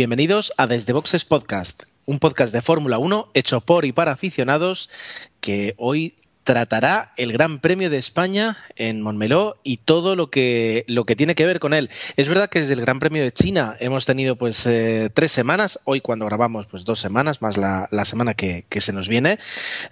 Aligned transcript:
bienvenidos 0.00 0.54
a 0.56 0.66
Desde 0.66 0.94
Boxes 0.94 1.26
Podcast, 1.26 1.82
un 2.06 2.20
podcast 2.20 2.54
de 2.54 2.62
Fórmula 2.62 2.96
1 2.96 3.32
hecho 3.34 3.60
por 3.60 3.84
y 3.84 3.92
para 3.92 4.12
aficionados 4.12 4.88
que 5.42 5.74
hoy 5.76 6.14
tratará 6.42 7.12
el 7.18 7.34
Gran 7.34 7.58
Premio 7.58 7.90
de 7.90 7.98
España 7.98 8.56
en 8.76 9.02
Montmeló 9.02 9.58
y 9.62 9.76
todo 9.76 10.16
lo 10.16 10.30
que, 10.30 10.86
lo 10.88 11.04
que 11.04 11.16
tiene 11.16 11.34
que 11.34 11.44
ver 11.44 11.60
con 11.60 11.74
él. 11.74 11.90
Es 12.16 12.30
verdad 12.30 12.48
que 12.48 12.60
desde 12.60 12.72
el 12.72 12.80
Gran 12.80 12.98
Premio 12.98 13.22
de 13.22 13.30
China 13.30 13.76
hemos 13.78 14.06
tenido 14.06 14.36
pues 14.36 14.66
eh, 14.66 15.10
tres 15.12 15.32
semanas, 15.32 15.78
hoy 15.84 16.00
cuando 16.00 16.24
grabamos 16.24 16.64
pues 16.64 16.86
dos 16.86 16.98
semanas, 16.98 17.42
más 17.42 17.58
la, 17.58 17.86
la 17.90 18.06
semana 18.06 18.32
que, 18.32 18.64
que, 18.70 18.80
se 18.80 18.94
nos 18.94 19.06
viene, 19.06 19.38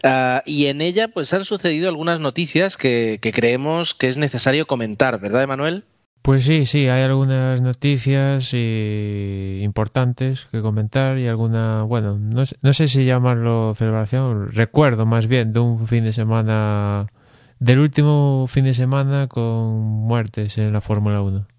uh, 0.05 0.41
y 0.47 0.69
en 0.69 0.81
ella 0.81 1.09
pues 1.09 1.34
han 1.34 1.45
sucedido 1.45 1.91
algunas 1.91 2.19
noticias 2.19 2.79
que, 2.79 3.19
que 3.20 3.34
creemos 3.34 3.92
que 3.92 4.09
es 4.09 4.17
necesario 4.17 4.67
comentar, 4.67 5.20
¿verdad, 5.20 5.42
Emanuel? 5.42 5.84
Pues 6.22 6.44
sí, 6.44 6.66
sí, 6.66 6.88
hay 6.88 7.02
algunas 7.02 7.61
noticias 7.62 8.52
y 8.52 9.61
importantes 9.62 10.47
que 10.50 10.61
comentar 10.61 11.19
y 11.19 11.27
alguna, 11.27 11.84
bueno, 11.84 12.19
no, 12.19 12.42
no, 12.62 12.72
sé 12.74 12.86
si 12.86 13.05
llamarlo 13.05 13.72
celebración, 13.74 14.52
recuerdo 14.52 15.06
más 15.06 15.27
bien 15.27 15.52
de 15.52 15.61
un 15.61 15.86
fin 15.86 16.05
de 16.05 16.12
semana, 16.12 17.06
del 17.61 17.78
último 17.78 18.46
fin 18.46 18.64
de 18.64 18.74
semana 18.74 19.27
con 19.27 19.80
muertes 19.80 20.58
en 20.58 20.72
la 20.72 20.80
Fórmula 20.83 21.22
1 21.22 21.58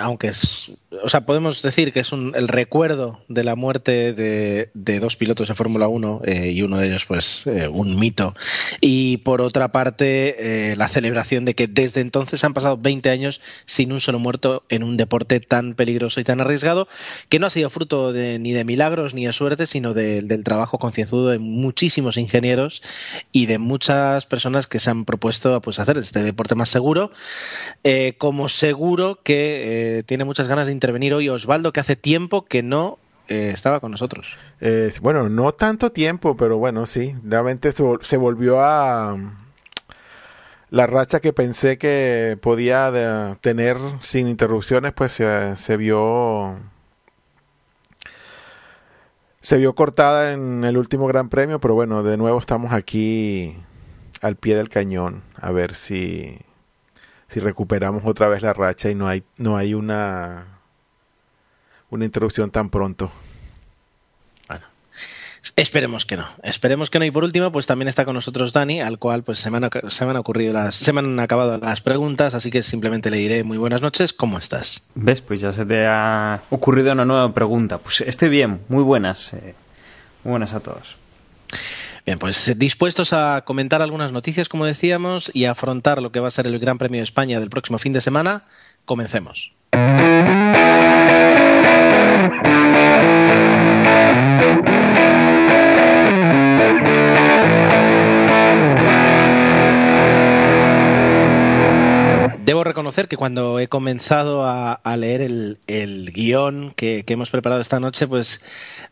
aunque 0.00 0.28
es, 0.28 0.72
o 1.02 1.08
sea, 1.08 1.22
podemos 1.22 1.62
decir 1.62 1.92
que 1.92 2.00
es 2.00 2.12
un, 2.12 2.32
el 2.34 2.48
recuerdo 2.48 3.20
de 3.28 3.44
la 3.44 3.54
muerte 3.54 4.12
de, 4.12 4.70
dos 5.00 5.16
pilotos 5.16 5.48
de 5.48 5.54
Fórmula 5.54 5.86
1 5.88 6.22
eh, 6.24 6.50
y 6.50 6.62
uno 6.62 6.78
de 6.78 6.88
ellos, 6.88 7.04
pues, 7.04 7.46
eh, 7.46 7.68
un 7.68 7.98
mito. 7.98 8.34
Y 8.80 9.18
por 9.18 9.40
otra 9.40 9.70
parte, 9.70 10.72
eh, 10.72 10.76
la 10.76 10.88
celebración 10.88 11.44
de 11.44 11.54
que 11.54 11.68
desde 11.68 12.00
entonces 12.00 12.42
han 12.42 12.54
pasado 12.54 12.76
20 12.78 13.10
años 13.10 13.40
sin 13.66 13.92
un 13.92 14.00
solo 14.00 14.18
muerto 14.18 14.64
en 14.68 14.82
un 14.82 14.96
deporte 14.96 15.38
tan 15.38 15.74
peligroso 15.74 16.20
y 16.20 16.24
tan 16.24 16.40
arriesgado, 16.40 16.88
que 17.28 17.38
no 17.38 17.46
ha 17.46 17.50
sido 17.50 17.70
fruto 17.70 18.12
de, 18.12 18.38
ni 18.38 18.52
de 18.52 18.64
milagros 18.64 19.14
ni 19.14 19.26
de 19.26 19.32
suerte, 19.32 19.66
sino 19.66 19.94
de, 19.94 20.22
del 20.22 20.42
trabajo 20.42 20.78
concienzudo 20.78 21.28
de 21.28 21.38
muchísimos 21.38 22.16
ingenieros 22.16 22.82
y 23.30 23.46
de 23.46 23.58
muchas 23.58 24.26
personas 24.26 24.66
que 24.66 24.80
se 24.80 24.90
han 24.90 25.04
propuesto 25.04 25.60
pues, 25.60 25.78
hacer 25.78 25.98
este 25.98 26.22
deporte 26.22 26.54
más 26.56 26.70
seguro, 26.70 27.12
como 28.18 28.48
seguro 28.48 29.20
que 29.22 29.75
eh, 29.78 30.02
tiene 30.04 30.24
muchas 30.24 30.48
ganas 30.48 30.66
de 30.66 30.72
intervenir 30.72 31.12
hoy 31.12 31.28
Osvaldo, 31.28 31.72
que 31.72 31.80
hace 31.80 31.96
tiempo 31.96 32.44
que 32.44 32.62
no 32.62 32.98
eh, 33.28 33.50
estaba 33.52 33.80
con 33.80 33.90
nosotros. 33.90 34.26
Eh, 34.60 34.90
bueno, 35.02 35.28
no 35.28 35.52
tanto 35.52 35.92
tiempo, 35.92 36.36
pero 36.36 36.58
bueno, 36.58 36.86
sí, 36.86 37.14
realmente 37.22 37.72
se, 37.72 38.16
volvió 38.16 38.60
a 38.62 39.16
la 40.70 40.86
racha 40.86 41.20
que 41.20 41.32
pensé 41.32 41.78
que 41.78 42.38
podía 42.40 43.36
tener 43.40 43.76
sin 44.00 44.28
interrupciones, 44.28 44.92
pues 44.92 45.12
se 45.12 45.76
vio 45.76 46.58
se 49.46 49.58
vio 49.58 49.76
cortada 49.76 50.32
en 50.32 50.64
el 50.64 50.76
último 50.76 51.06
Gran 51.06 51.28
Premio, 51.28 51.60
pero 51.60 51.74
bueno, 51.74 52.02
de 52.02 52.16
nuevo 52.16 52.38
estamos 52.40 52.72
aquí 52.72 53.56
al 54.20 54.34
pie 54.34 54.56
del 54.56 54.68
cañón 54.68 55.22
a 55.40 55.52
ver 55.52 55.74
si 55.74 56.40
si 57.28 57.40
recuperamos 57.40 58.02
otra 58.04 58.28
vez 58.28 58.42
la 58.42 58.52
racha 58.52 58.90
y 58.90 58.94
no 58.94 59.08
hay, 59.08 59.24
no 59.36 59.56
hay 59.56 59.74
una, 59.74 60.60
una 61.90 62.04
interrupción 62.04 62.50
tan 62.50 62.70
pronto. 62.70 63.10
Bueno, 64.48 64.64
esperemos 65.56 66.06
que 66.06 66.16
no, 66.16 66.26
esperemos 66.42 66.90
que 66.90 66.98
no. 66.98 67.04
Y 67.04 67.10
por 67.10 67.24
último, 67.24 67.50
pues 67.50 67.66
también 67.66 67.88
está 67.88 68.04
con 68.04 68.14
nosotros 68.14 68.52
Dani, 68.52 68.80
al 68.80 68.98
cual 68.98 69.22
pues 69.22 69.38
se 69.38 69.50
me 69.50 69.58
han, 69.58 69.70
se 69.88 70.04
me 70.04 70.10
han 70.12 70.16
ocurrido 70.16 70.52
las, 70.52 70.74
se 70.76 70.92
me 70.92 71.00
han 71.00 71.18
acabado 71.18 71.58
las 71.58 71.80
preguntas, 71.80 72.34
así 72.34 72.50
que 72.50 72.62
simplemente 72.62 73.10
le 73.10 73.18
diré 73.18 73.44
muy 73.44 73.58
buenas 73.58 73.82
noches, 73.82 74.12
¿cómo 74.12 74.38
estás? 74.38 74.86
¿Ves? 74.94 75.22
Pues 75.22 75.40
ya 75.40 75.52
se 75.52 75.66
te 75.66 75.86
ha 75.86 76.42
ocurrido 76.50 76.92
una 76.92 77.04
nueva 77.04 77.32
pregunta. 77.34 77.78
Pues 77.78 78.02
estoy 78.02 78.28
bien, 78.28 78.60
muy 78.68 78.82
buenas, 78.82 79.34
eh, 79.34 79.54
muy 80.24 80.30
buenas 80.32 80.54
a 80.54 80.60
todos. 80.60 80.96
Bien, 82.06 82.20
pues 82.20 82.56
dispuestos 82.56 83.12
a 83.12 83.42
comentar 83.44 83.82
algunas 83.82 84.12
noticias, 84.12 84.48
como 84.48 84.64
decíamos, 84.64 85.28
y 85.34 85.46
a 85.46 85.50
afrontar 85.50 86.00
lo 86.00 86.12
que 86.12 86.20
va 86.20 86.28
a 86.28 86.30
ser 86.30 86.46
el 86.46 86.60
Gran 86.60 86.78
Premio 86.78 87.00
de 87.00 87.04
España 87.04 87.40
del 87.40 87.50
próximo 87.50 87.78
fin 87.78 87.92
de 87.92 88.00
semana, 88.00 88.44
comencemos. 88.84 89.50
Debo 102.46 102.62
reconocer 102.62 103.08
que 103.08 103.16
cuando 103.16 103.58
he 103.58 103.66
comenzado 103.66 104.46
a, 104.46 104.96
leer 104.96 105.20
el, 105.20 105.58
el 105.66 106.12
guion 106.12 106.72
que, 106.76 107.02
hemos 107.08 107.28
preparado 107.30 107.60
esta 107.60 107.80
noche, 107.80 108.06
pues 108.06 108.40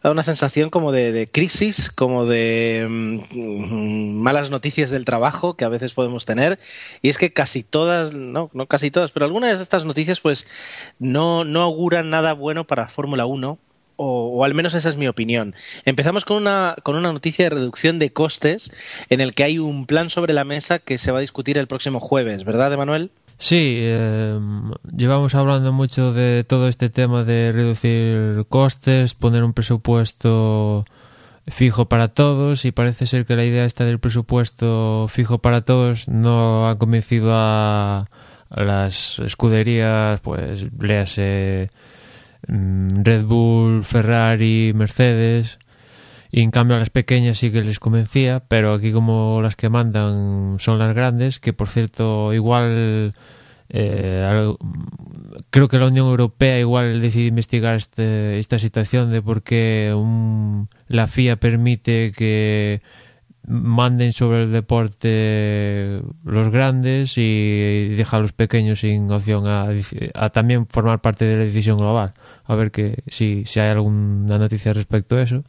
da 0.02 0.10
una 0.10 0.24
sensación 0.24 0.70
como 0.70 0.90
de, 0.90 1.12
de 1.12 1.30
crisis, 1.30 1.88
como 1.88 2.26
de 2.26 2.84
mmm, 2.90 4.16
malas 4.16 4.50
noticias 4.50 4.90
del 4.90 5.04
trabajo 5.04 5.54
que 5.54 5.64
a 5.64 5.68
veces 5.68 5.94
podemos 5.94 6.26
tener. 6.26 6.58
Y 7.00 7.10
es 7.10 7.16
que 7.16 7.32
casi 7.32 7.62
todas, 7.62 8.12
no, 8.12 8.50
no 8.54 8.66
casi 8.66 8.90
todas, 8.90 9.12
pero 9.12 9.24
algunas 9.24 9.56
de 9.56 9.62
estas 9.62 9.84
noticias 9.84 10.18
pues 10.18 10.48
no, 10.98 11.44
no 11.44 11.62
auguran 11.62 12.10
nada 12.10 12.32
bueno 12.32 12.64
para 12.64 12.88
Fórmula 12.88 13.24
1 13.24 13.56
o, 13.94 14.30
o, 14.36 14.44
al 14.44 14.54
menos 14.54 14.74
esa 14.74 14.88
es 14.88 14.96
mi 14.96 15.06
opinión. 15.06 15.54
Empezamos 15.84 16.24
con 16.24 16.38
una, 16.38 16.74
con 16.82 16.96
una 16.96 17.12
noticia 17.12 17.44
de 17.44 17.50
reducción 17.50 18.00
de 18.00 18.12
costes 18.12 18.72
en 19.10 19.20
el 19.20 19.32
que 19.32 19.44
hay 19.44 19.60
un 19.60 19.86
plan 19.86 20.10
sobre 20.10 20.34
la 20.34 20.42
mesa 20.42 20.80
que 20.80 20.98
se 20.98 21.12
va 21.12 21.18
a 21.18 21.20
discutir 21.20 21.56
el 21.56 21.68
próximo 21.68 22.00
jueves, 22.00 22.42
¿verdad, 22.42 22.72
Emanuel? 22.72 23.12
Sí, 23.36 23.76
eh, 23.80 24.38
llevamos 24.96 25.34
hablando 25.34 25.72
mucho 25.72 26.12
de 26.12 26.44
todo 26.44 26.68
este 26.68 26.88
tema 26.88 27.24
de 27.24 27.52
reducir 27.52 28.46
costes, 28.48 29.14
poner 29.14 29.44
un 29.44 29.52
presupuesto 29.52 30.84
fijo 31.46 31.86
para 31.86 32.08
todos 32.08 32.64
y 32.64 32.72
parece 32.72 33.06
ser 33.06 33.26
que 33.26 33.36
la 33.36 33.44
idea 33.44 33.64
esta 33.64 33.84
del 33.84 33.98
presupuesto 33.98 35.06
fijo 35.08 35.38
para 35.38 35.62
todos 35.62 36.08
no 36.08 36.68
ha 36.68 36.78
convencido 36.78 37.32
a, 37.34 38.08
las 38.50 39.18
escuderías, 39.18 40.20
pues 40.20 40.66
léase 40.78 41.70
Red 42.46 43.24
Bull, 43.24 43.84
Ferrari, 43.84 44.72
Mercedes 44.74 45.58
y 46.36 46.40
en 46.40 46.50
cambio 46.50 46.74
a 46.74 46.80
las 46.80 46.90
pequeñas 46.90 47.38
sí 47.38 47.52
que 47.52 47.62
les 47.62 47.78
convencía, 47.78 48.42
pero 48.48 48.72
aquí 48.74 48.90
como 48.90 49.40
las 49.40 49.54
que 49.54 49.68
mandan 49.68 50.56
son 50.58 50.80
las 50.80 50.92
grandes, 50.92 51.38
que 51.38 51.52
por 51.52 51.68
cierto 51.68 52.32
igual 52.32 53.14
eh, 53.68 54.54
creo 55.50 55.68
que 55.68 55.78
la 55.78 55.86
Unión 55.86 56.08
Europea 56.08 56.58
igual 56.58 57.00
decide 57.00 57.26
investigar 57.26 57.76
este, 57.76 58.40
esta 58.40 58.58
situación 58.58 59.12
de 59.12 59.22
por 59.22 59.44
qué 59.44 59.92
un, 59.96 60.68
la 60.88 61.06
FIA 61.06 61.36
permite 61.36 62.10
que 62.10 62.82
manden 63.46 64.12
sobre 64.12 64.42
el 64.42 64.50
deporte 64.50 66.02
los 66.24 66.48
grandes 66.48 67.16
y 67.16 67.90
deja 67.90 68.16
a 68.16 68.20
los 68.20 68.32
pequeños 68.32 68.80
sin 68.80 69.08
opción 69.12 69.44
a, 69.46 70.30
también 70.30 70.66
formar 70.66 71.00
parte 71.00 71.26
de 71.26 71.36
la 71.36 71.44
decisión 71.44 71.78
global. 71.78 72.14
A 72.44 72.56
ver 72.56 72.72
que 72.72 73.04
si, 73.06 73.44
si 73.46 73.60
hay 73.60 73.70
alguna 73.70 74.36
noticia 74.36 74.72
respecto 74.72 75.14
a 75.14 75.22
eso. 75.22 75.44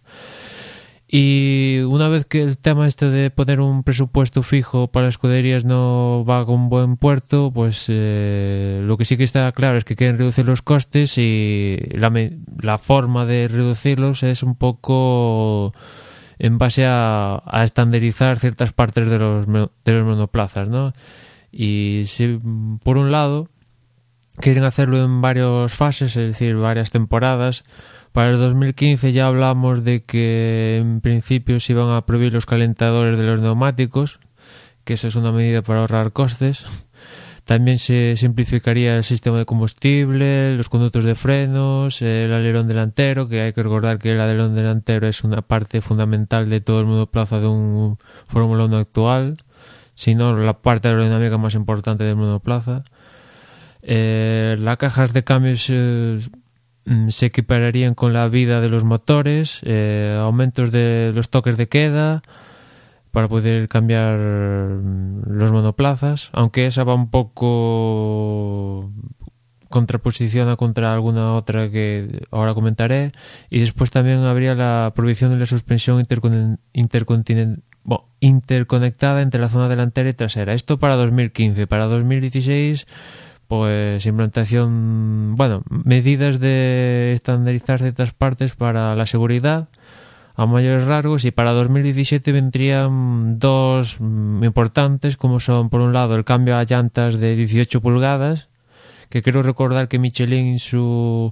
Y 1.08 1.80
una 1.88 2.10
vez 2.10 2.26
que 2.26 2.42
el 2.42 2.58
tema 2.58 2.88
este 2.88 3.10
de 3.10 3.30
poner 3.30 3.62
un 3.62 3.84
presupuesto 3.84 4.42
fijo 4.42 4.88
para 4.88 5.08
escuderías 5.08 5.64
no 5.64 6.26
va 6.28 6.46
con 6.46 6.68
buen 6.68 6.98
puerto, 6.98 7.52
pues 7.54 7.86
eh, 7.90 8.82
lo 8.84 8.98
que 8.98 9.06
sí 9.06 9.16
que 9.16 9.24
está 9.24 9.52
claro 9.52 9.78
es 9.78 9.86
que 9.86 9.96
quieren 9.96 10.18
reducir 10.18 10.46
los 10.46 10.64
costes 10.64 11.18
y 11.20 11.78
la, 11.92 12.12
la 12.60 12.78
forma 12.80 13.26
de 13.26 13.48
reducirlos 13.48 14.24
es 14.24 14.42
un 14.42 14.56
poco 14.56 15.74
en 16.40 16.58
base 16.58 16.86
a, 16.86 17.44
a 17.46 17.64
estandarizar 17.64 18.40
ciertas 18.40 18.74
partes 18.74 19.08
de 19.08 19.20
los, 19.20 19.46
de 19.46 19.94
los 19.94 20.06
monoplazas, 20.06 20.68
¿no? 20.68 20.94
Y 21.52 22.04
si 22.08 22.40
por 22.84 22.98
un 22.98 23.12
lado 23.12 23.48
quieren 24.38 24.64
hacerlo 24.64 25.04
en 25.04 25.22
varias 25.22 25.74
fases, 25.74 26.18
es 26.18 26.28
decir, 26.34 26.56
varias 26.56 26.92
temporadas, 26.92 27.64
para 28.16 28.30
el 28.30 28.40
2015 28.40 29.12
ya 29.12 29.28
hablamos 29.28 29.84
de 29.84 30.04
que 30.04 30.78
en 30.78 31.02
principio 31.02 31.60
se 31.60 31.74
iban 31.74 31.92
a 31.92 32.06
prohibir 32.06 32.32
los 32.32 32.46
calentadores 32.46 33.20
de 33.20 33.26
los 33.26 33.42
neumáticos, 33.42 34.22
que 34.86 34.94
eso 34.94 35.10
es 35.10 35.18
una 35.18 35.34
medida 35.34 35.62
para 35.64 35.82
ahorrar 35.82 36.14
costes. 36.14 36.64
También 37.44 37.78
se 37.78 38.16
simplificaría 38.16 38.96
el 38.96 39.04
sistema 39.04 39.38
de 39.38 39.46
combustible, 39.46 40.56
los 40.56 40.70
conductos 40.70 41.04
de 41.04 41.16
frenos, 41.16 42.02
el 42.02 42.32
alerón 42.32 42.70
delantero, 42.70 43.28
que 43.28 43.42
hay 43.42 43.52
que 43.52 43.62
recordar 43.62 44.00
que 44.00 44.14
el 44.14 44.22
alerón 44.22 44.56
delantero 44.56 45.10
es 45.10 45.26
una 45.26 45.42
parte 45.42 45.82
fundamental 45.82 46.50
de 46.50 46.62
todo 46.62 46.80
el 46.80 46.86
monoplaza 46.86 47.42
de 47.42 47.48
un 47.48 47.98
Fórmula 48.28 48.64
1 48.64 48.78
actual. 48.78 49.44
sino 49.94 50.38
la 50.38 50.62
parte 50.62 50.88
aerodinámica 50.88 51.38
más 51.38 51.54
importante 51.54 52.06
del 52.06 52.16
monoplaza. 52.16 52.86
Eh, 53.82 54.56
las 54.58 54.78
cajas 54.78 55.12
de 55.12 55.24
cambios 55.26 55.70
eh, 55.70 56.20
se 57.10 57.28
equipararían 57.28 57.96
con 57.96 58.14
la 58.14 58.28
vida 58.28 58.62
de 58.62 58.70
los 58.70 58.84
motores, 58.84 59.62
eh, 59.64 60.16
aumentos 60.20 60.72
de 60.72 61.12
los 61.16 61.30
toques 61.30 61.58
de 61.58 61.68
queda 61.68 62.24
para 63.12 63.28
poder 63.28 63.68
cambiar 63.68 64.18
mm, 64.18 65.24
los 65.28 65.52
monoplazas, 65.52 66.30
aunque 66.34 66.68
esa 66.68 66.84
va 66.84 66.96
un 66.96 67.10
poco 67.10 68.92
contraposiciona 69.70 70.56
contra 70.56 70.94
alguna 70.94 71.34
otra 71.34 71.70
que 71.70 72.24
ahora 72.32 72.54
comentaré 72.54 73.12
y 73.50 73.60
después 73.60 73.90
también 73.90 74.20
habría 74.20 74.56
la 74.56 74.94
prohibición 74.96 75.32
de 75.32 75.38
la 75.40 75.46
suspensión 75.46 76.00
intercon 76.00 76.60
intercontinental 76.72 77.64
interconectada 78.20 79.22
entre 79.22 79.40
la 79.40 79.50
zona 79.50 79.70
delantera 79.70 80.10
y 80.10 80.14
trasera. 80.14 80.54
Esto 80.54 80.80
para 80.80 80.96
2015. 80.96 81.68
Para 81.68 81.86
2016, 81.86 82.88
pues 83.48 84.06
implantación, 84.06 85.36
bueno, 85.36 85.64
medidas 85.70 86.40
de 86.40 87.14
estandarizar 87.14 87.80
ciertas 87.80 88.14
partes 88.14 88.56
para 88.56 88.96
la 88.96 89.06
seguridad 89.06 89.70
a 90.36 90.46
mayores 90.46 90.86
rasgos 90.86 91.24
y 91.26 91.32
para 91.32 91.54
2017 91.54 92.32
vendrían 92.32 93.40
dos 93.40 93.98
importantes 94.00 95.16
como 95.16 95.40
son 95.40 95.70
por 95.70 95.80
un 95.80 95.94
lado 95.94 96.16
el 96.16 96.26
cambio 96.26 96.58
a 96.58 96.64
llantas 96.66 97.20
de 97.20 97.38
18 97.38 97.80
pulgadas 97.80 98.50
que 99.10 99.22
creo 99.22 99.44
recordar 99.44 99.88
que 99.88 99.98
Michelin 99.98 100.60
su 100.60 101.32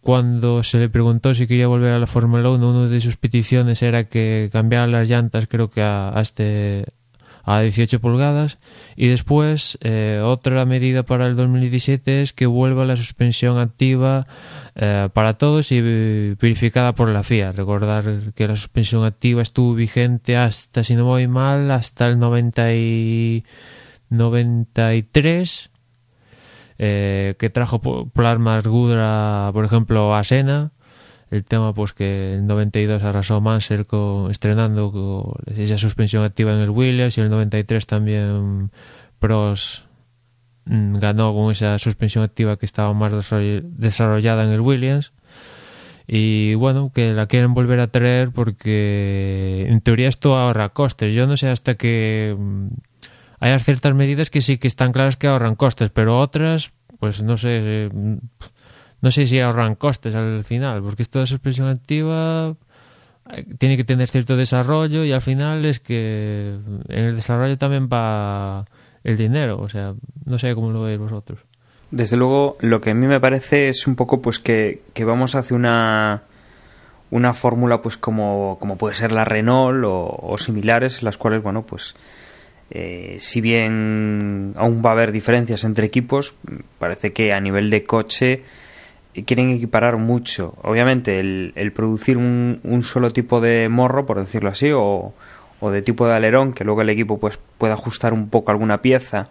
cuando 0.00 0.62
se 0.62 0.78
le 0.78 0.88
preguntó 0.88 1.34
si 1.34 1.46
quería 1.46 1.66
volver 1.66 1.92
a 1.92 1.98
la 1.98 2.06
Fórmula 2.06 2.48
1, 2.50 2.70
una 2.70 2.88
de 2.88 3.00
sus 3.00 3.16
peticiones 3.16 3.82
era 3.82 4.04
que 4.04 4.48
cambiara 4.50 4.86
las 4.86 5.08
llantas, 5.08 5.46
creo 5.46 5.68
que 5.68 5.82
a, 5.82 6.12
este 6.20 6.86
a 7.56 7.62
18 7.62 8.00
pulgadas 8.00 8.58
y 8.96 9.08
después 9.08 9.78
eh, 9.82 10.20
otra 10.22 10.64
medida 10.64 11.02
para 11.02 11.26
el 11.26 11.36
2017 11.36 12.22
es 12.22 12.32
que 12.32 12.46
vuelva 12.46 12.84
la 12.84 12.96
suspensión 12.96 13.58
activa 13.58 14.26
eh, 14.74 15.08
para 15.12 15.34
todos 15.38 15.72
y 15.72 15.80
verificada 15.80 16.94
por 16.94 17.08
la 17.08 17.22
FIA. 17.22 17.52
Recordar 17.52 18.32
que 18.34 18.48
la 18.48 18.56
suspensión 18.56 19.04
activa 19.04 19.42
estuvo 19.42 19.74
vigente 19.74 20.36
hasta, 20.36 20.84
si 20.84 20.94
no 20.94 21.04
voy 21.04 21.28
mal, 21.28 21.70
hasta 21.70 22.06
el 22.06 22.18
90 22.18 22.74
y 22.74 23.44
93 24.10 25.70
eh, 26.82 27.34
que 27.38 27.50
trajo 27.50 28.08
Plasma 28.08 28.54
Argudra, 28.54 29.50
por 29.52 29.66
ejemplo, 29.66 30.14
a 30.14 30.24
Sena. 30.24 30.72
El 31.30 31.44
tema, 31.44 31.72
pues 31.72 31.92
que 31.92 32.34
en 32.34 32.46
92 32.46 33.02
arrasó 33.04 33.40
Mansell 33.40 33.86
estrenando 34.30 34.90
con 34.90 35.54
esa 35.54 35.78
suspensión 35.78 36.24
activa 36.24 36.52
en 36.52 36.58
el 36.58 36.70
Williams 36.70 37.16
y 37.16 37.20
el 37.20 37.28
93 37.28 37.86
también 37.86 38.70
Pros 39.20 39.84
mm, 40.64 40.96
ganó 40.96 41.32
con 41.32 41.52
esa 41.52 41.78
suspensión 41.78 42.24
activa 42.24 42.56
que 42.56 42.66
estaba 42.66 42.92
más 42.94 43.12
desarrollada 43.12 44.44
en 44.44 44.50
el 44.50 44.60
Williams 44.60 45.12
y 46.12 46.54
bueno, 46.54 46.90
que 46.92 47.12
la 47.12 47.26
quieren 47.26 47.54
volver 47.54 47.78
a 47.78 47.86
traer 47.86 48.32
porque 48.32 49.66
en 49.68 49.80
teoría 49.80 50.08
esto 50.08 50.36
ahorra 50.36 50.70
costes. 50.70 51.14
Yo 51.14 51.28
no 51.28 51.36
sé 51.36 51.48
hasta 51.48 51.76
que 51.76 52.34
mm, 52.36 52.66
hay 53.38 53.56
ciertas 53.60 53.94
medidas 53.94 54.28
que 54.28 54.40
sí 54.40 54.58
que 54.58 54.66
están 54.66 54.90
claras 54.90 55.16
que 55.16 55.28
ahorran 55.28 55.54
costes, 55.54 55.90
pero 55.90 56.18
otras, 56.18 56.72
pues 56.98 57.22
no 57.22 57.36
sé, 57.36 57.88
no 59.00 59.10
sé 59.10 59.26
si 59.26 59.40
ahorran 59.40 59.74
costes 59.74 60.14
al 60.14 60.44
final, 60.44 60.82
porque 60.82 61.02
esto 61.02 61.20
de 61.20 61.26
suspensión 61.26 61.68
activa 61.68 62.54
eh, 63.30 63.44
tiene 63.58 63.76
que 63.76 63.84
tener 63.84 64.08
cierto 64.08 64.36
desarrollo 64.36 65.04
y 65.04 65.12
al 65.12 65.22
final 65.22 65.64
es 65.64 65.80
que 65.80 66.56
en 66.88 67.04
el 67.04 67.16
desarrollo 67.16 67.58
también 67.58 67.88
va 67.92 68.64
el 69.04 69.16
dinero, 69.16 69.58
o 69.60 69.68
sea, 69.68 69.94
no 70.24 70.38
sé 70.38 70.54
cómo 70.54 70.70
lo 70.70 70.82
veis 70.82 70.98
vosotros. 70.98 71.40
Desde 71.90 72.16
luego, 72.16 72.56
lo 72.60 72.80
que 72.80 72.90
a 72.90 72.94
mí 72.94 73.06
me 73.06 73.18
parece 73.18 73.68
es 73.68 73.86
un 73.86 73.96
poco 73.96 74.22
pues 74.22 74.38
que, 74.38 74.82
que 74.94 75.04
vamos 75.04 75.34
hacia 75.34 75.56
una 75.56 76.22
una 77.10 77.34
fórmula 77.34 77.82
pues 77.82 77.96
como, 77.96 78.56
como 78.60 78.76
puede 78.76 78.94
ser 78.94 79.12
la 79.12 79.24
Renault 79.24 79.84
o, 79.84 80.36
similares, 80.38 81.02
las 81.02 81.16
cuales, 81.16 81.42
bueno, 81.42 81.62
pues 81.62 81.94
eh, 82.70 83.16
si 83.18 83.40
bien 83.40 84.54
aún 84.56 84.82
va 84.84 84.90
a 84.90 84.92
haber 84.92 85.12
diferencias 85.12 85.64
entre 85.64 85.86
equipos, 85.86 86.34
parece 86.78 87.12
que 87.12 87.32
a 87.32 87.40
nivel 87.40 87.68
de 87.70 87.82
coche 87.82 88.42
quieren 89.26 89.50
equiparar 89.50 89.96
mucho. 89.96 90.54
Obviamente, 90.62 91.20
el, 91.20 91.72
producir 91.74 92.16
un, 92.16 92.82
solo 92.82 93.12
tipo 93.12 93.40
de 93.40 93.68
morro, 93.68 94.06
por 94.06 94.18
decirlo 94.18 94.50
así, 94.50 94.70
o, 94.74 95.12
de 95.60 95.82
tipo 95.82 96.06
de 96.06 96.14
alerón, 96.14 96.52
que 96.52 96.64
luego 96.64 96.82
el 96.82 96.88
equipo 96.88 97.18
pues 97.18 97.38
pueda 97.58 97.74
ajustar 97.74 98.12
un 98.12 98.30
poco 98.30 98.50
alguna 98.50 98.80
pieza, 98.80 99.28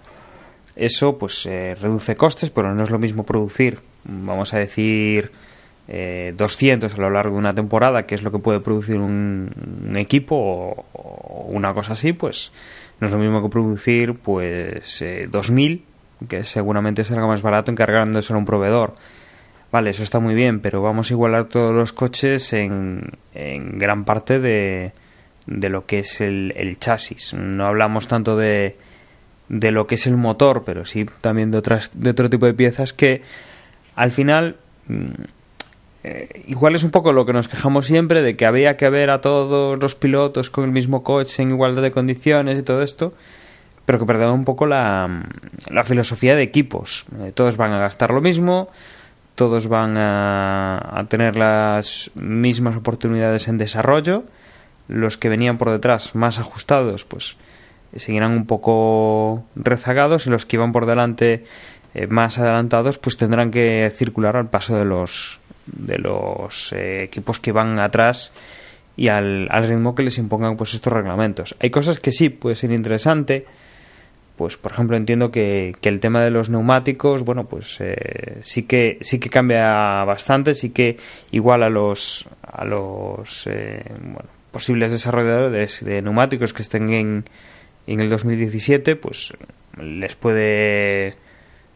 eso 0.76 1.18
pues 1.18 1.46
eh, 1.46 1.76
reduce 1.80 2.16
costes, 2.16 2.52
pero 2.52 2.74
no 2.74 2.84
es 2.84 2.92
lo 2.92 3.00
mismo 3.00 3.26
producir, 3.26 3.80
vamos 4.04 4.54
a 4.54 4.60
decir, 4.60 5.32
200 5.88 6.92
eh, 6.92 6.96
a 6.96 7.02
lo 7.02 7.10
largo 7.10 7.34
de 7.34 7.40
una 7.40 7.56
temporada, 7.56 8.06
que 8.06 8.14
es 8.14 8.22
lo 8.22 8.32
que 8.32 8.38
puede 8.38 8.60
producir 8.60 8.98
un, 9.00 9.96
equipo 9.96 10.36
o, 10.94 11.48
una 11.50 11.74
cosa 11.74 11.94
así, 11.94 12.14
pues 12.14 12.52
no 13.00 13.08
es 13.08 13.14
lo 13.14 13.20
mismo 13.20 13.42
que 13.42 13.50
producir 13.50 14.14
pues 14.14 15.04
2000, 15.32 15.72
eh, 15.72 15.82
que 16.28 16.44
seguramente 16.44 17.04
salga 17.04 17.26
más 17.26 17.42
barato 17.42 17.72
encargándose 17.72 18.34
a 18.34 18.38
un 18.38 18.46
proveedor. 18.46 18.94
Vale, 19.72 19.92
eso 19.92 20.04
está 20.04 20.20
muy 20.20 20.34
bien, 20.34 20.62
pero 20.62 20.82
vamos 20.82 21.10
a 21.10 21.14
igualar 21.14 21.46
todos 21.46 21.74
los 21.74 21.94
coches 21.94 22.54
en, 22.54 23.12
gran 23.34 24.04
parte 24.04 24.40
de, 24.40 24.94
de 25.46 25.70
lo 25.70 25.86
que 25.86 26.00
es 26.00 26.22
el, 26.22 26.54
el, 26.56 26.80
chasis. 26.80 27.36
No 27.36 27.68
hablamos 27.68 28.08
tanto 28.08 28.36
de, 28.36 28.78
de 29.48 29.72
lo 29.72 29.86
que 29.86 29.96
es 29.96 30.08
el 30.08 30.18
motor, 30.18 30.64
pero 30.66 30.86
sí 30.86 31.06
también 31.22 31.52
de, 31.52 31.60
otras, 31.60 31.92
de 31.94 32.10
otro 32.10 32.30
tipo 32.30 32.48
de 32.48 32.54
piezas 32.56 32.94
que 32.94 33.22
al 33.96 34.12
final 34.12 34.56
mm, 34.88 35.08
eh, 36.04 36.44
igual 36.48 36.76
es 36.76 36.84
un 36.84 36.92
poco 36.92 37.12
lo 37.12 37.26
que 37.26 37.34
nos 37.34 37.48
quejamos 37.48 37.86
siempre 37.86 38.22
de 38.22 38.38
que 38.38 38.46
había 38.46 38.78
que 38.78 38.90
ver 38.90 39.10
a 39.10 39.22
todos 39.22 39.78
los 39.80 39.96
pilotos 39.96 40.50
con 40.50 40.64
el 40.64 40.72
mismo 40.72 41.04
coche 41.04 41.42
en 41.42 41.50
igualdad 41.50 41.82
de 41.82 41.92
condiciones 41.92 42.58
y 42.58 42.64
todo 42.64 42.82
esto, 42.82 43.14
pero 43.86 44.00
que 44.00 44.06
perdemos 44.06 44.36
un 44.36 44.46
poco 44.46 44.66
la, 44.66 45.26
la 45.70 45.84
filosofía 45.84 46.36
de 46.36 46.44
equipos. 46.44 47.06
Eh, 47.20 47.34
todos 47.34 47.58
van 47.58 47.74
a 47.74 47.80
gastar 47.80 48.12
lo 48.12 48.22
mismo, 48.22 48.70
todos 49.40 49.70
van 49.70 49.96
a, 49.98 51.06
tener 51.08 51.38
las 51.38 52.12
mismas 52.14 52.76
oportunidades 52.76 53.48
en 53.48 53.58
desarrollo, 53.58 54.26
los 54.90 55.16
que 55.16 55.30
venían 55.30 55.58
por 55.58 55.72
detrás 55.72 56.14
más 56.14 56.40
ajustados, 56.40 57.06
pues 57.06 57.38
seguirán 57.96 58.34
un 58.34 58.46
poco 58.46 59.46
rezagados 59.56 60.28
y 60.28 60.30
los 60.30 60.46
que 60.46 60.58
iban 60.58 60.74
por 60.74 60.86
delante 60.86 61.46
eh, 61.94 62.08
más 62.08 62.38
adelantados, 62.38 62.98
pues 62.98 63.16
tendrán 63.16 63.50
que 63.50 63.90
circular 63.96 64.36
al 64.36 64.50
paso 64.50 64.76
de 64.76 64.84
los 64.84 65.40
de 65.68 66.00
los 66.00 66.74
eh, 66.74 67.04
equipos 67.04 67.40
que 67.40 67.54
van 67.54 67.80
atrás 67.80 68.34
y 68.98 69.08
al, 69.08 69.48
al, 69.52 69.70
ritmo 69.70 69.96
que 69.96 70.04
les 70.04 70.18
impongan 70.18 70.58
pues 70.58 70.74
estos 70.74 70.92
reglamentos. 70.92 71.56
Hay 71.62 71.70
cosas 71.70 72.02
que 72.02 72.12
sí 72.12 72.28
puede 72.28 72.58
ser 72.58 72.74
interesante, 72.74 73.46
pues 74.40 74.56
por 74.56 74.72
ejemplo 74.72 74.96
entiendo 74.96 75.32
que, 75.32 75.76
que 75.82 75.90
el 75.90 76.00
tema 76.00 76.24
de 76.24 76.32
los 76.32 76.50
neumáticos, 76.50 77.26
bueno 77.26 77.44
pues 77.44 77.76
eh, 77.82 78.38
sí 78.42 78.64
que 78.64 78.98
sí 79.02 79.20
que 79.20 79.30
cambia 79.30 80.06
bastante, 80.06 80.54
sí 80.54 80.70
que 80.70 80.96
igual 81.32 81.62
a 81.62 81.70
los 81.70 82.26
a 82.42 82.64
los 82.64 83.46
eh, 83.48 83.84
bueno, 84.02 84.30
posibles 84.54 84.94
desarrolladores 84.94 85.84
de 85.84 86.02
neumáticos 86.02 86.54
que 86.54 86.62
estén 86.62 86.90
en, 86.90 87.26
en 87.86 88.00
el 88.00 88.10
2017, 88.10 88.96
pues 88.96 89.34
les 89.78 90.16
puede 90.16 91.16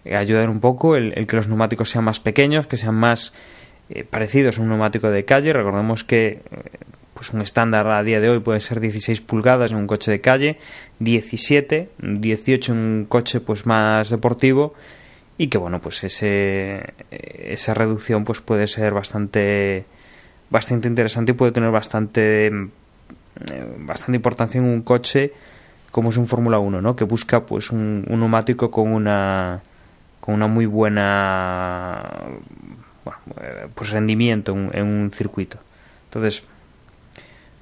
ayudar 0.05 0.49
un 0.49 0.61
poco 0.61 0.95
el, 0.95 1.27
que 1.27 1.35
los 1.35 1.49
neumáticos 1.49 1.89
sean 1.89 2.05
más 2.05 2.21
pequeños, 2.21 2.65
que 2.65 2.77
sean 2.77 2.95
más 2.95 3.33
eh, 3.89 4.05
parecidos 4.09 4.57
a 4.57 4.61
un 4.61 4.69
neumático 4.69 5.09
de 5.09 5.25
calle. 5.25 5.51
Recordemos 5.51 6.05
que 6.05 6.27
eh, 6.27 6.39
pues 7.13 7.31
un 7.31 7.41
estándar 7.41 7.87
a 7.87 8.03
día 8.03 8.19
de 8.19 8.29
hoy 8.29 8.39
puede 8.39 8.59
ser 8.59 8.79
16 8.79 9.21
pulgadas 9.21 9.71
en 9.71 9.77
un 9.77 9.87
coche 9.87 10.11
de 10.11 10.21
calle, 10.21 10.57
17, 10.99 11.89
18 11.99 12.71
en 12.71 12.77
un 12.77 13.05
coche 13.05 13.39
pues 13.39 13.65
más 13.65 14.09
deportivo 14.09 14.73
y 15.37 15.47
que 15.47 15.57
bueno 15.57 15.79
pues 15.81 16.03
ese 16.03 16.93
esa 17.11 17.73
reducción 17.73 18.23
pues 18.23 18.41
puede 18.41 18.67
ser 18.67 18.93
bastante 18.93 19.85
bastante 20.49 20.87
interesante 20.87 21.31
y 21.31 21.35
puede 21.35 21.51
tener 21.51 21.71
bastante 21.71 22.47
eh, 22.47 22.51
bastante 23.79 24.15
importancia 24.15 24.59
en 24.59 24.65
un 24.65 24.81
coche 24.81 25.33
como 25.91 26.09
es 26.09 26.17
un 26.17 26.25
Fórmula 26.25 26.57
1, 26.57 26.81
¿no? 26.81 26.95
Que 26.95 27.03
busca 27.03 27.45
pues 27.45 27.69
un, 27.69 28.03
un 28.09 28.19
neumático 28.19 28.71
con 28.71 28.91
una 28.91 29.61
con 30.19 30.33
una 30.33 30.47
muy 30.47 30.65
buena 30.65 32.01
eh, 33.41 33.67
pues 33.75 33.89
rendimiento 33.89 34.53
en, 34.53 34.83
un 34.83 35.11
circuito. 35.11 35.57
Entonces, 36.05 36.43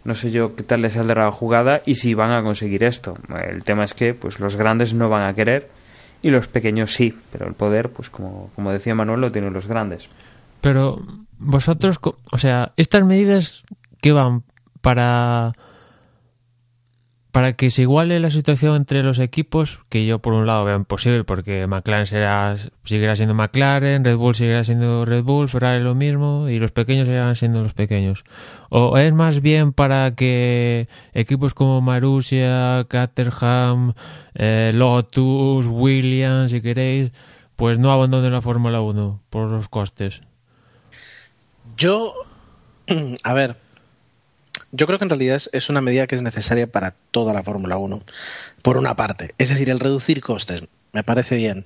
no 0.04 0.16
sé 0.16 0.32
yo 0.32 0.56
qué 0.56 0.64
tal 0.64 0.82
les 0.82 0.94
saldrá 0.94 1.26
la 1.26 1.32
jugada 1.32 1.82
y 1.86 1.96
si 1.96 2.14
van 2.14 2.32
a 2.32 2.44
conseguir 2.44 2.84
esto. 2.84 3.18
El 3.48 3.64
tema 3.64 3.84
es 3.84 3.94
que 3.94 4.14
pues 4.14 4.40
los 4.40 4.56
grandes 4.56 4.94
no 4.94 5.10
van 5.10 5.24
a 5.24 5.34
querer 5.34 5.70
y 6.22 6.30
los 6.30 6.48
pequeños 6.48 6.94
sí, 6.94 7.18
pero 7.32 7.48
el 7.48 7.54
poder, 7.54 7.90
pues 7.90 8.10
como, 8.10 8.52
como 8.56 8.72
decía 8.72 8.96
Manuel, 8.96 9.22
lo 9.22 9.32
tienen 9.32 9.54
los 9.54 9.68
grandes. 9.68 10.08
Pero 10.62 11.02
vosotros, 11.40 12.00
o 12.32 12.38
sea, 12.38 12.74
estas 12.78 13.04
medidas 13.04 13.64
que 14.02 14.12
van 14.12 14.44
para 14.82 15.54
para 17.32 17.54
que 17.54 17.72
se 17.72 17.84
iguale 17.84 18.20
la 18.20 18.30
situación 18.30 18.76
entre 18.76 19.04
los 19.04 19.20
equipos, 19.20 19.80
que 19.90 20.06
yo 20.06 20.20
por 20.20 20.34
un 20.34 20.46
lado 20.46 20.66
veo 20.66 20.76
imposible 20.76 21.24
porque 21.24 21.66
McLaren 21.66 22.06
será, 22.06 22.56
seguirá 22.84 23.16
siendo 23.16 23.34
McLaren, 23.34 24.04
Red 24.04 24.18
Bull 24.18 24.36
seguirá 24.36 24.64
siendo 24.64 25.06
Red 25.06 25.24
Bull, 25.24 25.48
Ferrari 25.48 25.82
lo 25.82 25.96
mismo 25.96 26.50
y 26.50 26.60
los 26.60 26.72
pequeños 26.72 27.08
seguirán 27.08 27.36
siendo 27.36 27.64
los 27.64 27.74
pequeños. 27.74 28.26
O 28.70 28.98
es 28.98 29.14
más 29.14 29.42
bien 29.42 29.72
para 29.72 30.14
que 30.14 30.90
equipos 31.14 31.54
como 31.54 31.80
Marussia, 31.80 32.86
Caterham, 32.90 33.94
eh, 34.36 34.72
Lotus, 34.74 35.68
Williams, 35.68 36.52
si 36.52 36.62
queréis, 36.62 37.12
pues 37.56 37.80
no 37.80 37.94
abandonen 37.94 38.34
la 38.34 38.42
Fórmula 38.42 38.82
1 38.82 39.22
por 39.30 39.50
los 39.50 39.70
costes. 39.70 40.22
Yo, 41.78 42.14
a 43.24 43.34
ver, 43.34 43.56
yo 44.72 44.88
creo 44.88 45.00
que 45.00 45.06
en 45.06 45.10
realidad 45.10 45.42
es 45.52 45.70
una 45.70 45.82
medida 45.82 46.08
que 46.08 46.16
es 46.16 46.22
necesaria 46.22 46.68
para 46.68 46.96
toda 47.12 47.34
la 47.34 47.44
Fórmula 47.44 47.78
1, 47.78 48.02
por 48.62 48.78
una 48.78 48.96
parte. 48.96 49.34
Es 49.38 49.50
decir, 49.50 49.70
el 49.70 49.80
reducir 49.80 50.22
costes, 50.22 50.64
me 50.94 51.04
parece 51.04 51.36
bien. 51.36 51.66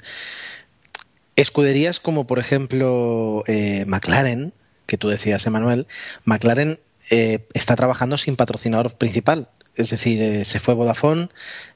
Escuderías 1.36 2.00
como, 2.00 2.28
por 2.28 2.40
ejemplo, 2.40 3.44
eh, 3.48 3.86
McLaren, 3.88 4.54
que 4.86 4.98
tú 4.98 5.10
decías, 5.10 5.46
Emanuel, 5.46 5.88
McLaren 6.24 6.80
eh, 7.10 7.46
está 7.54 7.76
trabajando 7.76 8.18
sin 8.18 8.36
patrocinador 8.36 8.96
principal. 8.96 9.50
Es 9.76 9.90
decir, 9.90 10.22
eh, 10.22 10.46
se 10.46 10.62
fue 10.62 10.74
Vodafone, 10.74 11.28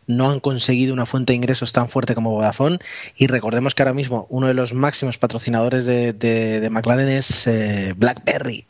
no 0.07 0.31
han 0.31 0.39
conseguido 0.39 0.93
una 0.93 1.05
fuente 1.05 1.33
de 1.33 1.37
ingresos 1.37 1.73
tan 1.73 1.89
fuerte 1.89 2.15
como 2.15 2.31
Vodafone 2.31 2.79
y 3.17 3.27
recordemos 3.27 3.75
que 3.75 3.83
ahora 3.83 3.93
mismo 3.93 4.25
uno 4.29 4.47
de 4.47 4.53
los 4.53 4.73
máximos 4.73 5.17
patrocinadores 5.17 5.85
de, 5.85 6.13
de 6.13 6.69
McLaren 6.69 7.09
es 7.09 7.49
BlackBerry. 7.97 8.65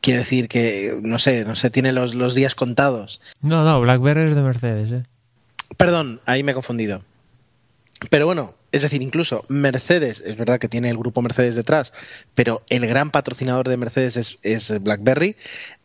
Quiere 0.00 0.20
decir 0.20 0.48
que, 0.48 0.98
no 1.02 1.18
sé, 1.18 1.44
no 1.44 1.56
sé, 1.56 1.70
tiene 1.70 1.92
los, 1.92 2.14
los 2.14 2.34
días 2.34 2.54
contados. 2.54 3.20
No, 3.42 3.64
no, 3.64 3.80
BlackBerry 3.80 4.24
es 4.24 4.34
de 4.34 4.42
Mercedes, 4.42 4.92
¿eh? 4.92 5.04
Perdón, 5.76 6.20
ahí 6.26 6.42
me 6.42 6.52
he 6.52 6.54
confundido. 6.54 7.02
Pero 8.08 8.26
bueno, 8.26 8.54
es 8.72 8.82
decir, 8.82 9.02
incluso 9.02 9.44
Mercedes, 9.48 10.22
es 10.24 10.36
verdad 10.36 10.58
que 10.58 10.68
tiene 10.68 10.88
el 10.90 10.96
grupo 10.96 11.22
Mercedes 11.22 11.56
detrás, 11.56 11.92
pero 12.34 12.62
el 12.68 12.86
gran 12.86 13.10
patrocinador 13.10 13.68
de 13.68 13.76
Mercedes 13.76 14.16
es, 14.16 14.38
es, 14.42 14.82
BlackBerry, 14.82 15.36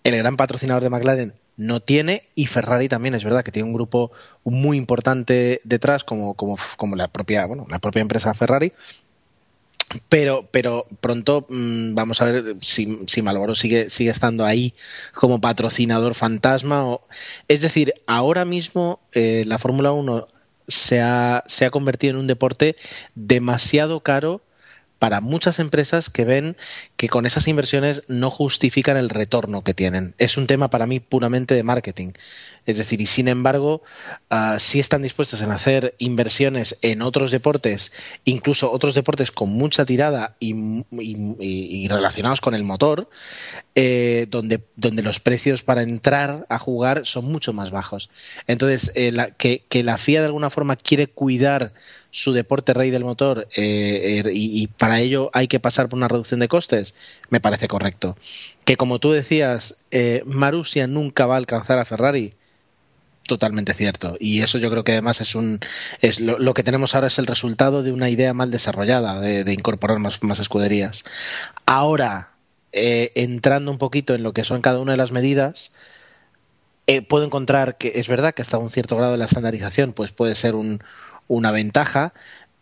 el 0.03 0.17
gran 0.17 0.37
patrocinador 0.37 0.83
de 0.83 0.89
McLaren 0.89 1.33
no 1.57 1.79
tiene 1.79 2.23
y 2.35 2.47
Ferrari 2.47 2.89
también 2.89 3.15
es 3.15 3.23
verdad 3.23 3.43
que 3.43 3.51
tiene 3.51 3.67
un 3.67 3.73
grupo 3.73 4.11
muy 4.43 4.77
importante 4.77 5.61
detrás 5.63 6.03
como, 6.03 6.33
como, 6.33 6.57
como 6.75 6.97
la 6.97 7.07
propia 7.07 7.45
bueno 7.45 7.65
la 7.69 7.79
propia 7.79 8.01
empresa 8.01 8.33
Ferrari 8.33 8.73
pero, 10.09 10.47
pero 10.51 10.87
pronto 11.01 11.45
mm, 11.49 11.95
vamos 11.95 12.21
a 12.21 12.25
ver 12.25 12.55
si, 12.61 12.99
si 13.07 13.23
sigue, 13.55 13.89
sigue 13.89 14.09
estando 14.09 14.45
ahí 14.45 14.73
como 15.13 15.41
patrocinador 15.41 16.15
fantasma. 16.15 16.87
O, 16.87 17.07
es 17.47 17.61
decir, 17.61 17.93
ahora 18.07 18.45
mismo 18.45 18.99
eh, 19.11 19.43
la 19.45 19.57
Fórmula 19.57 19.91
1 19.91 20.27
se 20.67 21.01
ha, 21.01 21.43
se 21.47 21.65
ha 21.65 21.71
convertido 21.71 22.11
en 22.11 22.19
un 22.19 22.27
deporte 22.27 22.75
demasiado 23.13 24.01
caro 24.01 24.41
para 24.99 25.21
muchas 25.21 25.59
empresas 25.59 26.09
que 26.09 26.25
ven 26.25 26.57
que 26.95 27.09
con 27.09 27.25
esas 27.25 27.47
inversiones 27.47 28.03
no 28.07 28.31
justifican 28.31 28.97
el 28.97 29.09
retorno 29.09 29.63
que 29.63 29.73
tienen. 29.73 30.15
Es 30.17 30.37
un 30.37 30.47
tema 30.47 30.69
para 30.69 30.87
mí 30.87 30.99
puramente 30.99 31.55
de 31.55 31.63
marketing. 31.63 32.13
Es 32.65 32.77
decir, 32.77 32.99
y 32.99 33.05
sin 33.05 33.27
embargo, 33.27 33.83
uh, 34.31 34.57
sí 34.57 34.79
están 34.79 35.03
dispuestas 35.03 35.41
en 35.41 35.51
hacer 35.51 35.93
inversiones 35.99 36.79
en 36.81 37.03
otros 37.03 37.29
deportes, 37.29 37.91
incluso 38.23 38.71
otros 38.71 38.95
deportes 38.95 39.31
con 39.31 39.49
mucha 39.49 39.85
tirada 39.85 40.35
y, 40.39 40.83
y, 40.91 41.87
relacionados 41.87 42.41
con 42.41 42.55
el 42.55 42.63
motor, 42.63 43.07
eh, 43.75 44.25
donde, 44.29 44.63
donde 44.75 45.03
los 45.03 45.19
precios 45.19 45.61
para 45.61 45.83
entrar 45.83 46.47
a 46.49 46.57
jugar 46.57 47.05
son 47.05 47.25
mucho 47.25 47.53
más 47.53 47.69
bajos. 47.69 48.09
Entonces, 48.47 48.91
eh, 48.95 49.11
la, 49.11 49.29
que 49.29 49.65
la 49.83 49.97
FIA 49.97 50.21
de 50.21 50.27
alguna 50.27 50.49
forma 50.49 50.75
quiere 50.75 51.05
cuidar 51.07 51.73
su 52.15 52.31
deporte 52.31 52.73
rey 52.73 52.91
del 52.91 53.03
motor 53.03 53.45
eh, 53.57 54.19
er, 54.19 54.31
y, 54.33 54.67
para 54.67 55.01
ello 55.01 55.29
hay 55.33 55.49
que 55.49 55.59
pasar 55.59 55.89
por 55.89 55.97
una 55.97 56.07
reducción 56.07 56.39
de 56.39 56.47
costes, 56.47 56.95
me 57.29 57.41
parece 57.41 57.67
correcto. 57.67 58.15
Que 58.63 58.77
como 58.77 58.99
tú 58.99 59.11
decías, 59.11 59.83
eh, 59.91 60.23
Marussia 60.25 60.87
nunca 60.87 61.25
va 61.25 61.33
a 61.35 61.39
alcanzar 61.39 61.77
a 61.77 61.83
Ferrari, 61.83 62.33
totalmente 63.27 63.73
cierto. 63.73 64.15
Y 64.17 64.43
eso 64.43 64.59
yo 64.59 64.69
creo 64.69 64.85
que 64.85 64.93
además 64.93 65.19
es 65.19 65.35
un. 65.35 65.59
Es 65.99 66.21
lo, 66.21 66.53
que 66.53 66.63
tenemos 66.63 66.95
ahora 66.95 67.07
es 67.07 67.19
el 67.19 67.27
resultado 67.27 67.83
de 67.83 67.91
una 67.91 68.09
idea 68.09 68.33
mal 68.33 68.49
desarrollada 68.49 69.19
de, 69.19 69.43
de 69.43 69.53
incorporar 69.53 69.99
más, 69.99 70.23
más, 70.23 70.39
escuderías. 70.39 71.03
Ahora, 71.65 72.31
eh, 72.71 73.11
entrando 73.15 73.71
un 73.71 73.77
poquito 73.77 74.13
en 74.13 74.23
lo 74.23 74.31
que 74.31 74.45
son 74.45 74.61
cada 74.61 74.79
una 74.79 74.93
de 74.93 74.97
las 74.97 75.11
medidas. 75.11 75.73
Eh, 76.87 77.01
puedo 77.01 77.25
encontrar 77.25 77.77
que 77.77 77.93
es 77.95 78.07
verdad 78.07 78.35
que 78.35 78.43
hasta 78.43 78.59
un 78.59 78.69
cierto 78.69 78.95
grado 78.95 79.13
de 79.13 79.17
la 79.17 79.25
estandarización 79.25 79.91
pues 79.91 80.11
puede 80.11 80.35
ser 80.35 80.53
un, 80.53 80.83
una 81.27 81.51
ventaja, 81.51 82.13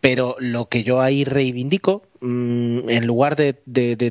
pero 0.04 0.36
lo 0.40 0.68
que 0.68 0.84
yo 0.84 1.02
ahí 1.02 1.24
reivindico, 1.24 2.04
mmm, 2.20 2.90
en 2.90 3.08
lugar 3.08 3.38
de, 3.38 3.54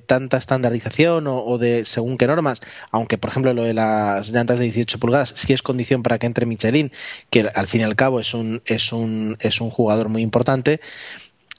tanta 0.06 0.38
estandarización 0.38 1.26
o, 1.26 1.58
de 1.58 1.84
según 1.84 2.16
qué 2.16 2.26
normas, 2.26 2.62
aunque 2.90 3.18
por 3.18 3.28
ejemplo 3.28 3.52
lo 3.52 3.64
de 3.64 3.74
las 3.74 4.30
llantas 4.30 4.58
de 4.58 4.64
18 4.64 4.98
pulgadas 4.98 5.34
sí 5.36 5.52
es 5.52 5.60
condición 5.60 6.02
para 6.02 6.18
que 6.18 6.24
entre 6.24 6.46
Michelin, 6.46 6.92
que 7.28 7.40
al 7.42 7.68
fin 7.68 7.82
y 7.82 7.84
al 7.84 7.94
cabo 7.94 8.20
es 8.20 8.32
un, 8.32 8.62
es 8.64 8.90
un, 8.90 9.36
es 9.40 9.60
un 9.60 9.68
jugador 9.68 10.08
muy 10.08 10.22
importante, 10.22 10.80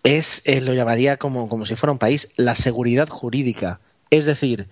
es, 0.02 0.42
eh, 0.46 0.62
lo 0.62 0.74
llamaría 0.74 1.18
como, 1.18 1.48
como 1.48 1.68
si 1.68 1.76
fuera 1.76 1.92
un 1.92 2.00
país, 2.00 2.30
la 2.36 2.56
seguridad 2.56 3.10
jurídica. 3.10 3.82
Es 4.10 4.26
decir, 4.26 4.68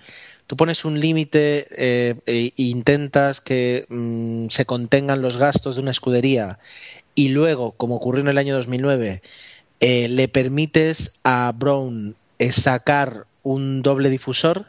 tú 0.48 0.58
pones 0.58 0.86
un 0.86 1.00
límite 1.00 1.68
eh, 1.72 2.16
e 2.26 2.52
intentas 2.58 3.42
que 3.42 3.86
mmm, 3.90 4.48
se 4.50 4.66
contengan 4.66 5.22
los 5.22 5.38
gastos 5.38 5.76
de 5.76 5.82
una 5.82 5.92
escudería 5.92 6.60
y 7.16 7.30
luego, 7.30 7.72
como 7.74 7.96
ocurrió 7.96 8.22
en 8.22 8.30
el 8.30 8.38
año 8.38 8.56
2009, 8.56 9.22
eh, 9.80 10.08
le 10.08 10.28
permites 10.28 11.20
a 11.24 11.52
Brown 11.56 12.16
sacar 12.52 13.26
un 13.44 13.82
doble 13.82 14.10
difusor 14.10 14.66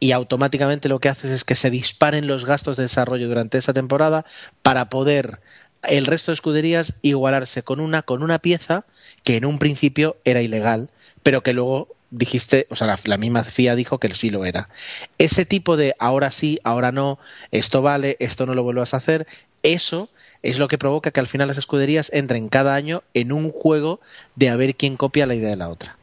y 0.00 0.12
automáticamente 0.12 0.88
lo 0.88 0.98
que 0.98 1.08
haces 1.08 1.30
es 1.30 1.44
que 1.44 1.54
se 1.54 1.70
disparen 1.70 2.26
los 2.26 2.44
gastos 2.44 2.76
de 2.76 2.84
desarrollo 2.84 3.28
durante 3.28 3.58
esa 3.58 3.72
temporada 3.72 4.24
para 4.62 4.88
poder 4.88 5.40
el 5.82 6.06
resto 6.06 6.30
de 6.30 6.34
escuderías 6.34 6.94
igualarse 7.02 7.62
con 7.62 7.80
una 7.80 8.02
con 8.02 8.22
una 8.22 8.38
pieza 8.38 8.84
que 9.22 9.36
en 9.36 9.44
un 9.44 9.58
principio 9.58 10.16
era 10.24 10.42
ilegal, 10.42 10.90
pero 11.22 11.42
que 11.42 11.52
luego 11.52 11.88
dijiste, 12.10 12.66
o 12.70 12.76
sea, 12.76 12.96
la, 13.04 13.16
misma 13.18 13.44
FIA 13.44 13.76
dijo 13.76 13.98
que 13.98 14.12
sí 14.14 14.30
lo 14.30 14.44
era. 14.44 14.68
Ese 15.18 15.44
tipo 15.44 15.76
de 15.76 15.94
ahora 15.98 16.32
sí, 16.32 16.58
ahora 16.64 16.90
no, 16.90 17.18
esto 17.52 17.82
vale, 17.82 18.16
esto 18.18 18.46
no 18.46 18.54
lo 18.54 18.64
vuelvas 18.64 18.94
a 18.94 18.96
hacer, 18.96 19.26
eso 19.62 20.08
es 20.42 20.58
lo 20.58 20.68
que 20.68 20.78
provoca 20.78 21.10
que 21.10 21.20
al 21.20 21.26
final 21.26 21.48
las 21.48 21.58
escuderías 21.58 22.10
entren 22.12 22.48
cada 22.48 22.74
año 22.74 23.02
en 23.14 23.32
un 23.32 23.50
juego 23.50 24.00
de 24.36 24.48
a 24.48 24.56
ver 24.56 24.74
quién 24.74 24.96
copia 24.96 25.26
la 25.26 25.34
idea 25.34 25.50
de 25.50 25.56
la 25.56 25.68
otra. 25.68 25.96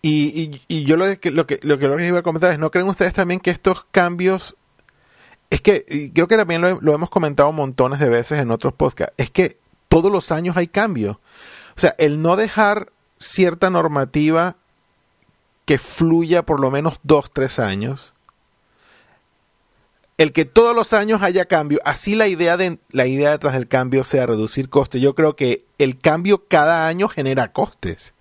Y, 0.00 0.60
yo 0.84 0.96
lo, 0.96 1.18
que, 1.18 1.30
lo, 1.30 1.46
que, 1.46 1.58
lo 1.62 1.76
lo 1.76 2.04
iba 2.04 2.20
a 2.20 2.22
comentar 2.22 2.52
es, 2.52 2.58
¿no 2.58 2.70
creen 2.70 2.88
ustedes 2.88 3.12
también 3.12 3.40
que 3.40 3.50
estos 3.50 3.84
cambios, 3.90 4.56
es 5.50 5.60
que 5.60 6.10
creo 6.14 6.28
que 6.28 6.36
también 6.36 6.60
lo, 6.60 6.80
lo 6.80 6.94
hemos 6.94 7.10
comentado 7.10 7.50
montones 7.52 7.98
de 7.98 8.08
veces 8.08 8.40
en 8.40 8.50
otros 8.50 8.74
podcasts, 8.74 9.14
es 9.16 9.30
que 9.30 9.58
todos 9.88 10.12
los 10.12 10.30
años 10.30 10.56
hay 10.56 10.68
cambios. 10.68 11.16
O 11.76 11.80
sea, 11.80 11.94
el 11.98 12.22
no 12.22 12.36
dejar 12.36 12.92
cierta 13.18 13.70
normativa 13.70 14.56
que 15.64 15.78
fluya 15.78 16.44
por 16.44 16.60
lo 16.60 16.70
menos 16.70 16.98
dos, 17.02 17.30
tres 17.32 17.58
años, 17.58 18.12
el 20.18 20.32
que 20.32 20.44
todos 20.44 20.74
los 20.74 20.92
años 20.92 21.22
haya 21.22 21.46
cambio, 21.46 21.80
así 21.84 22.16
la 22.16 22.26
idea 22.26 22.56
de 22.56 22.78
la 22.90 23.06
idea 23.06 23.30
detrás 23.30 23.54
del 23.54 23.68
cambio 23.68 24.02
sea 24.02 24.26
reducir 24.26 24.68
costes. 24.68 25.00
Yo 25.00 25.14
creo 25.14 25.36
que 25.36 25.64
el 25.78 25.98
cambio 25.98 26.44
cada 26.48 26.88
año 26.88 27.08
genera 27.08 27.52
costes. 27.52 28.14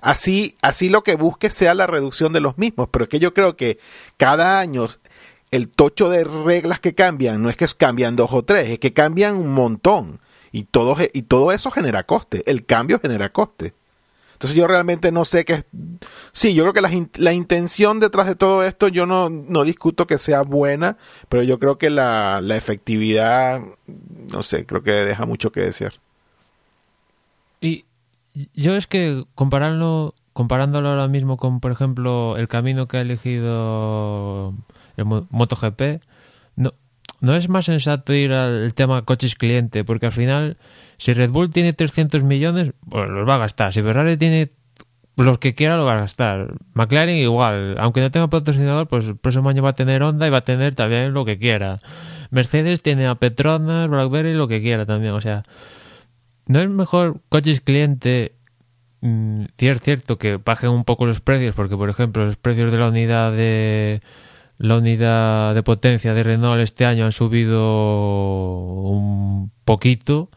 Así, 0.00 0.56
así 0.62 0.88
lo 0.88 1.02
que 1.02 1.14
busque 1.14 1.50
sea 1.50 1.74
la 1.74 1.86
reducción 1.86 2.32
de 2.32 2.40
los 2.40 2.56
mismos, 2.58 2.88
pero 2.90 3.04
es 3.04 3.08
que 3.10 3.18
yo 3.18 3.34
creo 3.34 3.56
que 3.56 3.78
cada 4.16 4.60
año 4.60 4.88
el 5.50 5.68
tocho 5.68 6.08
de 6.08 6.24
reglas 6.24 6.80
que 6.80 6.94
cambian 6.94 7.42
no 7.42 7.50
es 7.50 7.56
que 7.56 7.66
cambian 7.68 8.16
dos 8.16 8.32
o 8.32 8.42
tres, 8.42 8.70
es 8.70 8.78
que 8.78 8.92
cambian 8.94 9.36
un 9.36 9.52
montón 9.52 10.20
y 10.52 10.64
todo 10.64 10.96
y 11.12 11.22
todo 11.22 11.52
eso 11.52 11.70
genera 11.70 12.04
coste. 12.04 12.42
El 12.46 12.64
cambio 12.64 12.98
genera 12.98 13.30
coste. 13.30 13.74
Entonces 14.36 14.54
yo 14.54 14.66
realmente 14.66 15.10
no 15.12 15.24
sé 15.24 15.46
qué... 15.46 15.64
Sí, 16.32 16.52
yo 16.52 16.62
creo 16.64 16.74
que 16.74 16.82
la, 16.82 16.90
la, 17.14 17.32
intención 17.32 18.00
detrás 18.00 18.26
de 18.26 18.34
todo 18.34 18.62
esto, 18.64 18.88
yo 18.88 19.06
no, 19.06 19.30
no 19.30 19.64
discuto 19.64 20.06
que 20.06 20.18
sea 20.18 20.42
buena, 20.42 20.98
pero 21.30 21.42
yo 21.42 21.58
creo 21.58 21.78
que 21.78 21.88
la, 21.88 22.42
la 22.42 22.54
efectividad, 22.54 23.62
no 24.30 24.42
sé, 24.42 24.66
creo 24.66 24.82
que 24.82 24.90
deja 24.90 25.24
mucho 25.24 25.52
que 25.52 25.60
desear. 25.60 25.94
Y 27.62 27.86
yo 28.52 28.76
es 28.76 28.86
que 28.86 29.24
compararlo, 29.34 30.12
comparándolo 30.34 30.90
ahora 30.90 31.08
mismo 31.08 31.38
con, 31.38 31.60
por 31.60 31.72
ejemplo, 31.72 32.36
el 32.36 32.46
camino 32.46 32.88
que 32.88 32.98
ha 32.98 33.00
elegido 33.00 34.52
el 34.98 35.06
MotoGP, 35.06 36.02
no, 37.26 37.34
es 37.34 37.48
más 37.48 37.64
sensato 37.64 38.14
ir 38.14 38.32
al 38.32 38.72
tema 38.74 39.04
coches 39.04 39.34
cliente, 39.34 39.84
porque 39.84 40.06
al 40.06 40.12
final 40.12 40.56
si 40.96 41.12
Red 41.12 41.30
Bull 41.30 41.50
tiene 41.50 41.72
300 41.72 42.22
millones, 42.22 42.72
pues 42.88 43.08
los 43.10 43.28
va 43.28 43.34
a 43.34 43.38
gastar. 43.38 43.72
Si 43.72 43.82
Ferrari 43.82 44.16
tiene 44.16 44.48
los 45.16 45.38
que 45.38 45.54
quiera, 45.54 45.76
lo 45.76 45.84
va 45.84 45.94
a 45.94 46.00
gastar. 46.00 46.54
McLaren 46.74 47.16
igual. 47.16 47.76
Aunque 47.78 48.00
no 48.00 48.10
tenga 48.10 48.28
patrocinador, 48.28 48.88
pues 48.88 49.06
el 49.08 49.16
próximo 49.16 49.48
año 49.48 49.62
va 49.62 49.70
a 49.70 49.74
tener 49.74 50.02
Honda 50.02 50.26
y 50.26 50.30
va 50.30 50.38
a 50.38 50.42
tener 50.42 50.74
también 50.74 51.12
lo 51.12 51.24
que 51.24 51.38
quiera. 51.38 51.78
Mercedes 52.30 52.82
tiene 52.82 53.06
a 53.06 53.14
Petronas, 53.14 53.90
BlackBerry, 53.90 54.34
lo 54.34 54.48
que 54.48 54.60
quiera 54.62 54.86
también. 54.86 55.14
O 55.14 55.20
sea, 55.20 55.42
no 56.46 56.60
es 56.60 56.68
mejor 56.68 57.20
coches 57.28 57.60
cliente. 57.60 58.36
Mm, 59.00 59.44
es 59.58 59.80
cierto 59.80 60.18
que 60.18 60.38
bajen 60.38 60.70
un 60.70 60.84
poco 60.84 61.06
los 61.06 61.20
precios, 61.20 61.54
porque 61.54 61.76
por 61.76 61.90
ejemplo, 61.90 62.24
los 62.24 62.36
precios 62.36 62.72
de 62.72 62.78
la 62.78 62.88
unidad 62.88 63.32
de 63.32 64.00
la 64.58 64.78
unidad 64.78 65.54
de 65.54 65.62
potencia 65.62 66.14
de 66.14 66.22
Renault 66.22 66.62
este 66.62 66.86
año 66.86 67.04
han 67.04 67.12
subido 67.12 68.52
un 68.84 69.50
poquito. 69.64 70.30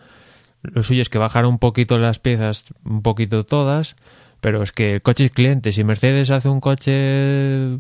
Lo 0.62 0.84
suyo 0.84 1.02
es 1.02 1.10
que 1.10 1.18
bajaron 1.18 1.54
un 1.54 1.60
poquito 1.60 1.98
las 1.98 2.20
piezas, 2.20 2.66
un 2.84 3.02
poquito 3.02 3.46
todas, 3.46 3.96
pero 4.42 4.62
es 4.62 4.72
que 4.72 5.02
coches 5.02 5.32
clientes 5.32 5.78
y 5.78 5.84
Mercedes 5.84 6.32
hace 6.32 6.50
un 6.50 6.60
coche 6.60 7.80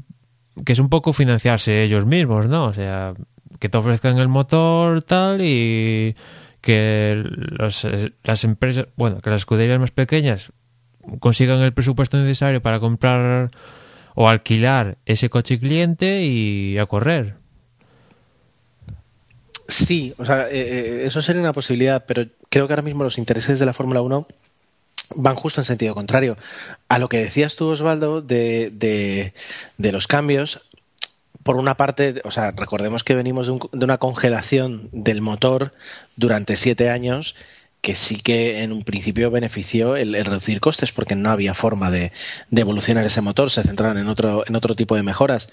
que 0.65 0.73
es 0.73 0.79
un 0.79 0.89
poco 0.89 1.13
financiarse 1.13 1.83
ellos 1.83 2.05
mismos, 2.05 2.47
¿no? 2.47 2.65
O 2.65 2.73
sea, 2.73 3.13
que 3.59 3.69
te 3.69 3.77
ofrezcan 3.77 4.17
el 4.19 4.27
motor 4.27 5.03
tal 5.03 5.41
y 5.41 6.15
que 6.61 7.23
las 8.23 8.43
empresas, 8.43 8.87
bueno, 8.95 9.19
que 9.19 9.29
las 9.29 9.41
escuderías 9.41 9.79
más 9.79 9.91
pequeñas 9.91 10.51
consigan 11.19 11.59
el 11.61 11.73
presupuesto 11.73 12.17
necesario 12.17 12.61
para 12.61 12.79
comprar 12.79 13.51
o 14.21 14.27
alquilar 14.27 14.97
ese 15.05 15.29
coche 15.29 15.57
cliente 15.57 16.23
y 16.23 16.77
a 16.77 16.85
correr. 16.87 17.35
Sí, 19.69 20.13
o 20.17 20.25
sea, 20.25 20.49
eh, 20.49 20.51
eh, 20.51 21.03
eso 21.05 21.21
sería 21.21 21.41
una 21.41 21.53
posibilidad, 21.53 22.03
pero 22.05 22.25
creo 22.49 22.67
que 22.67 22.73
ahora 22.73 22.81
mismo 22.81 23.05
los 23.05 23.17
intereses 23.17 23.59
de 23.59 23.65
la 23.65 23.71
Fórmula 23.71 24.01
1 24.01 24.27
van 25.15 25.35
justo 25.37 25.61
en 25.61 25.65
sentido 25.65 25.95
contrario. 25.95 26.37
A 26.89 26.99
lo 26.99 27.07
que 27.07 27.19
decías 27.19 27.55
tú, 27.55 27.69
Osvaldo, 27.69 28.21
de, 28.21 28.71
de, 29.77 29.91
los 29.93 30.05
cambios, 30.05 30.65
por 31.43 31.55
una 31.55 31.75
parte, 31.75 32.21
o 32.25 32.31
sea, 32.31 32.51
recordemos 32.51 33.05
que 33.05 33.15
venimos 33.15 33.47
de, 33.47 33.57
de, 33.71 33.85
una 33.85 33.99
congelación 33.99 34.89
del 34.91 35.21
motor 35.21 35.71
durante 36.17 36.57
siete 36.57 36.89
años 36.89 37.37
que 37.81 37.95
sí 37.95 38.17
que 38.17 38.63
en 38.63 38.71
un 38.71 38.83
principio 38.83 39.31
benefició 39.31 39.95
el, 39.95 40.13
reducir 40.13 40.59
costes 40.59 40.91
porque 40.91 41.15
no 41.15 41.31
había 41.31 41.53
forma 41.53 41.91
de, 41.91 42.11
evolucionar 42.51 43.05
ese 43.05 43.21
motor, 43.21 43.51
se 43.51 43.63
centraron 43.63 43.97
en 43.97 44.07
otro, 44.07 44.43
en 44.47 44.55
otro 44.55 44.75
tipo 44.75 44.95
de 44.95 45.03
mejoras 45.03 45.49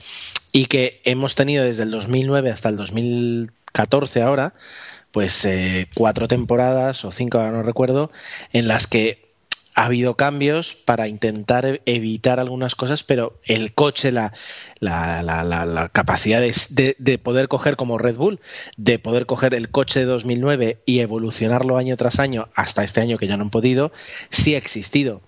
y 0.52 0.66
que 0.66 1.00
hemos 1.04 1.34
tenido 1.34 1.64
desde 1.64 1.84
el 1.84 1.90
2009 1.90 2.50
hasta 2.50 2.68
el 2.68 2.76
2014 2.76 4.22
ahora, 4.22 4.54
pues 5.12 5.44
eh, 5.44 5.88
cuatro 5.94 6.28
temporadas 6.28 7.04
o 7.04 7.12
cinco, 7.12 7.38
ahora 7.38 7.52
no 7.52 7.62
recuerdo, 7.62 8.10
en 8.52 8.68
las 8.68 8.86
que 8.86 9.25
ha 9.76 9.84
habido 9.84 10.16
cambios 10.16 10.74
para 10.74 11.06
intentar 11.06 11.82
evitar 11.84 12.40
algunas 12.40 12.74
cosas, 12.74 13.04
pero 13.04 13.38
el 13.44 13.74
coche, 13.74 14.10
la, 14.10 14.32
la, 14.80 15.22
la, 15.22 15.44
la 15.44 15.88
capacidad 15.90 16.40
de, 16.40 16.96
de, 16.98 17.18
poder 17.18 17.48
coger 17.48 17.76
como 17.76 17.98
Red 17.98 18.16
Bull, 18.16 18.40
de 18.78 18.98
poder 18.98 19.26
coger 19.26 19.52
el 19.54 19.68
coche 19.68 20.00
de 20.00 20.06
2009 20.06 20.80
y 20.86 21.00
evolucionarlo 21.00 21.76
año 21.76 21.98
tras 21.98 22.18
año 22.18 22.48
hasta 22.54 22.84
este 22.84 23.02
año 23.02 23.18
que 23.18 23.26
ya 23.28 23.36
no 23.36 23.44
han 23.44 23.50
podido, 23.50 23.92
sí 24.30 24.54
ha 24.54 24.58
existido. 24.58 25.20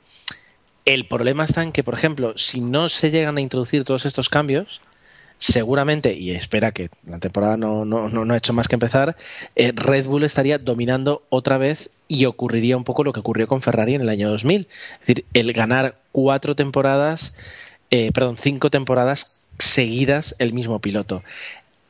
El 0.86 1.06
problema 1.06 1.44
está 1.44 1.62
en 1.62 1.70
que, 1.70 1.84
por 1.84 1.92
ejemplo, 1.92 2.32
si 2.38 2.62
no 2.62 2.88
se 2.88 3.10
llegan 3.10 3.36
a 3.36 3.42
introducir 3.42 3.84
todos 3.84 4.06
estos 4.06 4.30
cambios, 4.30 4.80
seguramente, 5.38 6.14
y 6.14 6.32
espera 6.32 6.72
que 6.72 6.90
la 7.06 7.18
temporada 7.18 7.56
no, 7.56 7.84
no, 7.84 8.08
no, 8.08 8.34
ha 8.34 8.36
hecho 8.36 8.52
más 8.52 8.68
que 8.68 8.74
empezar, 8.76 9.16
eh, 9.56 9.72
Red 9.74 10.06
Bull 10.06 10.24
estaría 10.24 10.58
dominando 10.58 11.22
otra 11.28 11.58
vez 11.58 11.90
y 12.08 12.24
ocurriría 12.24 12.76
un 12.76 12.84
poco 12.84 13.04
lo 13.04 13.12
que 13.12 13.20
ocurrió 13.20 13.46
con 13.46 13.62
Ferrari 13.62 13.94
en 13.94 14.02
el 14.02 14.08
año 14.08 14.30
2000. 14.30 14.66
Es 14.92 15.00
decir, 15.00 15.24
el 15.34 15.52
ganar 15.52 15.96
cuatro 16.10 16.56
temporadas, 16.56 17.34
eh, 17.90 18.10
perdón, 18.12 18.36
cinco 18.38 18.70
temporadas 18.70 19.40
seguidas 19.58 20.34
el 20.38 20.52
mismo 20.52 20.80
piloto. 20.80 21.22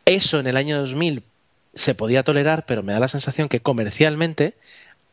Eso 0.05 0.41
en 0.41 0.47
el 0.47 0.57
año 0.57 0.81
2000 0.81 1.23
se 1.75 1.95
podía 1.95 2.25
tolerar, 2.25 2.67
pero 2.67 2.83
me 2.83 2.93
da 2.93 3.01
la 3.01 3.09
sensación 3.09 3.49
que 3.49 3.61
comercialmente, 3.61 4.55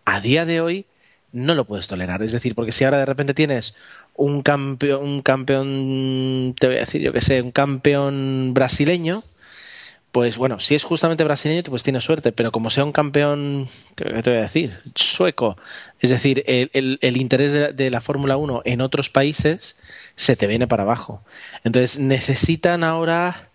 a 0.03 0.19
día 0.19 0.45
de 0.45 0.61
hoy, 0.61 0.85
no 1.31 1.53
lo 1.53 1.65
puedes 1.65 1.87
tolerar. 1.87 2.23
Es 2.23 2.31
decir, 2.31 2.55
porque 2.55 2.71
si 2.71 2.83
ahora 2.83 2.97
de 2.97 3.05
repente 3.05 3.33
tienes 3.33 3.75
un 4.15 4.41
campeón, 4.41 5.03
un 5.03 5.21
campeón, 5.21 6.55
te 6.59 6.67
voy 6.67 6.77
a 6.77 6.79
decir 6.79 7.01
yo 7.01 7.13
que 7.13 7.21
sé, 7.21 7.41
un 7.41 7.51
campeón 7.51 8.53
brasileño, 8.53 9.23
pues 10.11 10.37
bueno, 10.37 10.61
si 10.61 10.75
es 10.75 10.83
justamente 10.85 11.25
brasileño, 11.25 11.63
pues 11.63 11.83
tiene 11.83 11.99
suerte, 11.99 12.31
pero 12.31 12.51
como 12.51 12.69
sea 12.69 12.85
un 12.85 12.93
campeón, 12.93 13.67
¿qué 13.95 14.05
te 14.05 14.29
voy 14.29 14.39
a 14.39 14.43
decir? 14.43 14.79
Sueco. 14.95 15.57
Es 15.99 16.09
decir, 16.09 16.43
el, 16.47 16.99
el, 17.01 17.17
interés 17.17 17.51
de, 17.51 17.73
de 17.73 17.89
la 17.89 17.99
Fórmula 17.99 18.37
1 18.37 18.61
en 18.63 18.79
otros 18.79 19.09
países 19.09 19.75
se 20.15 20.37
te 20.37 20.47
viene 20.47 20.67
para 20.67 20.83
abajo. 20.83 21.21
Entonces 21.65 21.99
necesitan 21.99 22.85
ahora 22.85 23.49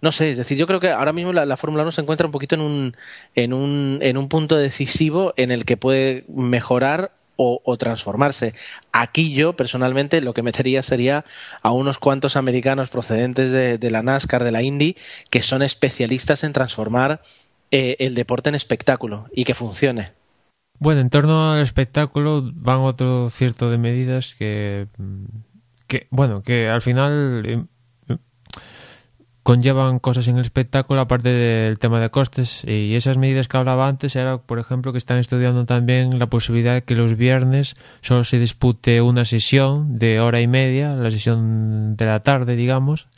no 0.00 0.12
sé, 0.12 0.30
es 0.30 0.36
decir, 0.36 0.56
yo 0.56 0.66
creo 0.66 0.80
que 0.80 0.90
ahora 0.90 1.12
mismo 1.12 1.32
la, 1.32 1.56
Fórmula 1.56 1.82
1 1.82 1.92
se 1.92 2.00
encuentra 2.00 2.26
un 2.26 2.32
poquito 2.32 2.54
en 2.54 2.60
un, 2.60 2.96
en, 3.34 3.52
un, 3.52 3.98
en 4.00 4.16
un 4.16 4.28
punto 4.28 4.56
decisivo 4.56 5.34
en 5.36 5.50
el 5.50 5.64
que 5.64 5.76
puede 5.76 6.24
mejorar 6.28 7.12
o, 7.40 7.76
transformarse. 7.76 8.52
Aquí 8.90 9.32
yo 9.32 9.54
personalmente 9.54 10.20
lo 10.20 10.34
que 10.34 10.42
metería 10.42 10.82
sería 10.82 11.24
a 11.62 11.70
unos 11.70 11.98
cuantos 11.98 12.36
americanos 12.36 12.90
procedentes 12.90 13.52
de, 13.52 13.90
la 13.90 14.02
NASCAR, 14.02 14.42
de 14.42 14.50
la 14.50 14.62
Indy, 14.62 14.96
que 15.30 15.42
son 15.42 15.62
especialistas 15.62 16.42
en 16.42 16.52
transformar 16.52 17.22
eh, 17.70 17.94
el 18.00 18.16
deporte 18.16 18.48
en 18.48 18.56
espectáculo 18.56 19.26
y 19.32 19.44
que 19.44 19.54
funcione. 19.54 20.12
Bueno, 20.80 21.00
en 21.00 21.10
torno 21.10 21.52
al 21.52 21.60
espectáculo 21.60 22.42
van 22.54 22.80
otro 22.80 23.30
cierto 23.30 23.70
de 23.70 23.78
medidas 23.78 24.34
que, 24.34 24.88
que 25.86 26.08
bueno, 26.10 26.42
que 26.42 26.68
al 26.68 26.82
final 26.82 27.42
eh, 27.46 27.64
conllevan 29.48 29.98
cosas 29.98 30.28
en 30.28 30.36
el 30.36 30.42
espectáculo 30.42 31.00
aparte 31.00 31.30
del 31.30 31.78
tema 31.78 32.00
de 32.00 32.10
costes 32.10 32.64
y 32.66 32.94
esas 32.94 33.16
medidas 33.16 33.48
que 33.48 33.56
hablaba 33.56 33.88
antes 33.88 34.14
era 34.14 34.36
por 34.36 34.58
ejemplo 34.58 34.92
que 34.92 34.98
están 34.98 35.16
estudiando 35.16 35.64
también 35.64 36.18
la 36.18 36.26
posibilidad 36.26 36.74
de 36.74 36.82
que 36.82 36.94
los 36.94 37.16
viernes 37.16 37.74
solo 38.02 38.24
se 38.24 38.38
dispute 38.38 39.00
una 39.00 39.24
sesión 39.24 39.96
de 39.96 40.20
hora 40.20 40.42
y 40.42 40.46
media 40.46 40.94
la 40.96 41.10
sesión 41.10 41.96
de 41.96 42.04
la 42.04 42.20
tarde 42.20 42.56
digamos 42.56 43.08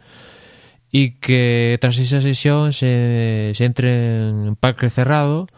y 0.93 1.17
que 1.19 1.77
tras 1.81 1.99
esa 1.99 2.21
sesión 2.21 2.73
se, 2.73 3.51
se 3.53 3.65
entre 3.65 4.29
en 4.29 4.55
parque 4.55 4.89
cerrado 4.89 5.49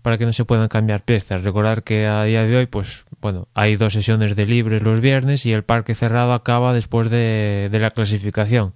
para 0.00 0.16
que 0.16 0.24
no 0.24 0.32
se 0.32 0.44
puedan 0.44 0.68
cambiar 0.68 1.02
piezas. 1.02 1.42
Recordar 1.42 1.82
que 1.82 2.04
a 2.04 2.24
día 2.24 2.44
de 2.44 2.54
hoy, 2.54 2.66
pues 2.66 3.06
bueno, 3.22 3.48
hay 3.54 3.76
dos 3.76 3.94
sesiones 3.94 4.36
de 4.36 4.44
libres 4.44 4.82
los 4.82 5.00
viernes 5.00 5.46
y 5.46 5.52
el 5.52 5.64
parque 5.64 5.94
cerrado 5.94 6.34
acaba 6.34 6.74
después 6.74 7.08
de, 7.08 7.70
de 7.72 7.78
la 7.78 7.90
clasificación. 7.90 8.74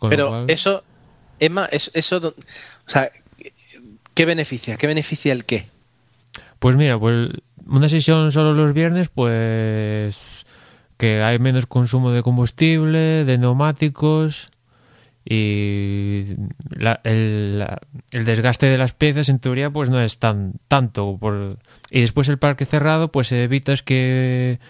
Pero 0.00 0.46
eso, 0.48 0.84
Emma, 1.38 1.68
eso, 1.70 2.34
o 2.86 2.90
sea, 2.90 3.10
¿qué 4.14 4.24
beneficia? 4.24 4.76
¿Qué 4.76 4.86
beneficia 4.86 5.32
el 5.32 5.44
qué? 5.44 5.68
Pues 6.58 6.76
mira, 6.76 6.98
pues 6.98 7.30
una 7.66 7.88
sesión 7.88 8.30
solo 8.30 8.52
los 8.54 8.72
viernes, 8.72 9.08
pues 9.08 10.44
que 10.96 11.22
hay 11.22 11.38
menos 11.38 11.66
consumo 11.66 12.10
de 12.10 12.22
combustible, 12.22 13.24
de 13.24 13.38
neumáticos 13.38 14.50
y 15.24 16.36
el, 17.04 17.66
el, 18.12 18.24
desgaste 18.24 18.66
de 18.66 18.76
las 18.76 18.92
piezas 18.92 19.30
en 19.30 19.38
teoría 19.38 19.70
pues 19.70 19.88
no 19.88 20.00
es 20.00 20.18
tan 20.18 20.52
tanto 20.68 21.16
por, 21.18 21.58
y 21.90 22.02
después 22.02 22.28
el 22.28 22.38
parque 22.38 22.66
cerrado 22.66 23.10
pues 23.10 23.32
evitas 23.32 23.82
que 23.82 24.60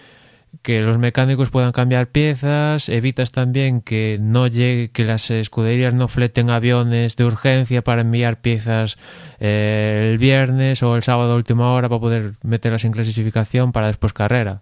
que 0.61 0.81
los 0.81 0.97
mecánicos 0.97 1.49
puedan 1.49 1.71
cambiar 1.71 2.07
piezas, 2.07 2.89
evitas 2.89 3.31
también 3.31 3.81
que 3.81 4.17
no 4.19 4.47
llegue, 4.47 4.89
que 4.91 5.03
las 5.03 5.31
escuderías 5.31 5.93
no 5.93 6.07
fleten 6.07 6.49
aviones 6.49 7.15
de 7.15 7.25
urgencia 7.25 7.83
para 7.83 8.01
enviar 8.01 8.41
piezas 8.41 8.97
eh, 9.39 10.09
el 10.11 10.17
viernes 10.17 10.83
o 10.83 10.95
el 10.95 11.03
sábado 11.03 11.33
a 11.33 11.35
última 11.35 11.73
hora 11.73 11.89
para 11.89 12.01
poder 12.01 12.31
meterlas 12.43 12.85
en 12.85 12.91
clasificación 12.91 13.71
para 13.71 13.87
después 13.87 14.13
carrera. 14.13 14.61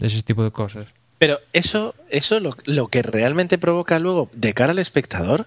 Ese 0.00 0.22
tipo 0.22 0.44
de 0.44 0.50
cosas. 0.50 0.86
Pero 1.18 1.38
eso, 1.52 1.94
eso 2.10 2.40
lo, 2.40 2.56
lo 2.64 2.88
que 2.88 3.02
realmente 3.02 3.58
provoca 3.58 3.98
luego 3.98 4.28
de 4.32 4.54
cara 4.54 4.72
al 4.72 4.78
espectador 4.78 5.46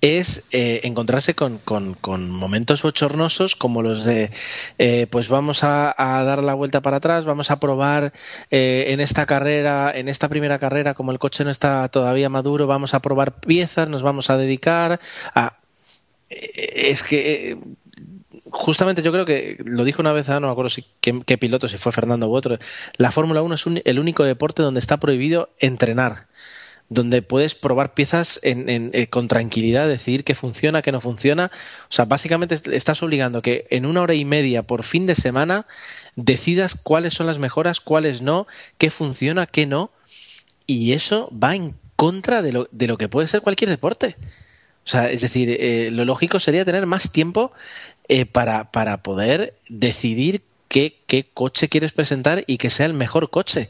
es 0.00 0.44
eh, 0.52 0.80
encontrarse 0.84 1.34
con, 1.34 1.58
con, 1.58 2.30
momentos 2.30 2.82
bochornosos 2.82 3.56
como 3.56 3.82
los 3.82 4.04
de 4.04 4.30
eh, 4.78 5.06
pues 5.10 5.28
vamos 5.28 5.64
a, 5.64 5.94
dar 5.98 6.44
la 6.44 6.54
vuelta 6.54 6.80
para 6.80 6.98
atrás, 6.98 7.24
vamos 7.24 7.50
a 7.50 7.58
probar 7.58 8.12
eh, 8.50 8.86
en 8.88 9.00
esta 9.00 9.26
carrera, 9.26 9.90
en 9.94 10.08
esta 10.08 10.28
primera 10.28 10.58
carrera, 10.58 10.94
como 10.94 11.12
el 11.12 11.18
coche 11.18 11.44
no 11.44 11.50
está 11.50 11.88
todavía 11.88 12.28
maduro, 12.28 12.66
vamos 12.66 12.94
a 12.94 13.00
probar 13.00 13.40
piezas, 13.40 13.88
nos 13.88 14.02
vamos 14.02 14.30
a 14.30 14.36
dedicar 14.36 15.00
a 15.34 15.58
es 16.30 17.02
que 17.02 17.56
justamente 18.50 19.02
yo 19.02 19.12
creo 19.12 19.24
que 19.24 19.58
lo 19.64 19.84
dijo 19.84 20.02
una 20.02 20.12
vez, 20.12 20.28
ah, 20.28 20.40
no 20.40 20.46
me 20.46 20.52
acuerdo 20.52 20.70
si 20.70 20.84
qué, 21.00 21.38
piloto, 21.38 21.68
si 21.68 21.78
fue 21.78 21.92
Fernando 21.92 22.28
u 22.28 22.34
otro, 22.34 22.58
la 22.96 23.10
Fórmula 23.10 23.42
1 23.42 23.54
es 23.54 23.64
el 23.84 23.98
único 23.98 24.24
deporte 24.24 24.62
donde 24.62 24.80
está 24.80 24.98
prohibido 24.98 25.50
entrenar 25.58 26.26
donde 26.90 27.20
puedes 27.20 27.54
probar 27.54 27.92
piezas 27.92 28.40
en, 28.42 28.90
eh, 28.94 29.08
con 29.08 29.28
tranquilidad, 29.28 29.88
decidir 29.88 30.24
qué 30.24 30.34
funciona, 30.34 30.80
qué 30.80 30.92
no 30.92 31.00
funciona. 31.00 31.50
O 31.90 31.92
sea, 31.92 32.06
básicamente 32.06 32.56
estás 32.72 33.02
obligando 33.02 33.42
que 33.42 33.66
en 33.70 33.84
una 33.84 34.02
hora 34.02 34.14
y 34.14 34.24
media 34.24 34.62
por 34.62 34.84
fin 34.84 35.06
de 35.06 35.14
semana 35.14 35.66
decidas 36.16 36.74
cuáles 36.74 37.14
son 37.14 37.26
las 37.26 37.38
mejoras, 37.38 37.80
cuáles 37.80 38.22
no, 38.22 38.46
qué 38.78 38.90
funciona, 38.90 39.46
qué 39.46 39.66
no. 39.66 39.90
Y 40.66 40.92
eso 40.92 41.30
va 41.32 41.54
en 41.54 41.74
contra 41.96 42.42
de 42.42 42.52
lo, 42.52 42.68
de 42.70 42.86
lo 42.86 42.96
que 42.96 43.08
puede 43.08 43.28
ser 43.28 43.42
cualquier 43.42 43.70
deporte. 43.70 44.16
O 44.86 44.90
sea, 44.90 45.10
es 45.10 45.20
decir, 45.20 45.50
eh, 45.50 45.90
lo 45.90 46.06
lógico 46.06 46.40
sería 46.40 46.64
tener 46.64 46.86
más 46.86 47.12
tiempo 47.12 47.52
eh, 48.08 48.24
para, 48.24 48.70
para 48.70 49.02
poder 49.02 49.54
decidir 49.68 50.42
qué, 50.68 50.96
qué 51.06 51.28
coche 51.34 51.68
quieres 51.68 51.92
presentar 51.92 52.44
y 52.46 52.56
que 52.56 52.70
sea 52.70 52.86
el 52.86 52.94
mejor 52.94 53.28
coche. 53.28 53.68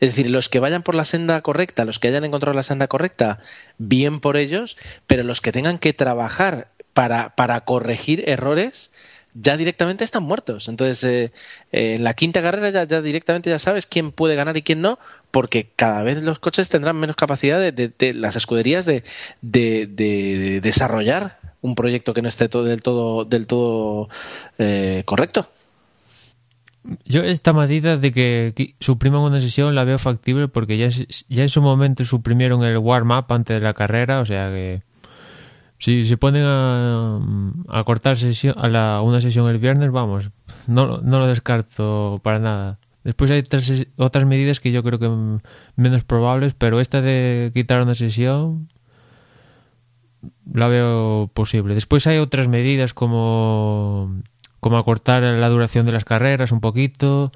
Es 0.00 0.10
decir, 0.10 0.30
los 0.30 0.48
que 0.48 0.60
vayan 0.60 0.82
por 0.82 0.94
la 0.94 1.04
senda 1.04 1.40
correcta, 1.40 1.84
los 1.84 1.98
que 1.98 2.08
hayan 2.08 2.24
encontrado 2.24 2.54
la 2.56 2.62
senda 2.62 2.88
correcta, 2.88 3.38
bien 3.78 4.20
por 4.20 4.36
ellos, 4.36 4.76
pero 5.06 5.22
los 5.22 5.40
que 5.40 5.52
tengan 5.52 5.78
que 5.78 5.92
trabajar 5.92 6.68
para, 6.92 7.34
para 7.34 7.60
corregir 7.60 8.28
errores, 8.28 8.90
ya 9.34 9.56
directamente 9.56 10.04
están 10.04 10.22
muertos. 10.22 10.68
Entonces, 10.68 11.04
eh, 11.04 11.32
eh, 11.72 11.94
en 11.96 12.04
la 12.04 12.14
quinta 12.14 12.42
carrera 12.42 12.70
ya, 12.70 12.84
ya, 12.84 13.02
directamente 13.02 13.50
ya 13.50 13.58
sabes 13.58 13.86
quién 13.86 14.12
puede 14.12 14.34
ganar 14.34 14.56
y 14.56 14.62
quién 14.62 14.80
no, 14.80 14.98
porque 15.30 15.68
cada 15.76 16.02
vez 16.02 16.22
los 16.22 16.38
coches 16.38 16.68
tendrán 16.68 16.96
menos 16.96 17.16
capacidad 17.16 17.60
de, 17.60 17.72
de, 17.72 17.92
de 17.98 18.14
las 18.14 18.36
escuderías 18.36 18.86
de, 18.86 19.02
de, 19.42 20.60
desarrollar 20.62 21.38
un 21.60 21.74
proyecto 21.74 22.14
que 22.14 22.22
no 22.22 22.28
esté 22.28 22.48
todo, 22.48 22.64
del 22.64 22.82
todo, 22.82 23.24
del 23.24 23.46
todo 23.46 24.08
eh, 24.58 25.02
correcto. 25.04 25.48
Yo 27.04 27.22
esta 27.22 27.52
medida 27.52 27.96
de 27.96 28.12
que 28.12 28.74
supriman 28.80 29.20
una 29.20 29.40
sesión 29.40 29.74
la 29.74 29.84
veo 29.84 29.98
factible 29.98 30.48
porque 30.48 30.78
ya, 30.78 30.88
ya 30.88 31.42
en 31.42 31.48
su 31.48 31.62
momento 31.62 32.04
suprimieron 32.04 32.62
el 32.64 32.78
warm-up 32.78 33.26
antes 33.30 33.56
de 33.56 33.60
la 33.60 33.74
carrera, 33.74 34.20
o 34.20 34.26
sea 34.26 34.50
que 34.50 34.82
si 35.78 36.04
se 36.04 36.16
ponen 36.16 36.44
a, 36.46 37.20
a 37.68 37.84
cortar 37.84 38.16
sesión, 38.16 38.54
a 38.56 38.68
la, 38.68 39.00
una 39.02 39.20
sesión 39.20 39.48
el 39.48 39.58
viernes, 39.58 39.90
vamos, 39.90 40.30
no, 40.66 40.98
no 40.98 41.18
lo 41.18 41.26
descarto 41.26 42.20
para 42.22 42.38
nada. 42.38 42.78
Después 43.04 43.30
hay 43.30 43.42
tres, 43.42 43.86
otras 43.96 44.24
medidas 44.24 44.58
que 44.58 44.72
yo 44.72 44.82
creo 44.82 44.98
que 44.98 45.40
menos 45.76 46.04
probables, 46.04 46.54
pero 46.54 46.80
esta 46.80 47.00
de 47.00 47.52
quitar 47.54 47.82
una 47.82 47.94
sesión 47.94 48.68
la 50.52 50.66
veo 50.68 51.30
posible. 51.32 51.74
Después 51.74 52.06
hay 52.06 52.18
otras 52.18 52.48
medidas 52.48 52.94
como 52.94 54.22
como 54.60 54.78
acortar 54.78 55.22
la 55.22 55.48
duración 55.48 55.86
de 55.86 55.92
las 55.92 56.04
carreras 56.04 56.52
un 56.52 56.60
poquito 56.60 57.32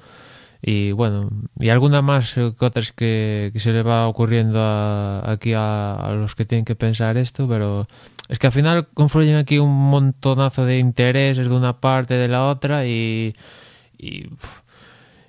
y 0.61 0.91
bueno, 0.91 1.29
y 1.59 1.69
alguna 1.69 2.01
más 2.03 2.35
que 2.35 2.53
otras 2.59 2.91
que, 2.91 3.49
que 3.51 3.59
se 3.59 3.71
le 3.71 3.81
va 3.81 4.07
ocurriendo 4.07 4.59
a, 4.61 5.31
aquí 5.31 5.53
a, 5.55 6.11
los 6.13 6.35
que 6.35 6.45
tienen 6.45 6.65
que 6.65 6.75
pensar 6.75 7.17
esto, 7.17 7.47
pero 7.47 7.87
es 8.29 8.37
que 8.37 8.47
al 8.47 8.53
final 8.53 8.87
confluyen 8.93 9.37
aquí 9.37 9.57
un 9.57 9.71
montonazo 9.71 10.65
de 10.65 10.77
intereses 10.77 11.49
de 11.49 11.55
una 11.55 11.79
parte 11.79 12.13
de 12.13 12.27
la 12.27 12.47
otra 12.47 12.85
y, 12.85 13.33
y, 13.97 14.29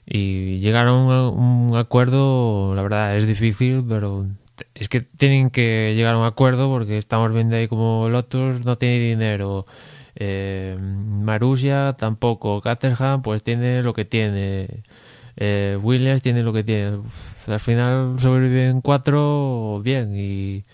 y 0.06 0.58
llegar 0.58 0.88
a 0.88 0.92
un 0.92 1.74
acuerdo, 1.76 2.74
la 2.74 2.82
verdad 2.82 3.16
es 3.16 3.26
difícil, 3.26 3.84
pero 3.88 4.26
es 4.74 4.90
que 4.90 5.00
tienen 5.00 5.48
que 5.48 5.94
llegar 5.96 6.14
a 6.14 6.18
un 6.18 6.26
acuerdo 6.26 6.68
porque 6.68 6.98
estamos 6.98 7.32
viendo 7.32 7.56
ahí 7.56 7.68
como 7.68 8.08
Lotus 8.10 8.66
no 8.66 8.76
tiene 8.76 8.98
dinero 8.98 9.64
eh, 10.14 10.76
Marussia 10.78 11.94
tampoco. 11.98 12.60
Caterham 12.60 13.22
pues 13.22 13.42
tiene 13.42 13.82
lo 13.82 13.94
que 13.94 14.04
tiene. 14.04 14.82
Eh, 15.36 15.78
Williams 15.82 16.22
tiene 16.22 16.42
lo 16.42 16.52
que 16.52 16.64
tiene. 16.64 16.98
Al 17.46 17.60
final 17.60 18.16
sobreviven 18.18 18.80
cuatro 18.80 19.80
bien 19.82 20.14
y, 20.16 20.64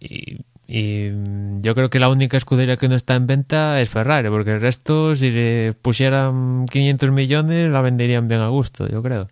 y, 0.00 0.40
yo 0.68 1.74
creo 1.74 1.90
que 1.90 1.98
la 1.98 2.08
única 2.08 2.36
escudería 2.36 2.76
que 2.76 2.88
no 2.88 2.94
está 2.94 3.16
en 3.16 3.26
venta 3.26 3.80
es 3.80 3.88
Ferrari, 3.88 4.28
porque 4.28 4.52
el 4.52 4.60
resto 4.60 5.16
si 5.16 5.30
le 5.30 5.72
pusieran 5.72 6.66
500 6.66 7.10
millones 7.10 7.70
la 7.72 7.80
venderían 7.80 8.28
bien 8.28 8.40
a 8.40 8.48
gusto, 8.48 8.88
yo 8.88 9.02
creo. 9.02 9.28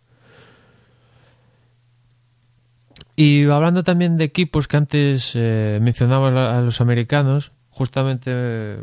Y 3.15 3.49
hablando 3.49 3.85
también 3.85 4.17
de 4.17 4.25
equipos 4.25 4.69
que 4.69 4.77
antes 4.77 5.33
eh, 5.35 5.79
mencionaba 5.81 6.57
a 6.57 6.61
los 6.61 6.81
americanos, 6.81 7.53
justamente 7.71 8.79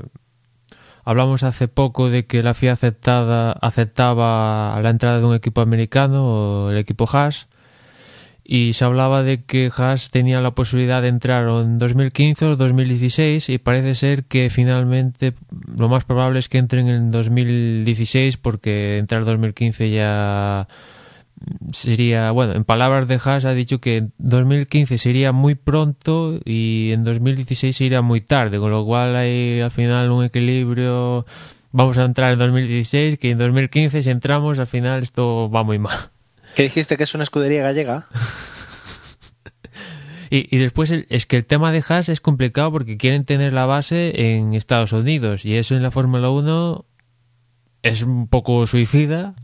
Hablamos 1.06 1.44
hace 1.44 1.68
poco 1.68 2.10
de 2.10 2.26
que 2.26 2.42
la 2.42 2.56
FIA 2.56 2.74
aceptaba 2.74 4.82
la 4.82 4.90
entrada 4.90 5.20
de 5.20 5.26
un 5.26 5.36
equipo 5.36 5.62
americano, 5.62 6.72
el 6.72 6.78
equipo 6.78 7.08
Haas, 7.12 7.48
y 8.44 8.74
se 8.74 8.86
hablaba 8.86 9.22
de 9.22 9.44
que 9.44 9.72
Haas 9.76 10.10
tenía 10.10 10.42
la 10.42 10.56
posibilidad 10.56 11.04
de 11.04 11.10
entrar 11.10 11.48
en 11.48 11.78
2015 11.78 12.46
o 12.46 12.56
2016 12.56 13.50
y 13.50 13.58
parece 13.60 13.94
ser 13.94 14.26
que 14.26 14.50
finalmente 14.50 15.34
lo 15.76 15.90
más 15.90 16.06
probable 16.06 16.40
es 16.40 16.50
que 16.50 16.58
entren 16.58 16.88
en 16.88 17.12
2016 17.12 18.38
porque 18.38 18.98
entrar 18.98 19.22
en 19.22 19.26
2015 19.26 19.92
ya 19.92 20.68
sería, 21.72 22.32
bueno, 22.32 22.54
en 22.54 22.64
palabras 22.64 23.08
de 23.08 23.20
Haas 23.24 23.46
ha 23.46 23.54
dicho 23.54 23.80
que 23.80 23.98
en 23.98 24.14
2015 24.18 24.98
sería 24.98 25.32
muy 25.32 25.56
pronto 25.56 26.40
y 26.44 26.92
en 26.92 27.04
2016 27.04 27.76
sería 27.76 28.02
muy 28.02 28.22
tarde, 28.22 28.60
con 28.60 28.72
lo 28.72 28.86
cual 28.86 29.16
hay 29.16 29.60
al 29.62 29.72
final 29.72 30.12
un 30.12 30.24
equilibrio. 30.24 31.26
Vamos 31.72 31.98
a 31.98 32.06
entrar 32.06 32.32
en 32.34 32.40
2016, 32.40 33.20
que 33.20 33.32
en 33.32 33.38
2015 33.38 34.04
si 34.04 34.10
entramos 34.10 34.60
al 34.60 34.68
final 34.68 35.02
esto 35.02 35.50
va 35.50 35.64
muy 35.64 35.80
mal. 35.80 35.98
¿Qué 36.56 36.64
dijiste 36.64 36.96
que 36.98 37.04
es 37.04 37.14
una 37.14 37.24
escudería 37.24 37.62
gallega? 37.64 38.08
y, 40.30 40.56
y, 40.56 40.60
después 40.60 40.92
el, 40.92 41.06
es 41.10 41.26
que 41.26 41.36
el 41.36 41.46
tema 41.46 41.72
de 41.72 41.84
Haas 41.88 42.10
es 42.10 42.22
complicado 42.22 42.72
porque 42.72 42.98
quieren 42.98 43.26
tener 43.26 43.52
la 43.52 43.66
base 43.66 44.38
en 44.38 44.54
Estados 44.54 44.94
Unidos 44.94 45.46
y 45.46 45.56
eso 45.56 45.76
en 45.76 45.84
la 45.84 45.92
Fórmula 45.92 46.30
1 46.30 46.86
es 47.84 48.02
un 48.02 48.28
poco 48.28 48.66
suicida 48.66 49.36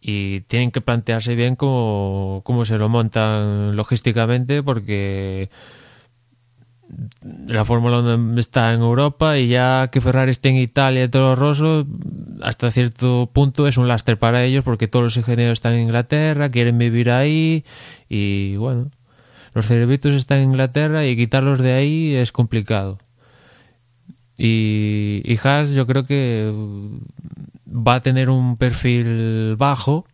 y 0.00 0.40
tienen 0.42 0.70
que 0.70 0.80
plantearse 0.80 1.34
bien 1.34 1.56
cómo, 1.56 2.40
cómo 2.44 2.64
se 2.64 2.78
lo 2.78 2.88
montan 2.88 3.76
logísticamente 3.76 4.62
porque 4.62 5.50
la 7.46 7.64
Fórmula 7.64 8.00
1 8.00 8.40
está 8.40 8.72
en 8.72 8.80
Europa 8.80 9.38
y 9.38 9.48
ya 9.48 9.88
que 9.92 10.00
Ferrari 10.00 10.30
esté 10.30 10.48
en 10.48 10.56
Italia 10.56 11.04
y 11.04 11.08
todo 11.08 11.36
Rosso 11.36 11.86
hasta 12.42 12.70
cierto 12.70 13.30
punto 13.32 13.66
es 13.66 13.76
un 13.76 13.88
lastre 13.88 14.16
para 14.16 14.44
ellos 14.44 14.64
porque 14.64 14.88
todos 14.88 15.02
los 15.04 15.16
ingenieros 15.16 15.58
están 15.58 15.74
en 15.74 15.82
Inglaterra, 15.82 16.48
quieren 16.48 16.78
vivir 16.78 17.10
ahí 17.10 17.64
y 18.08 18.56
bueno, 18.56 18.90
los 19.54 19.66
cerebritos 19.66 20.14
están 20.14 20.38
en 20.38 20.50
Inglaterra 20.50 21.06
y 21.06 21.16
quitarlos 21.16 21.58
de 21.58 21.72
ahí 21.72 22.14
es 22.14 22.32
complicado. 22.32 22.98
Y, 24.36 25.20
y 25.24 25.38
Haas 25.44 25.70
yo 25.70 25.86
creo 25.86 26.04
que 26.04 26.50
va 27.70 27.96
a 27.96 28.00
tener 28.00 28.30
un 28.30 28.56
perfil 28.56 29.56
bajo, 29.56 30.06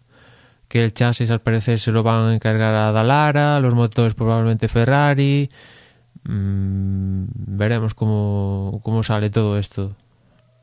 que 0.68 0.84
el 0.84 0.92
chasis 0.92 1.30
al 1.30 1.40
parecer 1.40 1.78
se 1.78 1.92
lo 1.92 2.02
van 2.02 2.28
a 2.28 2.34
encargar 2.34 2.74
a 2.74 2.92
Dalara, 2.92 3.60
los 3.60 3.74
motores 3.74 4.14
probablemente 4.14 4.68
Ferrari. 4.68 5.50
Mm, 6.24 7.24
veremos 7.34 7.94
cómo, 7.94 8.80
cómo 8.82 9.02
sale 9.02 9.30
todo 9.30 9.58
esto. 9.58 9.96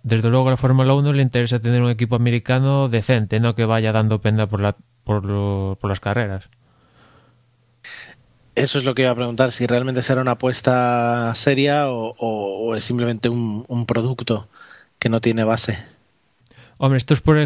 Desde 0.03 0.29
luego 0.29 0.47
a 0.47 0.51
la 0.51 0.58
Fórmula 0.58 0.93
1 0.93 1.13
le 1.13 1.21
interesa 1.21 1.60
tener 1.60 1.82
un 1.82 1.89
equipo 1.89 2.15
americano 2.15 2.89
decente, 2.89 3.39
no 3.39 3.56
que 3.56 3.65
vaya 3.65 3.93
dando 3.93 4.19
penda 4.19 4.47
por, 4.47 4.60
la, 4.60 4.75
por, 5.06 5.25
lo, 5.25 5.77
por 5.79 5.89
las 5.89 6.01
carreras. 6.01 6.49
Eso 8.56 8.77
es 8.77 8.84
lo 8.84 8.93
que 8.93 9.03
iba 9.03 9.12
a 9.12 9.15
preguntar, 9.15 9.51
si 9.51 9.65
realmente 9.65 10.03
será 10.03 10.21
una 10.21 10.32
apuesta 10.32 11.34
seria 11.36 11.89
o, 11.89 12.13
o, 12.19 12.75
es 12.75 12.84
simplemente 12.84 13.29
un 13.29 13.86
producto 13.88 14.47
que 14.99 15.10
no 15.10 15.21
tiene 15.21 15.43
base. 15.43 15.79
Hombre, 16.84 16.98
esto 16.98 17.13
es 17.13 17.22
por 17.22 17.38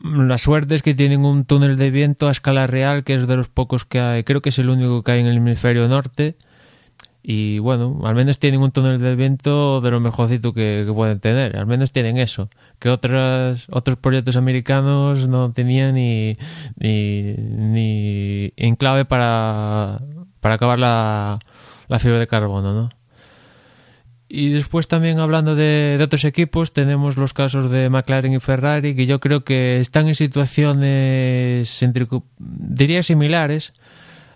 la 0.00 0.38
suerte 0.38 0.74
es 0.74 0.82
que 0.82 0.92
tienen 0.92 1.24
un 1.24 1.44
túnel 1.44 1.76
de 1.76 1.92
viento 1.92 2.26
a 2.26 2.32
escala 2.32 2.66
real, 2.66 3.04
que 3.04 3.14
es 3.14 3.28
de 3.28 3.36
los 3.36 3.48
pocos 3.48 3.84
que 3.84 4.00
hay. 4.00 4.24
Creo 4.24 4.42
que 4.42 4.48
es 4.48 4.58
el 4.58 4.70
único 4.70 5.04
que 5.04 5.12
hay 5.12 5.20
en 5.20 5.28
el 5.28 5.36
hemisferio 5.36 5.86
norte. 5.86 6.34
Y 7.22 7.60
bueno, 7.60 8.00
al 8.02 8.16
menos 8.16 8.40
tienen 8.40 8.60
un 8.60 8.72
túnel 8.72 8.98
de 8.98 9.14
viento 9.14 9.80
de 9.80 9.92
lo 9.92 10.00
mejorcito 10.00 10.52
que, 10.52 10.84
pueden 10.92 11.20
tener. 11.20 11.56
Al 11.56 11.66
menos 11.66 11.92
tienen 11.92 12.18
eso. 12.18 12.50
Que 12.80 12.88
otras, 12.88 13.68
otros 13.70 13.98
proyectos 13.98 14.34
americanos 14.34 15.28
no 15.28 15.52
tenían 15.52 15.94
ni, 15.94 16.36
ni, 16.76 17.34
ni 17.34 18.52
enclave 18.56 19.04
para, 19.04 20.00
para 20.40 20.56
acabar 20.56 20.80
la, 20.80 21.38
la 21.86 21.98
fibra 22.00 22.18
de 22.18 22.26
carbono, 22.26 22.74
¿no? 22.74 23.03
Y 24.36 24.48
después 24.48 24.88
también 24.88 25.20
hablando 25.20 25.54
de, 25.54 25.96
otros 26.02 26.24
equipos, 26.24 26.72
tenemos 26.72 27.16
los 27.16 27.32
casos 27.32 27.70
de 27.70 27.88
McLaren 27.88 28.32
y 28.32 28.40
Ferrari, 28.40 28.96
que 28.96 29.06
yo 29.06 29.20
creo 29.20 29.44
que 29.44 29.78
están 29.78 30.08
en 30.08 30.16
situaciones, 30.16 31.84
diría, 32.38 33.04
similares. 33.04 33.74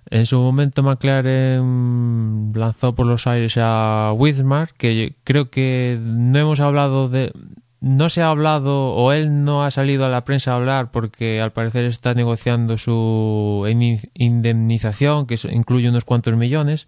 En 0.08 0.24
su 0.24 0.38
momento 0.38 0.84
McLaren 0.84 2.52
lanzó 2.54 2.94
por 2.94 3.06
los 3.06 3.26
aires 3.26 3.58
a 3.60 4.12
Wismar, 4.16 4.72
que 4.74 5.16
creo 5.24 5.50
que 5.50 5.98
no 6.00 6.38
hemos 6.38 6.60
hablado 6.60 7.08
de... 7.08 7.32
No 7.80 8.08
se 8.08 8.22
ha 8.22 8.28
hablado 8.28 8.90
o 8.90 9.12
él 9.12 9.42
no 9.42 9.64
ha 9.64 9.72
salido 9.72 10.04
a 10.04 10.08
la 10.08 10.24
prensa 10.24 10.52
a 10.52 10.56
hablar 10.56 10.92
porque 10.92 11.40
al 11.40 11.52
parecer 11.52 11.84
está 11.86 12.14
negociando 12.14 12.76
su 12.76 13.66
indemnización, 14.14 15.26
que 15.26 15.36
incluye 15.50 15.88
unos 15.88 16.04
cuantos 16.04 16.36
millones, 16.36 16.86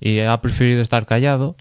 y 0.00 0.20
ha 0.20 0.40
preferido 0.40 0.80
estar 0.80 1.06
callado 1.06 1.56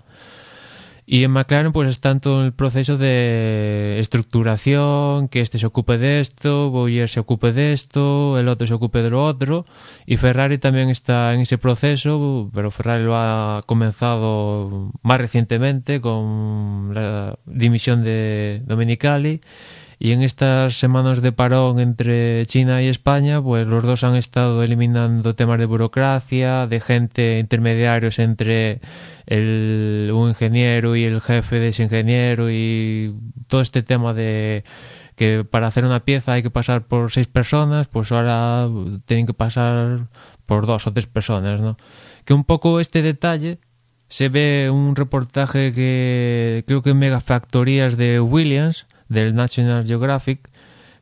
Y 1.14 1.26
en 1.26 1.32
McLaren 1.32 1.74
pues 1.74 1.90
están 1.90 2.22
todo 2.22 2.46
el 2.46 2.54
proceso 2.54 2.98
de 2.98 3.98
estructuración, 4.00 5.28
que 5.28 5.42
este 5.42 5.60
se 5.60 5.66
ocupe 5.66 5.98
de 5.98 6.22
esto, 6.22 6.70
Boyer 6.70 7.10
se 7.10 7.20
ocupe 7.20 7.52
de 7.52 7.74
esto, 7.74 8.40
el 8.40 8.48
otro 8.48 8.66
se 8.66 8.74
ocupe 8.74 9.02
de 9.02 9.10
lo 9.10 9.22
otro, 9.22 9.66
y 10.06 10.16
Ferrari 10.16 10.58
también 10.58 10.90
está 10.90 11.34
en 11.34 11.42
ese 11.42 11.58
proceso, 11.58 12.50
pero 12.54 12.72
Ferrari 12.72 13.04
lo 13.04 13.18
ha 13.18 13.62
comenzado 13.66 14.94
más 15.02 15.20
recientemente 15.20 16.00
con 16.00 16.94
la 16.94 17.38
dimisión 17.46 18.06
de 18.06 18.62
Dominicali 18.66 19.42
y 20.04 20.14
en 20.14 20.24
estas 20.24 20.80
semanas 20.80 21.22
de 21.22 21.32
parón 21.32 21.80
entre 21.80 22.44
China 22.48 22.82
y 22.82 22.88
España, 22.88 23.40
pues 23.40 23.68
los 23.68 23.84
dos 23.84 24.04
han 24.04 24.16
estado 24.16 24.64
eliminando 24.64 25.36
temas 25.36 25.60
de 25.60 25.68
burocracia, 25.68 26.66
de 26.66 26.80
gente 26.80 27.38
intermediarios 27.38 28.18
entre 28.18 28.82
el, 29.28 30.10
un 30.12 30.30
ingeniero 30.30 30.96
y 30.96 31.04
el 31.04 31.22
jefe 31.22 31.60
de 31.60 31.68
ese 31.68 31.84
ingeniero 31.84 32.50
y 32.50 33.14
todo 33.46 33.62
este 33.62 33.84
tema 33.84 34.16
de 34.16 34.64
que 35.16 35.44
para 35.44 35.68
hacer 35.68 35.86
una 35.86 36.04
pieza 36.04 36.34
hay 36.34 36.42
que 36.42 36.50
pasar 36.50 36.88
por 36.88 37.12
seis 37.12 37.28
personas, 37.28 37.86
pues 37.88 38.12
ahora 38.12 38.68
tienen 39.06 39.28
que 39.28 39.36
pasar 39.36 40.08
por 40.48 40.66
dos 40.66 40.88
o 40.88 40.94
tres 40.94 41.06
personas, 41.06 41.62
¿no? 41.62 41.78
Que 42.26 42.34
un 42.34 42.44
poco 42.44 42.80
este 42.80 43.04
detalle 43.04 43.60
se 44.08 44.30
ve 44.30 44.72
un 44.74 44.96
reportaje 44.96 45.72
que 45.72 46.64
creo 46.66 46.82
que 46.82 46.90
en 46.90 46.98
Megafactorías 46.98 47.98
de 47.98 48.20
Williams, 48.20 48.88
del 49.12 49.36
National 49.36 49.86
Geographic 49.86 50.50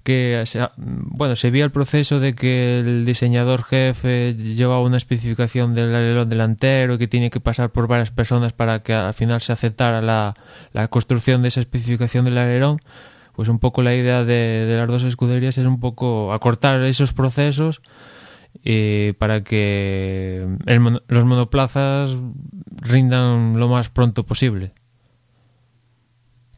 que 0.03 0.43
bueno 0.77 1.35
se 1.35 1.51
vio 1.51 1.65
el 1.65 1.71
proceso 1.71 2.19
de 2.19 2.33
que 2.33 2.79
el 2.79 3.05
diseñador 3.05 3.63
jefe 3.63 4.35
llevaba 4.35 4.81
una 4.81 4.97
especificación 4.97 5.75
del 5.75 5.93
alerón 5.93 6.29
delantero 6.29 6.97
que 6.97 7.07
tiene 7.07 7.29
que 7.29 7.39
pasar 7.39 7.71
por 7.71 7.87
varias 7.87 8.11
personas 8.11 8.53
para 8.53 8.81
que 8.81 8.93
al 8.93 9.13
final 9.13 9.41
se 9.41 9.51
aceptara 9.51 10.01
la, 10.01 10.33
la 10.73 10.87
construcción 10.87 11.41
de 11.41 11.49
esa 11.49 11.59
especificación 11.59 12.25
del 12.25 12.37
alerón. 12.37 12.79
Pues 13.33 13.49
un 13.49 13.59
poco 13.59 13.83
la 13.83 13.95
idea 13.95 14.25
de, 14.25 14.73
las 14.75 14.87
dos 14.87 15.03
escuderías 15.03 15.57
es 15.57 15.65
un 15.65 15.79
poco 15.79 16.33
acortar 16.33 16.81
esos 16.83 17.13
procesos 17.13 17.81
y 18.63 19.13
para 19.13 19.43
que 19.43 20.45
el, 20.65 21.01
los 21.07 21.25
monoplazas 21.25 22.17
rindan 22.81 23.53
lo 23.57 23.69
más 23.69 23.89
pronto 23.89 24.25
posible 24.25 24.73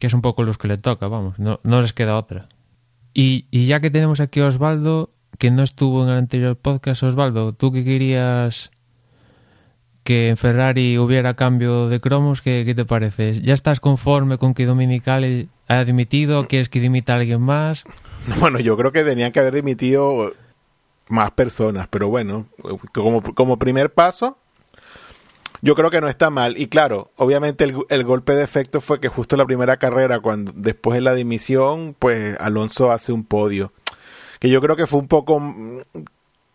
que 0.02 0.08
es 0.08 0.14
un 0.14 0.20
poco 0.20 0.42
los 0.42 0.58
que 0.58 0.66
le 0.66 0.78
toca, 0.78 1.06
vamos, 1.06 1.38
no, 1.38 1.60
no 1.62 1.80
les 1.80 1.92
queda 1.92 2.16
otra. 2.16 2.48
Y, 3.14 3.46
y, 3.52 3.66
ya 3.66 3.78
que 3.78 3.88
tenemos 3.88 4.18
aquí 4.18 4.40
a 4.40 4.46
Osvaldo, 4.46 5.10
que 5.38 5.52
no 5.52 5.62
estuvo 5.62 6.02
en 6.02 6.08
el 6.08 6.16
anterior 6.16 6.56
podcast, 6.56 7.04
Osvaldo, 7.04 7.52
tú 7.52 7.70
que 7.70 7.84
querías 7.84 8.72
que 10.02 10.30
en 10.30 10.36
Ferrari 10.36 10.98
hubiera 10.98 11.34
cambio 11.34 11.88
de 11.88 12.00
cromos, 12.00 12.42
¿qué, 12.42 12.64
qué 12.66 12.74
te 12.74 12.84
parece? 12.84 13.40
¿Ya 13.42 13.54
estás 13.54 13.78
conforme 13.78 14.38
con 14.38 14.54
que 14.54 14.66
Dominicali 14.66 15.48
haya 15.68 15.84
dimitido? 15.84 16.48
¿Quieres 16.48 16.68
que 16.68 16.80
dimita 16.80 17.12
a 17.12 17.18
alguien 17.18 17.40
más? 17.40 17.84
Bueno, 18.40 18.58
yo 18.58 18.76
creo 18.76 18.90
que 18.90 19.04
tenían 19.04 19.30
que 19.30 19.38
haber 19.38 19.54
dimitido 19.54 20.32
más 21.06 21.30
personas, 21.30 21.86
pero 21.88 22.08
bueno, 22.08 22.46
como, 22.92 23.22
como 23.22 23.56
primer 23.56 23.92
paso, 23.92 24.36
yo 25.62 25.76
creo 25.76 25.90
que 25.90 26.00
no 26.00 26.08
está 26.08 26.28
mal. 26.28 26.58
Y 26.58 26.66
claro, 26.66 27.12
obviamente 27.16 27.64
el, 27.64 28.04
golpe 28.04 28.34
de 28.34 28.42
efecto 28.42 28.80
fue 28.80 29.00
que 29.00 29.08
justo 29.08 29.36
la 29.36 29.46
primera 29.46 29.76
carrera, 29.78 30.20
cuando 30.20 30.52
después 30.54 30.96
de 30.96 31.00
la 31.00 31.14
dimisión, 31.14 31.94
pues 31.98 32.36
Alonso 32.40 32.90
hace 32.90 33.12
un 33.12 33.24
podio. 33.24 33.72
Que 34.40 34.50
yo 34.50 34.60
creo 34.60 34.76
que 34.76 34.88
fue 34.88 34.98
un 34.98 35.08
poco 35.08 35.38
mm, 35.38 35.82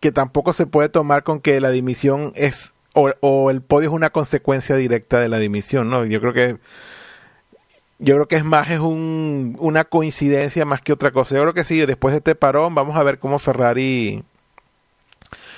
que 0.02 0.12
tampoco 0.12 0.54
se 0.54 0.67
puede 0.67 0.89
tomar 0.89 1.24
con 1.24 1.39
que 1.39 1.60
la 1.62 1.72
dimisión 1.72 2.34
es 2.36 2.74
o, 3.22 3.52
el 3.52 3.62
podio 3.62 3.89
es 3.89 3.96
una 3.96 4.10
consecuencia 4.10 4.76
directa 4.76 5.20
de 5.20 5.30
la 5.30 5.38
dimisión, 5.38 5.89
¿no? 5.89 6.04
Yo 6.06 6.20
creo 6.20 6.34
que 6.34 6.58
yo 8.00 8.15
creo 8.15 8.28
que 8.28 8.38
es 8.38 8.43
más 8.43 8.70
es 8.72 8.80
un, 8.80 9.56
una 9.60 9.86
coincidencia 9.86 10.65
más 10.65 10.82
que 10.82 10.93
otra 10.93 11.12
cosa. 11.12 11.36
Yo 11.36 11.41
creo 11.43 11.54
que 11.54 11.63
sí, 11.63 11.86
después 11.86 12.12
de 12.13 12.17
este 12.20 12.36
parón 12.36 12.76
vamos 12.76 12.98
a 12.98 13.04
ver 13.04 13.20
cómo 13.20 13.39
Ferrari 13.39 14.24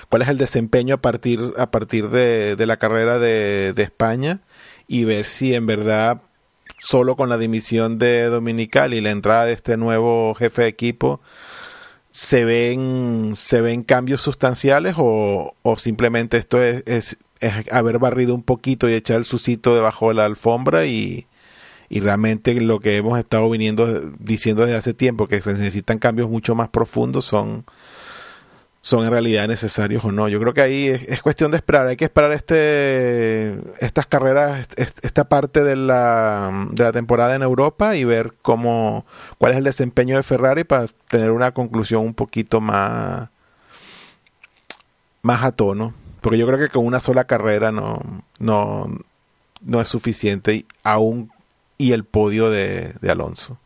cuál 0.09 0.23
es 0.23 0.27
el 0.27 0.37
desempeño 0.37 0.95
a 0.95 1.01
partir, 1.01 1.53
a 1.57 1.71
partir 1.71 2.09
de, 2.09 2.55
de 2.55 2.65
la 2.65 2.77
carrera 2.77 3.19
de, 3.19 3.73
de, 3.73 3.83
España 3.83 4.41
y 4.87 5.05
ver 5.05 5.25
si 5.25 5.53
en 5.53 5.67
verdad 5.67 6.21
solo 6.79 7.15
con 7.15 7.29
la 7.29 7.37
dimisión 7.37 7.99
de 7.99 8.25
Dominical 8.25 8.93
y 8.93 9.01
la 9.01 9.11
entrada 9.11 9.45
de 9.45 9.53
este 9.53 9.77
nuevo 9.77 10.33
jefe 10.33 10.63
de 10.63 10.67
equipo 10.67 11.21
se 12.11 12.43
ven, 12.43 13.33
se 13.37 13.61
ven 13.61 13.83
cambios 13.83 14.21
sustanciales 14.21 14.95
o, 14.97 15.55
o 15.61 15.77
simplemente 15.77 16.37
esto 16.37 16.61
es, 16.61 16.83
es, 16.85 17.17
haber 17.71 17.99
barrido 17.99 18.33
un 18.33 18.43
poquito 18.43 18.89
y 18.89 18.93
echar 18.93 19.17
el 19.17 19.25
sucito 19.25 19.75
debajo 19.75 20.09
de 20.09 20.15
la 20.15 20.25
alfombra 20.25 20.85
y, 20.85 21.27
y 21.87 21.99
realmente 21.99 22.59
lo 22.59 22.79
que 22.79 22.97
hemos 22.97 23.19
estado 23.19 23.49
viniendo 23.49 24.11
diciendo 24.19 24.63
desde 24.63 24.77
hace 24.77 24.93
tiempo 24.93 25.27
que 25.27 25.41
se 25.41 25.53
necesitan 25.53 25.99
cambios 25.99 26.29
mucho 26.29 26.55
más 26.55 26.69
profundos 26.69 27.25
son 27.25 27.65
son 28.81 29.03
en 29.03 29.11
realidad 29.11 29.47
necesarios 29.47 30.03
o 30.05 30.11
no. 30.11 30.29
Yo 30.29 30.39
creo 30.39 30.53
que 30.53 30.61
ahí 30.61 30.87
es, 30.87 31.21
cuestión 31.21 31.51
de 31.51 31.57
esperar. 31.57 31.87
Hay 31.87 31.97
que 31.97 32.05
esperar 32.05 32.31
este 32.31 33.57
estas 33.79 34.07
carreras, 34.07 34.67
esta 34.77 35.25
parte 35.25 35.63
de 35.63 35.75
la, 35.75 36.67
de 36.71 36.83
la 36.83 36.91
temporada 36.91 37.35
en 37.35 37.43
Europa 37.43 37.95
y 37.95 38.03
ver 38.03 38.33
cómo 38.41 39.05
cuál 39.37 39.51
es 39.53 39.57
el 39.57 39.65
desempeño 39.65 40.15
de 40.15 40.23
Ferrari 40.23 40.63
para 40.63 40.87
tener 41.09 41.31
una 41.31 41.51
conclusión 41.51 42.03
un 42.03 42.13
poquito 42.13 42.61
más 42.61 43.29
más 45.21 45.43
a 45.43 45.51
tono. 45.51 45.93
Porque 46.21 46.37
yo 46.37 46.47
creo 46.47 46.59
que 46.59 46.69
con 46.69 46.85
una 46.85 46.99
sola 46.99 47.25
carrera 47.25 47.71
no, 47.71 48.01
no, 48.39 48.87
no 49.61 49.81
es 49.81 49.87
suficiente 49.87 50.65
aún 50.83 51.31
y 51.77 51.93
el 51.93 52.03
podio 52.03 52.49
de 52.49 52.93
Alonso. 53.09 53.57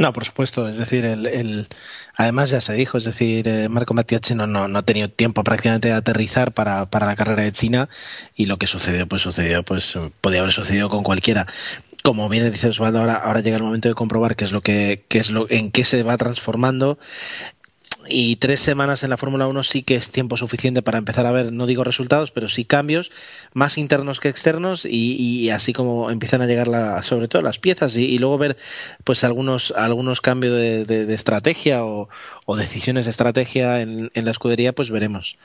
No, 0.00 0.14
por 0.14 0.24
supuesto. 0.24 0.66
Es 0.66 0.78
decir, 0.78 1.04
el, 1.04 1.26
el, 1.26 1.68
además 2.16 2.48
ya 2.48 2.62
se 2.62 2.72
dijo, 2.72 2.96
es 2.96 3.04
decir, 3.04 3.46
eh, 3.46 3.68
Marco 3.68 3.92
Matiache 3.92 4.34
no, 4.34 4.46
no, 4.46 4.66
no, 4.66 4.78
ha 4.78 4.82
tenido 4.82 5.10
tiempo 5.10 5.44
prácticamente 5.44 5.88
de 5.88 5.94
aterrizar 5.94 6.52
para, 6.52 6.86
para 6.86 7.04
la 7.04 7.14
carrera 7.16 7.42
de 7.42 7.52
China 7.52 7.90
y 8.34 8.46
lo 8.46 8.56
que 8.56 8.66
sucedió, 8.66 9.06
pues 9.06 9.20
sucedió, 9.20 9.62
pues 9.62 9.98
podía 10.22 10.40
haber 10.40 10.52
sucedido 10.54 10.88
con 10.88 11.02
cualquiera 11.02 11.46
como 12.02 12.30
bien 12.30 12.50
dice 12.50 12.68
Osvaldo, 12.68 13.00
ahora, 13.00 13.16
ahora 13.16 13.40
llega 13.40 13.58
el 13.58 13.62
momento 13.62 13.90
de 13.90 13.94
comprobar 13.94 14.34
qué 14.36 14.44
es 14.46 14.52
lo 14.52 14.62
que, 14.62 15.04
qué 15.08 15.18
es 15.18 15.30
lo, 15.30 15.46
en 15.50 15.70
qué 15.70 15.84
se 15.84 16.02
va 16.02 16.16
transformando 16.16 16.98
y 18.10 18.36
tres 18.36 18.60
semanas 18.60 19.02
en 19.02 19.10
la 19.10 19.16
Fórmula 19.16 19.46
1 19.46 19.62
sí 19.62 19.82
que 19.82 19.96
es 19.96 20.10
tiempo 20.10 20.36
suficiente 20.36 20.82
para 20.82 20.98
empezar 20.98 21.26
a 21.26 21.32
ver, 21.32 21.52
no 21.52 21.66
digo 21.66 21.84
resultados, 21.84 22.30
pero 22.30 22.48
sí 22.48 22.64
cambios 22.64 23.10
más 23.54 23.78
internos 23.78 24.20
que 24.20 24.28
externos 24.28 24.84
y, 24.84 25.50
así 25.50 25.72
como 25.72 26.10
empiezan 26.10 26.42
a 26.42 26.46
llegar 26.46 26.68
la, 26.68 27.02
sobre 27.02 27.28
todo 27.28 27.42
las 27.42 27.58
piezas 27.58 27.96
y, 27.96 28.18
luego 28.18 28.38
ver 28.38 28.56
pues 29.04 29.24
algunos, 29.24 29.72
algunos 29.72 30.20
cambios 30.20 30.56
de, 30.56 30.84
de, 30.84 31.14
estrategia 31.14 31.84
o, 31.84 32.08
decisiones 32.56 33.04
de 33.04 33.12
estrategia 33.12 33.80
en 33.80 34.10
la 34.12 34.30
escudería, 34.30 34.72
pues 34.72 34.90
veremos 34.90 35.38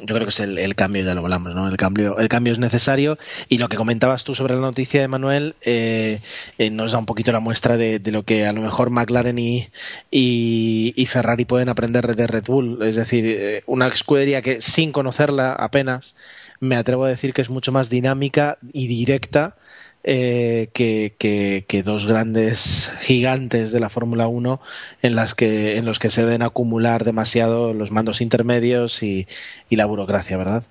yo 0.00 0.14
creo 0.14 0.26
que 0.26 0.30
es 0.30 0.40
el, 0.40 0.58
el, 0.58 0.74
cambio, 0.74 1.04
ya 1.04 1.14
lo 1.14 1.20
hablamos, 1.20 1.54
¿no? 1.54 1.68
El 1.68 1.76
cambio, 1.76 2.18
el 2.18 2.28
cambio 2.28 2.52
es 2.52 2.58
necesario 2.58 3.18
y 3.48 3.58
lo 3.58 3.68
que 3.68 3.76
comentabas 3.76 4.24
tú 4.24 4.34
sobre 4.34 4.54
la 4.54 4.60
noticia 4.60 5.00
de 5.00 5.08
Manuel 5.08 5.56
eh, 5.62 6.20
eh, 6.58 6.70
nos 6.70 6.92
da 6.92 6.98
un 6.98 7.06
poquito 7.06 7.32
la 7.32 7.40
muestra 7.40 7.76
de, 7.76 7.98
de, 7.98 8.12
lo 8.12 8.22
que 8.22 8.46
a 8.46 8.52
lo 8.52 8.60
mejor 8.60 8.90
McLaren 8.90 9.38
y, 9.38 9.68
y, 10.10 11.06
Ferrari 11.06 11.44
pueden 11.44 11.68
aprender 11.68 12.14
de 12.14 12.26
Red 12.26 12.44
Bull. 12.44 12.82
Es 12.82 12.96
decir, 12.96 13.24
eh, 13.26 13.62
una 13.66 13.88
escudería 13.88 14.42
que 14.42 14.60
sin 14.60 14.92
conocerla 14.92 15.52
apenas 15.52 16.14
me 16.60 16.76
atrevo 16.76 17.04
a 17.04 17.08
decir 17.08 17.32
que 17.32 17.42
es 17.42 17.50
mucho 17.50 17.72
más 17.72 17.90
dinámica 17.90 18.58
y 18.72 18.86
directa 18.88 19.56
eh, 20.04 20.68
que, 20.72 21.82
dos 21.84 22.06
grandes 22.06 22.90
gigantes 23.00 23.72
de 23.72 23.80
la 23.80 23.90
Fórmula 23.90 24.28
1 24.28 24.60
en 25.02 25.14
las 25.14 25.34
que 25.34 25.76
en 25.76 25.84
los 25.84 25.98
que 25.98 26.10
se 26.10 26.24
deben 26.24 26.42
acumular 26.42 27.04
demasiado 27.04 27.74
los 27.74 27.90
mandos 27.90 28.20
intermedios 28.20 29.02
y, 29.02 29.26
la 29.70 29.86
burocracia, 29.86 30.36
¿verdad? 30.36 30.64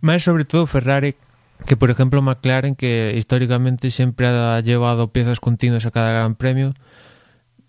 Más 0.00 0.22
sobre 0.22 0.44
todo 0.44 0.66
Ferrari, 0.66 1.14
que 1.66 1.76
por 1.76 1.90
ejemplo 1.90 2.22
McLaren, 2.22 2.74
que 2.74 3.14
históricamente 3.16 3.90
siempre 3.90 4.28
ha 4.28 4.60
llevado 4.60 5.08
piezas 5.08 5.40
continuas 5.40 5.86
a 5.86 5.90
cada 5.90 6.12
gran 6.12 6.34
premio, 6.34 6.74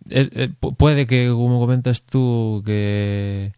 eh, 0.09 0.49
puede 0.77 1.07
que, 1.07 1.29
como 1.29 1.59
comentas 1.59 2.03
tú, 2.03 2.63
que 2.65 3.53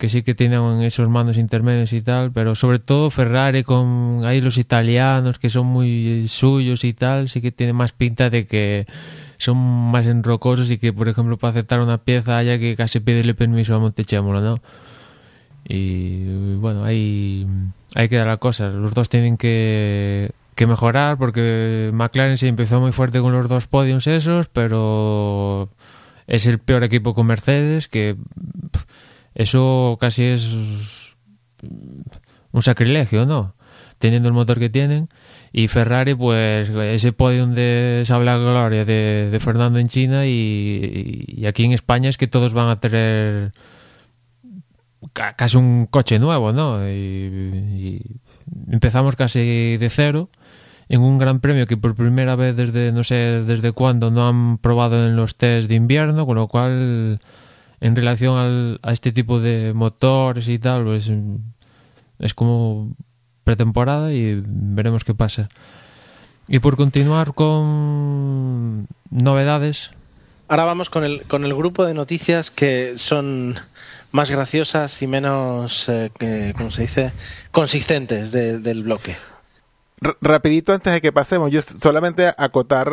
que 0.00 0.08
sí 0.08 0.22
que 0.22 0.34
tienen 0.34 0.80
esos 0.80 1.10
mandos 1.10 1.36
intermedios 1.36 1.92
y 1.92 2.00
tal, 2.00 2.32
pero 2.32 2.54
sobre 2.54 2.78
todo 2.78 3.10
Ferrari 3.10 3.64
con 3.64 4.22
ahí 4.24 4.40
los 4.40 4.56
italianos 4.56 5.38
que 5.38 5.50
son 5.50 5.66
muy 5.66 6.26
suyos 6.26 6.84
y 6.84 6.94
tal, 6.94 7.28
sí 7.28 7.42
que 7.42 7.52
tiene 7.52 7.74
más 7.74 7.92
pinta 7.92 8.30
de 8.30 8.46
que 8.46 8.86
son 9.36 9.58
más 9.58 10.06
enrocosos 10.06 10.70
y 10.70 10.78
que, 10.78 10.94
por 10.94 11.10
ejemplo, 11.10 11.36
para 11.36 11.50
aceptar 11.50 11.80
una 11.80 11.98
pieza 11.98 12.38
haya 12.38 12.58
que 12.58 12.76
casi 12.76 13.00
pedirle 13.00 13.34
permiso 13.34 13.74
a 13.74 13.78
Montechémolo, 13.78 14.40
¿no? 14.40 14.62
Y 15.68 16.54
bueno, 16.54 16.82
ahí, 16.82 17.46
ahí 17.94 18.08
queda 18.08 18.24
la 18.24 18.38
cosa. 18.38 18.70
Los 18.70 18.94
dos 18.94 19.10
tienen 19.10 19.36
que, 19.36 20.30
que 20.54 20.66
mejorar 20.66 21.18
porque 21.18 21.90
McLaren 21.92 22.38
sí 22.38 22.48
empezó 22.48 22.80
muy 22.80 22.92
fuerte 22.92 23.20
con 23.20 23.32
los 23.32 23.50
dos 23.50 23.66
podiums 23.66 24.06
esos, 24.06 24.48
pero 24.48 25.68
es 26.26 26.46
el 26.46 26.58
peor 26.58 26.84
equipo 26.84 27.12
con 27.12 27.26
Mercedes 27.26 27.86
que... 27.86 28.16
eso 29.34 29.96
casi 30.00 30.24
es 30.24 30.54
un 32.52 32.62
sacrilegio, 32.62 33.26
¿no? 33.26 33.54
Teniendo 33.98 34.28
el 34.28 34.34
motor 34.34 34.58
que 34.58 34.70
tienen. 34.70 35.08
Y 35.52 35.68
Ferrari, 35.68 36.14
pues 36.14 36.70
ese 36.70 37.12
podium 37.12 37.54
de 37.54 38.02
Sable 38.06 38.38
Gloria 38.38 38.84
de, 38.84 39.36
Fernando 39.40 39.78
en 39.78 39.88
China 39.88 40.26
y, 40.26 41.24
y, 41.26 41.46
aquí 41.46 41.64
en 41.64 41.72
España 41.72 42.08
es 42.08 42.16
que 42.16 42.28
todos 42.28 42.54
van 42.54 42.68
a 42.68 42.80
tener 42.80 43.52
casi 45.12 45.56
un 45.56 45.86
coche 45.86 46.18
nuevo, 46.18 46.52
¿no? 46.52 46.88
Y, 46.88 46.92
y 46.92 48.02
empezamos 48.70 49.16
casi 49.16 49.76
de 49.76 49.88
cero 49.90 50.30
en 50.88 51.02
un 51.02 51.18
gran 51.18 51.40
premio 51.40 51.66
que 51.66 51.76
por 51.76 51.94
primera 51.94 52.34
vez 52.36 52.56
desde 52.56 52.90
no 52.90 53.04
sé 53.04 53.44
desde 53.44 53.70
cuándo 53.72 54.10
no 54.10 54.28
han 54.28 54.58
probado 54.58 55.06
en 55.06 55.14
los 55.16 55.36
test 55.36 55.68
de 55.68 55.76
invierno, 55.76 56.26
con 56.26 56.36
lo 56.36 56.48
cual 56.48 57.20
en 57.80 57.96
relación 57.96 58.36
al, 58.36 58.80
a 58.82 58.92
este 58.92 59.12
tipo 59.12 59.40
de 59.40 59.72
motores 59.74 60.48
y 60.48 60.58
tal, 60.58 60.84
pues 60.84 61.10
es 62.18 62.34
como 62.34 62.94
pretemporada 63.44 64.12
y 64.12 64.42
veremos 64.44 65.04
qué 65.04 65.14
pasa. 65.14 65.48
Y 66.46 66.58
por 66.58 66.76
continuar 66.76 67.32
con 67.34 68.86
novedades. 69.10 69.92
Ahora 70.48 70.64
vamos 70.64 70.90
con 70.90 71.04
el, 71.04 71.22
con 71.22 71.44
el 71.44 71.54
grupo 71.54 71.86
de 71.86 71.94
noticias 71.94 72.50
que 72.50 72.94
son 72.96 73.56
más 74.12 74.30
graciosas 74.30 75.00
y 75.00 75.06
menos, 75.06 75.88
eh, 75.88 76.10
que, 76.18 76.52
¿cómo 76.56 76.70
se 76.70 76.82
dice?, 76.82 77.12
consistentes 77.52 78.32
de, 78.32 78.58
del 78.58 78.82
bloque. 78.82 79.16
R 80.02 80.16
rapidito 80.20 80.72
antes 80.72 80.92
de 80.92 81.00
que 81.00 81.12
pasemos, 81.12 81.52
yo 81.52 81.62
solamente 81.62 82.32
acotar 82.36 82.90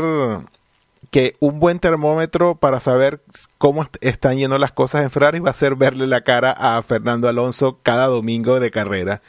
que 1.12 1.36
un 1.40 1.60
buen 1.60 1.80
termómetro 1.80 2.56
para 2.56 2.80
saber 2.80 3.22
cómo 3.58 3.84
est 3.84 3.98
están 4.02 4.38
yendo 4.38 4.58
las 4.58 4.72
cosas 4.72 5.04
en 5.04 5.12
Ferrari 5.12 5.40
va 5.40 5.52
a 5.52 5.54
ser 5.54 5.76
verle 5.76 6.08
la 6.08 6.22
cara 6.22 6.52
a 6.52 6.82
Fernando 6.84 7.28
Alonso 7.28 7.80
cada 7.84 8.08
domingo 8.08 8.60
de 8.60 8.72
carrera. 8.72 9.22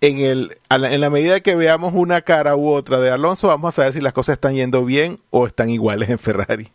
En, 0.00 0.18
el, 0.18 0.56
en 0.70 1.00
la 1.00 1.10
medida 1.10 1.40
que 1.40 1.56
veamos 1.56 1.92
una 1.94 2.22
cara 2.22 2.56
u 2.56 2.70
otra 2.70 3.00
de 3.00 3.10
Alonso, 3.10 3.48
vamos 3.48 3.74
a 3.74 3.76
saber 3.76 3.92
si 3.92 4.00
las 4.00 4.14
cosas 4.14 4.34
están 4.34 4.54
yendo 4.54 4.84
bien 4.84 5.20
o 5.30 5.46
están 5.46 5.68
iguales 5.68 6.08
en 6.08 6.18
Ferrari. 6.18 6.72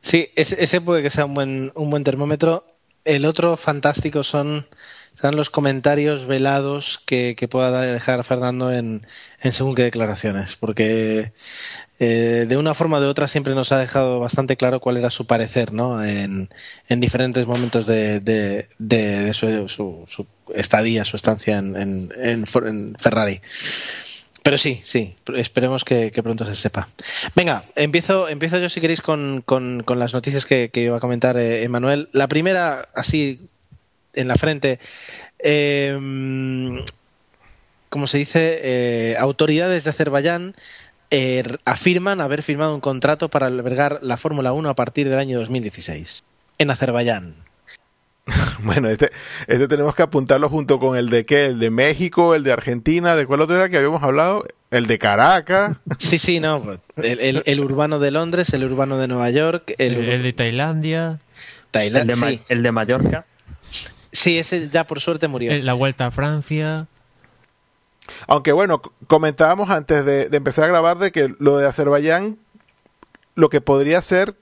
Sí, 0.00 0.30
ese, 0.36 0.62
ese 0.62 0.80
puede 0.80 1.02
que 1.02 1.10
sea 1.10 1.24
un 1.24 1.34
buen, 1.34 1.72
un 1.74 1.90
buen 1.90 2.04
termómetro. 2.04 2.66
El 3.04 3.24
otro 3.24 3.56
fantástico 3.56 4.22
son 4.22 4.66
serán 5.18 5.36
los 5.36 5.50
comentarios 5.50 6.26
velados 6.26 7.02
que, 7.04 7.34
pueda 7.50 7.80
dejar 7.80 8.22
Fernando 8.22 8.72
en, 8.72 9.04
según 9.50 9.74
qué 9.74 9.82
declaraciones, 9.82 10.54
porque 10.54 11.32
eh, 11.98 12.46
de 12.46 12.56
una 12.56 12.72
forma 12.72 12.98
o 12.98 13.00
de 13.00 13.08
otra 13.08 13.26
siempre 13.26 13.56
nos 13.56 13.72
ha 13.72 13.78
dejado 13.78 14.20
bastante 14.20 14.56
claro 14.56 14.78
cuál 14.78 14.96
era 14.96 15.10
su 15.10 15.26
parecer 15.26 15.72
¿no? 15.72 16.04
en, 16.04 16.50
en 16.88 17.00
diferentes 17.00 17.48
momentos 17.48 17.86
de, 17.86 18.68
su, 19.34 20.06
estadía, 20.54 21.04
su 21.04 21.16
estancia 21.16 21.58
en, 21.58 22.12
en, 22.16 22.46
Ferrari. 22.46 23.40
Pero 24.44 24.56
sí, 24.56 24.80
sí, 24.84 25.16
esperemos 25.34 25.84
que, 25.84 26.12
pronto 26.22 26.46
se 26.46 26.54
sepa. 26.54 26.88
Venga, 27.34 27.64
empiezo, 27.74 28.28
empiezo 28.28 28.58
yo 28.58 28.68
si 28.68 28.80
queréis 28.80 29.02
con, 29.02 29.42
con, 29.44 29.82
las 29.98 30.14
noticias 30.14 30.46
que, 30.46 30.70
que, 30.70 30.82
iba 30.82 30.96
a 30.96 31.00
comentar 31.00 31.36
eh, 31.36 31.64
Emanuel. 31.64 32.08
La 32.12 32.28
primera, 32.28 32.88
así 32.94 33.40
en 34.20 34.28
la 34.28 34.34
frente, 34.36 34.78
eh, 35.38 36.82
como 37.88 38.06
se 38.06 38.18
dice, 38.18 38.60
eh, 38.62 39.16
autoridades 39.18 39.84
de 39.84 39.90
Azerbaiyán 39.90 40.54
eh, 41.10 41.42
afirman 41.64 42.20
haber 42.20 42.42
firmado 42.42 42.74
un 42.74 42.80
contrato 42.80 43.28
para 43.30 43.46
albergar 43.46 44.00
la 44.02 44.16
Fórmula 44.18 44.52
1 44.52 44.68
a 44.68 44.74
partir 44.74 45.08
del 45.08 45.18
año 45.18 45.38
2016 45.38 46.22
en 46.58 46.70
Azerbaiyán. 46.70 47.34
Bueno, 48.62 48.88
este, 48.90 49.10
este 49.46 49.68
tenemos 49.68 49.94
que 49.94 50.02
apuntarlo 50.02 50.50
junto 50.50 50.78
con 50.80 50.98
el 50.98 51.08
de 51.10 51.24
qué, 51.24 51.46
el 51.46 51.60
de 51.60 51.70
México, 51.70 52.34
el 52.34 52.42
de 52.42 52.52
Argentina, 52.52 53.14
¿de 53.16 53.24
cuál 53.24 53.40
otro 53.40 53.56
era 53.56 53.68
que 53.68 53.76
habíamos 53.78 54.02
hablado? 54.02 54.44
El 54.70 54.86
de 54.86 54.98
Caracas. 54.98 55.76
Sí, 55.98 56.18
sí, 56.18 56.40
no. 56.40 56.78
El, 56.96 57.20
el, 57.20 57.42
el 57.46 57.60
urbano 57.60 57.98
de 58.00 58.10
Londres, 58.10 58.52
el 58.52 58.64
urbano 58.64 58.98
de 58.98 59.08
Nueva 59.08 59.30
York, 59.30 59.74
el, 59.78 59.94
El, 59.94 60.08
el 60.10 60.22
de 60.24 60.32
Tailandia, 60.34 61.20
Tailandia. 61.70 62.12
El 62.14 62.20
de, 62.20 62.26
Ma- 62.26 62.30
sí. 62.32 62.40
el 62.48 62.62
de 62.62 62.72
Mallorca. 62.72 63.24
Sí, 64.12 64.38
ese 64.38 64.68
ya 64.68 64.86
por 64.86 65.00
suerte 65.00 65.28
murió. 65.28 65.50
eh, 65.52 65.62
la 65.62 65.74
Vuelta 65.74 66.06
a 66.06 66.10
Francia. 66.10 66.86
Aunque 68.26 68.52
bueno, 68.52 68.80
comentábamos 69.06 69.70
antes 69.70 70.04
de, 70.04 70.28
de 70.28 70.36
empezar 70.36 70.64
a 70.64 70.68
grabar 70.68 70.98
de 70.98 71.12
que 71.12 71.34
lo 71.38 71.58
de 71.58 71.66
Azerbaiyán, 71.66 72.38
lo 73.34 73.50
que 73.50 73.60
podría 73.60 74.00
ser 74.02 74.34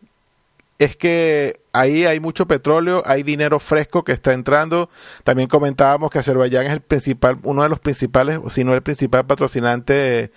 es 0.79 0.97
que 0.97 1.61
ahí 1.73 2.05
hay 2.05 2.21
mucho 2.21 2.47
petróleo, 2.47 3.03
hay 3.07 3.23
dinero 3.23 3.59
fresco 3.59 4.05
que 4.05 4.13
está 4.13 4.33
entrando. 4.35 4.91
También 5.25 5.49
comentábamos 5.49 6.11
que 6.11 6.19
Azerbaiyán 6.19 6.67
es 6.67 6.73
el 6.73 6.81
principal, 6.81 7.39
uno 7.43 7.63
de 7.63 7.69
los 7.69 7.81
principales, 7.81 8.39
o 8.43 8.51
si 8.51 8.63
no 8.63 8.75
el 8.75 8.83
principal 8.83 9.27
patrocinante 9.27 10.31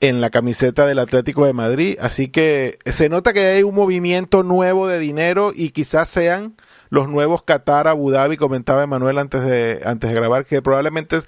en 0.00 0.20
la 0.20 0.30
camiseta 0.30 0.86
del 0.86 0.98
Atlético 0.98 1.46
de 1.46 1.52
Madrid. 1.52 1.98
Así 2.00 2.28
que 2.28 2.78
se 2.86 3.08
nota 3.08 3.32
que 3.32 3.46
hay 3.46 3.62
un 3.62 3.74
movimiento 3.74 4.42
nuevo 4.42 4.88
de 4.88 4.98
dinero 4.98 5.52
y 5.54 5.70
quizás 5.70 6.08
sean 6.08 6.54
los 6.90 7.08
nuevos 7.08 7.42
Qatar, 7.42 7.88
Abu 7.88 8.10
Dhabi, 8.10 8.36
comentaba 8.36 8.82
Emanuel 8.82 9.18
antes 9.18 9.44
de, 9.44 9.80
antes 9.84 10.10
de 10.10 10.16
grabar, 10.16 10.44
que 10.44 10.62
probablemente 10.62 11.20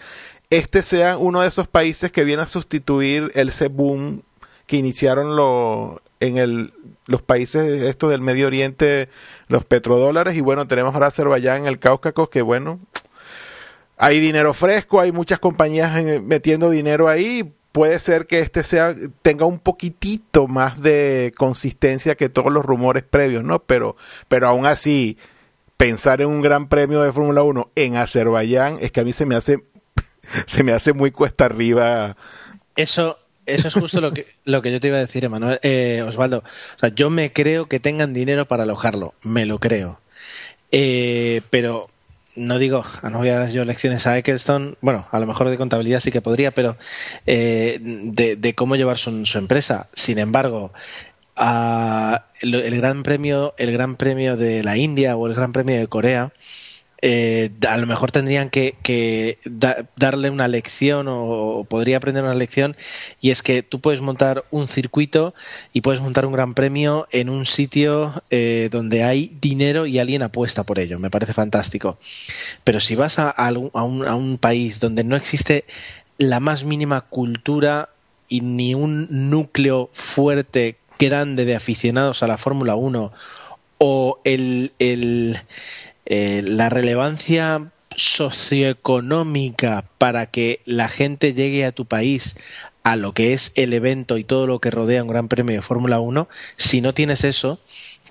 este 0.50 0.82
sea 0.82 1.18
uno 1.18 1.42
de 1.42 1.48
esos 1.48 1.68
países 1.68 2.10
que 2.10 2.24
viene 2.24 2.42
a 2.42 2.46
sustituir 2.46 3.30
el 3.34 3.52
boom 3.70 4.22
que 4.66 4.76
iniciaron 4.76 5.34
lo, 5.34 6.02
en 6.20 6.36
el, 6.36 6.74
los 7.06 7.22
países 7.22 7.82
estos 7.82 8.10
del 8.10 8.20
Medio 8.20 8.46
Oriente, 8.46 9.08
los 9.48 9.64
petrodólares, 9.64 10.36
y 10.36 10.40
bueno, 10.42 10.66
tenemos 10.68 10.94
ahora 10.94 11.06
Azerbaiyán 11.06 11.66
el 11.66 11.78
Cáucaso, 11.78 12.28
que 12.28 12.42
bueno, 12.42 12.78
hay 13.96 14.20
dinero 14.20 14.54
fresco, 14.54 15.00
hay 15.00 15.10
muchas 15.10 15.38
compañías 15.38 15.96
en- 15.98 16.26
metiendo 16.26 16.70
dinero 16.70 17.08
ahí, 17.08 17.50
puede 17.72 17.98
ser 17.98 18.26
que 18.26 18.40
este 18.40 18.62
sea, 18.62 18.94
tenga 19.22 19.44
un 19.44 19.58
poquitito 19.58 20.46
más 20.46 20.80
de 20.82 21.32
consistencia 21.36 22.14
que 22.14 22.28
todos 22.28 22.52
los 22.52 22.64
rumores 22.64 23.02
previos, 23.04 23.44
¿no? 23.44 23.60
Pero, 23.60 23.96
pero 24.28 24.48
aún 24.48 24.66
así, 24.66 25.16
pensar 25.78 26.20
en 26.20 26.28
un 26.28 26.42
gran 26.42 26.68
premio 26.68 27.00
de 27.00 27.12
Fórmula 27.12 27.42
1 27.42 27.70
en 27.76 27.96
Azerbaiyán 27.96 28.78
es 28.82 28.92
que 28.92 29.00
a 29.00 29.04
mí 29.04 29.14
se 29.14 29.24
me 29.24 29.36
hace, 29.36 29.60
se 30.46 30.62
me 30.62 30.72
hace 30.72 30.92
muy 30.92 31.10
cuesta 31.10 31.46
arriba. 31.46 32.16
Eso, 32.76 33.18
eso 33.46 33.68
es 33.68 33.74
justo 33.74 34.02
lo 34.02 34.12
que, 34.12 34.26
lo 34.44 34.60
que 34.60 34.72
yo 34.72 34.80
te 34.80 34.88
iba 34.88 34.98
a 34.98 35.00
decir, 35.00 35.24
Emanuel, 35.24 35.58
eh, 35.62 36.04
Osvaldo. 36.06 36.38
O 36.76 36.78
sea, 36.78 36.90
yo 36.90 37.08
me 37.08 37.32
creo 37.32 37.66
que 37.66 37.80
tengan 37.80 38.12
dinero 38.12 38.46
para 38.46 38.64
alojarlo, 38.64 39.14
me 39.22 39.46
lo 39.46 39.58
creo. 39.60 40.00
Eh, 40.70 41.40
pero 41.48 41.88
no 42.34 42.58
digo, 42.58 42.84
no 43.02 43.18
voy 43.18 43.30
a 43.30 43.38
dar 43.38 43.50
yo 43.50 43.64
lecciones 43.64 44.06
a 44.06 44.16
Eccleston, 44.18 44.76
bueno, 44.80 45.06
a 45.10 45.18
lo 45.18 45.26
mejor 45.26 45.48
de 45.48 45.56
contabilidad 45.56 46.00
sí 46.00 46.12
que 46.12 46.20
podría, 46.20 46.52
pero 46.52 46.76
eh, 47.26 47.78
de, 47.80 48.36
de, 48.36 48.54
cómo 48.54 48.76
llevar 48.76 48.98
su, 48.98 49.26
su, 49.26 49.38
empresa. 49.38 49.88
Sin 49.92 50.18
embargo, 50.18 50.72
a, 51.38 52.24
el, 52.40 52.76
gran 52.76 53.02
premio, 53.02 53.54
el 53.56 53.72
gran 53.72 53.96
premio 53.96 54.36
de 54.36 54.62
la 54.64 54.76
India 54.76 55.16
o 55.16 55.26
el 55.26 55.34
gran 55.34 55.52
premio 55.52 55.78
de 55.78 55.86
Corea, 55.86 56.32
eh, 57.00 57.50
a 57.68 57.76
lo 57.76 57.86
mejor 57.86 58.10
tendrían 58.10 58.50
que, 58.50 58.74
que 58.82 59.38
da, 59.44 59.86
darle 59.94 60.30
una 60.30 60.48
lección 60.48 61.06
o, 61.08 61.64
podría 61.68 61.98
aprender 61.98 62.24
una 62.24 62.34
lección 62.34 62.76
y 63.20 63.30
es 63.30 63.42
que 63.42 63.62
tú 63.62 63.80
puedes 63.80 64.00
montar 64.00 64.44
un 64.50 64.66
circuito 64.66 65.32
y 65.72 65.82
puedes 65.82 66.00
montar 66.00 66.26
un 66.26 66.32
gran 66.32 66.54
premio 66.54 67.06
en 67.12 67.30
un 67.30 67.46
sitio 67.46 68.20
eh, 68.30 68.68
donde 68.72 69.04
hay 69.04 69.36
dinero 69.40 69.86
y 69.86 70.00
alguien 70.00 70.24
apuesta 70.24 70.64
por 70.64 70.80
ello. 70.80 70.98
Me 70.98 71.10
parece 71.10 71.34
fantástico. 71.34 71.98
Pero 72.64 72.80
si 72.80 72.96
vas 72.96 73.20
a, 73.20 73.30
a 73.30 73.52
un 73.52 74.38
país 74.38 74.80
donde 74.80 75.04
no 75.04 75.14
existe 75.14 75.64
la 76.18 76.40
más 76.40 76.64
mínima 76.64 77.02
cultura 77.02 77.90
y 78.28 78.40
ni 78.40 78.74
un 78.74 79.06
núcleo 79.30 79.88
fuerte, 79.92 80.77
grande 80.98 81.44
de 81.44 81.56
aficionados 81.56 82.22
a 82.22 82.26
la 82.26 82.38
Fórmula 82.38 82.74
1 82.74 83.12
o 83.78 84.20
el, 84.24 84.72
eh, 84.78 86.42
la 86.44 86.68
relevancia 86.68 87.70
socioeconómica 87.96 89.84
para 89.98 90.26
que 90.26 90.60
la 90.64 90.88
gente 90.88 91.34
llegue 91.34 91.64
a 91.64 91.72
tu 91.72 91.86
país 91.86 92.36
a 92.82 92.96
lo 92.96 93.12
que 93.12 93.32
es 93.32 93.52
el 93.54 93.72
evento 93.72 94.18
y 94.18 94.24
todo 94.24 94.46
lo 94.46 94.60
que 94.60 94.70
rodea 94.70 95.02
un 95.02 95.08
gran 95.08 95.28
premio 95.28 95.56
de 95.56 95.62
Fórmula 95.62 96.00
1, 96.00 96.28
si 96.56 96.80
no 96.80 96.94
tienes 96.94 97.24
eso, 97.24 97.60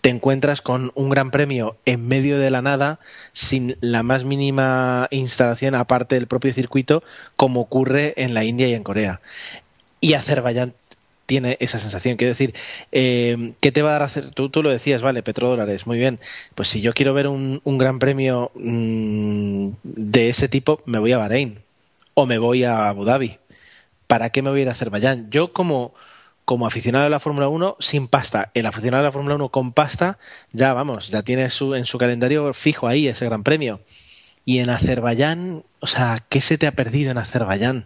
te 0.02 0.10
encuentras 0.10 0.62
con 0.62 0.92
un 0.96 1.10
gran 1.10 1.32
premio 1.32 1.78
en 1.86 2.08
medio 2.08 2.38
de 2.38 2.52
la 2.52 2.62
nada, 2.62 3.00
sin 3.34 3.78
la 3.82 4.04
más 4.04 4.24
mínima 4.24 5.08
instalación 5.12 5.74
aparte 5.76 6.16
del 6.16 6.28
propio 6.28 6.54
circuito, 6.54 7.04
como 7.36 7.62
ocurre 7.62 8.14
en 8.18 8.34
la 8.34 8.44
India 8.44 8.68
y 8.68 8.74
en 8.74 8.84
Corea. 8.84 9.22
Y 10.00 10.14
Azerbaiyán 10.14 10.76
tiene 11.28 11.58
esa 11.60 11.78
sensación. 11.78 12.18
Quiero 12.18 12.32
decir, 12.32 12.56
eh, 12.92 13.54
¿qué 13.60 13.72
te 13.72 13.84
va 13.84 13.90
a 13.90 13.94
dar 13.94 14.04
hacer? 14.04 14.32
Tú, 14.32 14.50
lo 14.64 14.72
decías, 14.72 15.04
vale, 15.04 15.22
petrodólares, 15.22 15.86
muy 15.86 16.00
bien. 16.00 16.20
Pues 16.56 16.70
si 16.70 16.82
yo 16.82 16.94
quiero 16.94 17.14
ver 17.14 17.28
un, 17.28 17.62
gran 17.78 18.00
premio 18.00 18.50
mmm, 18.56 19.72
de 19.84 20.30
ese 20.30 20.48
tipo, 20.48 20.82
me 20.86 20.98
voy 20.98 21.12
a 21.12 21.20
Bahrein 21.20 21.60
o 22.16 22.26
me 22.26 22.40
voy 22.40 22.64
a 22.64 22.88
Abu 22.90 23.04
Dhabi. 23.04 23.38
¿Para 24.08 24.32
qué 24.32 24.42
me 24.42 24.50
voy 24.50 24.60
a 24.60 24.62
ir 24.64 24.70
a 24.70 24.72
Azerbaiyán? 24.72 25.30
Yo 25.30 25.52
como, 25.52 25.94
como 26.46 26.66
aficionado 26.66 27.04
de 27.04 27.10
la 27.10 27.20
Fórmula 27.20 27.50
1, 27.50 27.76
sin 27.80 28.08
pasta. 28.08 28.50
El 28.54 28.66
aficionado 28.66 29.04
de 29.04 29.10
la 29.10 29.12
Fórmula 29.12 29.36
1 29.36 29.50
con 29.50 29.74
pasta, 29.74 30.18
ya 30.54 30.74
vamos, 30.74 31.10
ya 31.10 31.24
tiene 31.24 31.50
su, 31.50 31.76
en 31.76 31.86
su 31.86 31.98
calendario 31.98 32.54
fijo 32.54 32.88
ahí 32.88 33.08
ese 33.08 33.26
gran 33.26 33.44
premio. 33.44 33.82
Y 34.46 34.60
en 34.60 34.70
Azerbaiyán, 34.70 35.66
o 35.82 35.88
sea, 35.88 36.24
¿qué 36.30 36.40
se 36.40 36.58
te 36.58 36.68
ha 36.68 36.72
perdido 36.72 37.12
en 37.12 37.18
Azerbaiyán? 37.18 37.86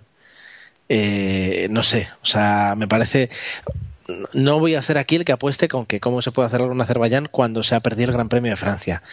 Eh, 0.90 1.68
no 1.70 1.84
sé, 1.84 2.10
o 2.22 2.26
sea, 2.26 2.76
me 2.78 2.88
parece 2.88 3.30
no 4.34 4.60
voy 4.60 4.76
a 4.76 4.82
ser 4.82 4.98
aquí 4.98 5.16
el 5.16 5.26
que 5.26 5.32
apueste 5.32 5.68
con 5.68 5.86
que 5.86 6.00
cómo 6.00 6.22
se 6.22 6.32
puede 6.32 6.48
hacer 6.48 6.62
algo 6.62 6.74
en 6.74 6.82
Azerbaiyán 6.82 7.28
cuando 7.30 7.64
se 7.64 7.76
ha 7.76 7.80
perdido 7.80 8.10
el 8.10 8.14
Gran 8.14 8.30
Premio 8.30 8.52
de 8.52 8.58
Francia. 8.58 9.04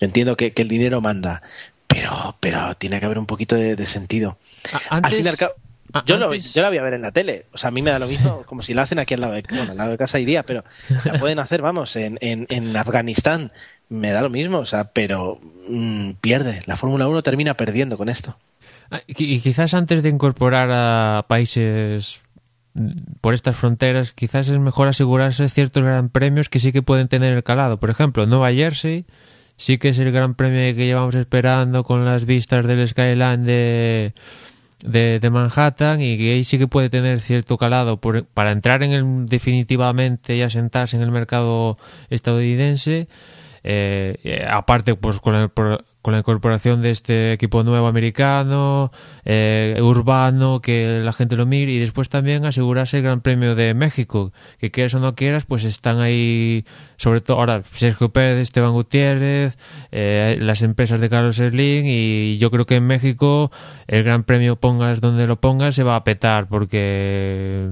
Yo 0.00 0.06
entiendo 0.06 0.36
que, 0.36 0.52
el 0.54 0.68
dinero 0.68 1.00
manda, 1.00 1.42
pero, 1.86 2.36
pero 2.40 2.74
tiene 2.76 3.00
que 3.00 3.06
haber 3.06 3.18
un 3.18 3.26
poquito 3.26 3.56
de, 3.56 3.86
sentido. 3.86 4.38
al 4.90 5.10
fin 5.10 5.24
yo, 6.06 6.16
lo, 6.16 6.34
yo 6.34 6.62
la 6.62 6.68
voy 6.70 6.78
a 6.78 6.82
ver 6.82 6.94
en 6.94 7.02
la 7.02 7.12
tele. 7.12 7.46
O 7.52 7.58
sea, 7.58 7.68
a 7.68 7.70
mí 7.70 7.82
me 7.82 7.90
da 7.90 7.98
lo 7.98 8.08
mismo, 8.08 8.42
como 8.46 8.62
si 8.62 8.74
la 8.74 8.82
hacen 8.82 8.98
aquí 8.98 9.14
al 9.14 9.20
lado 9.20 9.34
de, 9.34 9.44
bueno, 9.48 9.72
al 9.72 9.76
lado 9.76 9.90
de 9.90 9.98
casa 9.98 10.18
iría, 10.18 10.42
pero 10.42 10.64
la 11.04 11.18
pueden 11.20 11.38
hacer, 11.38 11.62
vamos, 11.62 11.94
en, 11.96 12.18
en, 12.20 12.46
en 12.50 12.76
Afganistán. 12.76 13.52
Me 13.88 14.10
da 14.10 14.22
lo 14.22 14.30
mismo, 14.30 14.58
o 14.58 14.66
sea, 14.66 14.84
pero 14.84 15.38
mm, 15.68 16.12
pierde. 16.20 16.62
La 16.66 16.76
Fórmula 16.76 17.06
1 17.06 17.22
termina 17.22 17.54
perdiendo 17.54 17.96
con 17.96 18.08
esto. 18.08 18.36
Ah, 18.90 19.00
y 19.06 19.40
quizás 19.40 19.74
antes 19.74 20.02
de 20.02 20.08
incorporar 20.08 20.70
a 20.72 21.26
países 21.28 22.22
por 23.20 23.34
estas 23.34 23.56
fronteras, 23.56 24.12
quizás 24.12 24.48
es 24.48 24.58
mejor 24.58 24.88
asegurarse 24.88 25.48
ciertos 25.48 25.84
gran 25.84 26.08
premios 26.08 26.48
que 26.48 26.58
sí 26.58 26.72
que 26.72 26.82
pueden 26.82 27.08
tener 27.08 27.32
el 27.32 27.44
calado. 27.44 27.78
Por 27.78 27.90
ejemplo, 27.90 28.26
Nueva 28.26 28.52
Jersey 28.52 29.04
sí 29.56 29.78
que 29.78 29.90
es 29.90 29.98
el 29.98 30.10
gran 30.12 30.34
premio 30.34 30.74
que 30.74 30.86
llevamos 30.86 31.14
esperando 31.14 31.84
con 31.84 32.04
las 32.04 32.24
vistas 32.24 32.66
del 32.66 32.86
Skyline 32.86 33.44
de, 33.44 34.12
de, 34.82 35.30
Manhattan 35.30 36.00
y 36.00 36.18
que 36.18 36.32
ahí 36.32 36.44
sí 36.44 36.58
que 36.58 36.66
puede 36.66 36.90
tener 36.90 37.20
cierto 37.20 37.56
calado 37.56 38.00
para 38.00 38.50
entrar 38.50 38.82
en 38.82 38.92
el 38.92 39.26
definitivamente 39.26 40.36
y 40.36 40.42
asentarse 40.42 40.96
en 40.96 41.02
el 41.02 41.10
mercado 41.10 41.76
estadounidense. 42.10 43.08
Eh, 43.62 44.16
eh, 44.24 44.46
aparte, 44.48 44.94
pues 44.94 45.20
con 45.20 45.34
el, 45.36 45.50
con 46.04 46.12
la 46.12 46.18
incorporación 46.18 46.82
de 46.82 46.90
este 46.90 47.32
equipo 47.32 47.62
nuevo 47.62 47.86
americano, 47.86 48.92
eh, 49.24 49.78
urbano, 49.80 50.60
que 50.60 51.00
la 51.02 51.14
gente 51.14 51.34
lo 51.34 51.46
mire 51.46 51.72
y 51.72 51.78
después 51.78 52.10
también 52.10 52.44
asegurarse 52.44 52.98
el 52.98 53.04
Gran 53.04 53.22
Premio 53.22 53.54
de 53.54 53.72
México, 53.72 54.30
que 54.58 54.70
quieras 54.70 54.92
o 54.96 55.00
no 55.00 55.14
quieras, 55.14 55.46
pues 55.46 55.64
están 55.64 56.00
ahí, 56.00 56.66
sobre 56.98 57.22
todo 57.22 57.38
ahora 57.38 57.62
Sergio 57.62 58.10
Pérez, 58.10 58.36
Esteban 58.36 58.72
Gutiérrez, 58.72 59.56
eh, 59.92 60.36
las 60.42 60.60
empresas 60.60 61.00
de 61.00 61.08
Carlos 61.08 61.36
Slim 61.36 61.86
y 61.86 62.36
yo 62.36 62.50
creo 62.50 62.66
que 62.66 62.76
en 62.76 62.86
México 62.86 63.50
el 63.86 64.04
Gran 64.04 64.24
Premio 64.24 64.56
pongas 64.56 65.00
donde 65.00 65.26
lo 65.26 65.40
pongas 65.40 65.74
se 65.74 65.84
va 65.84 65.96
a 65.96 66.04
petar 66.04 66.48
porque, 66.48 67.66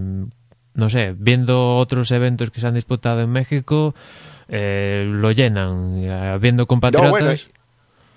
no 0.72 0.88
sé, 0.88 1.14
viendo 1.18 1.76
otros 1.76 2.10
eventos 2.12 2.50
que 2.50 2.60
se 2.60 2.66
han 2.66 2.74
disputado 2.74 3.20
en 3.20 3.28
México, 3.28 3.94
eh, 4.48 5.04
lo 5.06 5.32
llenan, 5.32 6.40
viendo 6.40 6.66
compatriotas 6.66 7.50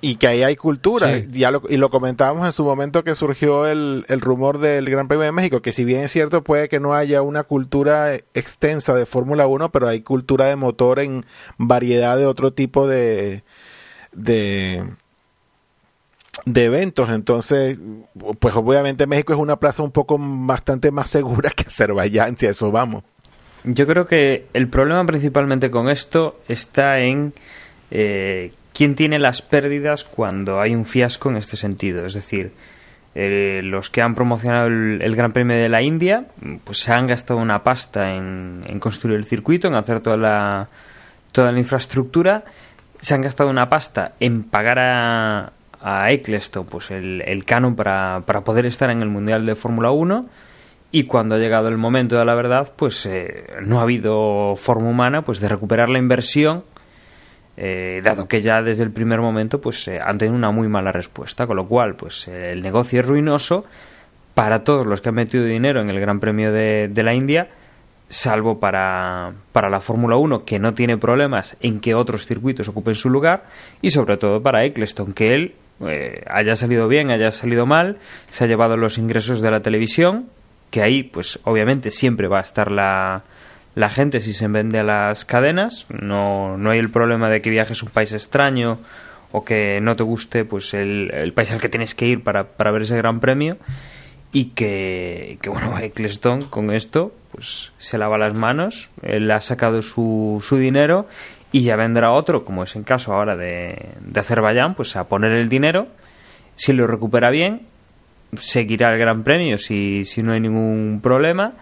y 0.06 0.18
que 0.18 0.28
ahí 0.28 0.43
hay 0.43 0.56
cultura. 0.56 1.18
Ya 1.32 1.49
lo, 1.49 1.64
y 1.68 1.78
lo 1.78 1.89
comentábamos 1.89 2.45
en 2.45 2.53
su 2.53 2.64
momento 2.64 3.03
que 3.03 3.16
surgió 3.16 3.66
el, 3.66 4.06
el, 4.08 4.22
rumor 4.22 4.60
del 4.60 4.88
Gran 4.88 5.08
Premio 5.08 5.24
de 5.24 5.32
México, 5.32 5.64
que 5.64 5.72
si 5.72 5.84
bien 5.84 6.01
es 6.01 6.12
cierto 6.12 6.43
puede 6.43 6.70
que 6.70 6.80
no 6.80 6.93
haya 6.93 7.24
una 7.24 7.41
cultura 7.41 8.14
extensa 8.36 8.93
de 8.93 9.08
Fórmula 9.08 9.47
1, 9.47 9.72
pero 9.72 9.88
hay 9.88 10.01
cultura 10.01 10.45
de 10.45 10.58
motor 10.58 10.99
en 10.99 11.26
variedad 11.58 12.18
de 12.18 12.28
otro 12.28 12.53
tipo 12.53 12.88
de, 12.88 13.43
de, 14.12 14.86
de 16.45 16.64
eventos. 16.64 17.10
Entonces, 17.10 17.80
pues 18.38 18.53
obviamente 18.53 19.08
México 19.08 19.34
es 19.34 19.39
una 19.39 19.56
plaza 19.56 19.82
un 19.82 19.91
poco 19.91 20.18
bastante 20.20 20.91
más 20.91 21.10
segura 21.10 21.49
que 21.49 21.64
Azerbaiyán, 21.64 22.38
si 22.38 22.45
a 22.45 22.51
eso 22.51 22.72
vamos. 22.72 23.03
Yo 23.64 23.88
creo 23.88 24.06
que 24.06 24.45
el 24.53 24.68
problema 24.68 25.03
principalmente 25.08 25.72
con 25.72 25.89
esto 25.89 26.39
está 26.47 26.99
en 26.99 27.34
eh, 27.89 28.51
quién 28.76 28.95
tiene 28.95 29.17
las 29.17 29.41
pérdidas 29.41 30.03
cuando 30.03 30.59
hay 30.59 30.76
un 30.76 30.86
fiasco 30.86 31.30
en 31.30 31.38
este 31.38 31.55
sentido. 31.55 32.05
Es 32.05 32.13
decir, 32.13 32.51
eh, 33.15 33.61
los 33.63 33.89
que 33.89 34.01
han 34.01 34.13
promocionado 34.13 34.67
el, 34.67 35.15
Gran 35.15 35.32
Premio 35.32 35.55
de 35.55 35.69
la 35.69 35.82
India, 35.82 36.26
pues 36.65 36.80
se 36.80 36.91
han 36.91 37.07
gastado 37.07 37.39
una 37.39 37.63
pasta 37.63 38.13
en, 38.13 38.63
construir 38.80 39.15
el 39.15 39.23
circuito, 39.23 39.69
en 39.69 39.76
hacer 39.76 40.01
toda 40.01 40.17
la, 40.17 40.67
toda 41.32 41.53
la 41.53 41.59
infraestructura, 41.59 42.43
se 42.99 43.13
han 43.13 43.21
gastado 43.21 43.49
una 43.49 43.69
pasta 43.69 44.13
en 44.19 44.43
pagar 44.43 44.80
a, 44.80 45.53
a 45.82 46.11
Eccleston 46.11 46.65
pues 46.65 46.91
el, 46.91 47.21
el 47.21 47.45
canon 47.45 47.76
para, 47.76 48.23
para, 48.26 48.41
poder 48.41 48.65
estar 48.65 48.89
en 48.89 49.01
el 49.01 49.09
Mundial 49.09 49.45
de 49.45 49.55
Fórmula 49.55 49.91
1 49.91 50.26
y 50.91 51.03
cuando 51.03 51.36
ha 51.36 51.38
llegado 51.38 51.67
el 51.69 51.78
momento 51.78 52.17
de 52.17 52.26
la 52.26 52.36
verdad 52.36 52.73
pues 52.76 53.05
eh, 53.05 53.45
no 53.61 53.80
ha 53.80 53.84
habido 53.84 54.55
forma 54.57 54.89
humana 54.89 55.21
pues 55.21 55.39
de 55.39 55.47
recuperar 55.47 55.89
la 55.89 55.99
inversión 55.99 56.63
eh, 57.58 58.01
dado 58.03 58.28
que 58.28 58.41
ya 58.41 58.62
desde 58.62 58.84
el 58.84 58.91
primer 58.91 59.22
momento 59.22 59.62
pues 59.62 59.88
eh, 59.88 59.99
han 60.03 60.18
tenido 60.18 60.36
una 60.36 60.51
muy 60.51 60.68
mala 60.68 60.91
respuesta, 60.91 61.47
con 61.47 61.56
lo 61.56 61.68
cual 61.68 61.95
pues 61.95 62.28
eh, 62.28 62.51
el 62.51 62.62
negocio 62.62 62.99
es 62.99 63.06
ruinoso 63.06 63.66
para 64.34 64.64
todos 64.66 64.86
los 64.86 64.99
que 64.99 65.10
han 65.10 65.16
metido 65.16 65.45
dinero 65.45 65.80
en 65.80 65.89
el 65.89 65.99
Gran 65.99 66.20
Premio 66.20 66.51
de, 66.51 66.91
la 66.93 67.14
India, 67.14 67.47
salvo 68.10 68.60
para, 68.60 69.32
para 69.53 69.70
la 69.70 69.80
Fórmula 69.80 70.18
1, 70.18 70.43
que 70.43 70.60
no 70.60 70.74
tiene 70.74 70.97
problemas 70.97 71.56
en 71.62 71.80
que 71.80 71.95
otros 71.95 72.26
circuitos 72.26 72.68
ocupen 72.68 72.95
su 72.95 73.10
lugar, 73.10 73.45
y 73.82 73.91
sobre 73.91 74.18
todo 74.18 74.41
para 74.41 74.66
Eccleston, 74.66 75.14
que 75.14 75.34
él 75.34 75.56
haya 76.28 76.58
salido 76.58 76.89
bien, 76.89 77.12
haya 77.12 77.32
salido 77.32 77.66
mal, 77.66 77.97
se 78.30 78.43
ha 78.43 78.47
llevado 78.47 78.76
los 78.76 78.97
ingresos 78.97 79.39
de 79.39 79.51
la 79.51 79.62
televisión, 79.62 80.26
que 80.70 80.82
ahí 80.82 81.03
pues 81.03 81.39
obviamente 81.45 81.89
siempre 81.89 82.28
va 82.28 82.39
a 82.39 82.41
estar 82.41 82.74
la, 82.74 83.24
la 83.76 83.89
gente 83.89 84.21
si 84.21 84.34
se 84.34 84.47
vende 84.47 84.80
a 84.80 84.84
las 84.84 85.26
cadenas, 85.26 85.86
no, 85.89 86.57
no 86.57 86.71
hay 86.71 86.80
el 86.80 86.89
problema 86.89 87.30
de 87.30 87.41
que 87.41 87.49
viajes 87.49 87.84
a 87.84 87.86
un 87.86 87.91
país 87.91 88.13
extraño 88.13 88.80
o 89.32 89.43
que 89.43 89.80
no 89.82 89.97
te 89.97 90.03
guste 90.03 90.45
pues 90.45 90.73
el, 90.73 91.32
país 91.36 91.51
al 91.51 91.59
que 91.59 91.67
tienes 91.67 91.93
que 91.93 92.07
ir 92.07 92.23
para, 92.23 92.45
para 92.45 92.71
ver 92.71 92.84
ese 92.84 92.95
gran 92.95 93.19
premio 93.19 93.57
y 94.32 94.45
que, 94.45 95.38
que 95.41 95.49
bueno, 95.49 95.78
Eccleston 95.82 96.41
con 96.43 96.71
esto 96.71 97.13
pues 97.32 97.73
se 97.78 97.97
lava 97.97 98.17
las 98.17 98.36
manos, 98.36 98.89
él 99.01 99.30
ha 99.30 99.41
sacado 99.41 99.82
su, 99.82 100.41
su 100.41 100.57
dinero 100.57 101.07
y 101.51 101.63
ya 101.63 101.76
vendrá 101.76 102.11
otro, 102.11 102.45
como 102.45 102.63
es 102.63 102.78
en 102.78 102.84
caso 102.84 103.13
ahora 103.13 103.36
de, 103.36 103.89
de 103.99 104.19
Azerbaiyán, 104.19 104.76
pues 104.76 104.95
a 104.95 105.03
poner 105.09 105.34
el 105.34 105.49
dinero, 105.49 105.88
si 106.55 106.71
lo 106.71 106.88
recupera 106.88 107.30
bien, 107.30 107.63
seguirá 108.39 108.93
el 108.93 108.99
gran 108.99 109.23
premio 109.23 109.57
si, 109.57 110.05
si 110.05 110.23
no 110.23 110.32
hay 110.32 110.39
ningún 110.39 111.01
problema 111.03 111.53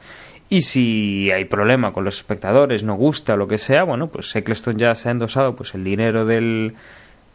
y 0.53 0.61
si 0.61 1.31
hay 1.31 1.45
problema 1.45 1.93
con 1.93 2.03
los 2.03 2.17
espectadores, 2.17 2.83
no 2.83 2.93
gusta, 2.93 3.35
lo 3.35 3.47
que 3.47 3.57
sea, 3.57 3.81
bueno, 3.81 4.09
pues 4.09 4.35
Eccleston 4.35 4.77
ya 4.77 4.93
se 4.93 5.09
ha 5.09 5.11
endosado 5.11 5.55
pues 5.55 5.73
el 5.73 5.83
dinero 5.83 6.27
del, 6.27 6.75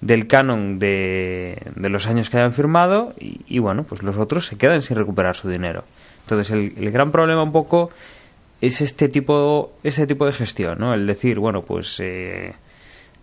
del 0.01 0.29
canon 0.29 0.79
de, 0.79 1.61
de 1.75 1.89
los 1.89 2.07
años 2.07 2.31
que 2.31 2.37
hayan 2.37 2.53
firmado 2.53 3.15
y, 3.19 3.59
bueno, 3.59 3.83
pues 3.83 4.05
los 4.05 4.17
otros 4.19 4.47
se 4.47 4.57
quedan 4.57 4.83
sin 4.83 4.97
recuperar 4.97 5.35
su 5.35 5.49
dinero. 5.49 5.83
Entonces 6.21 6.53
el, 6.53 6.93
gran 6.93 7.11
problema 7.11 7.43
un 7.43 7.51
poco 7.51 7.91
es 8.61 8.81
este 8.81 9.09
tipo, 9.09 9.73
este 9.83 10.07
tipo 10.07 10.25
de 10.25 10.33
gestión, 10.33 10.79
¿no? 10.79 10.95
El 10.95 11.05
decir, 11.09 11.41
bueno, 11.41 11.63
pues 11.63 11.99
eh, 11.99 12.53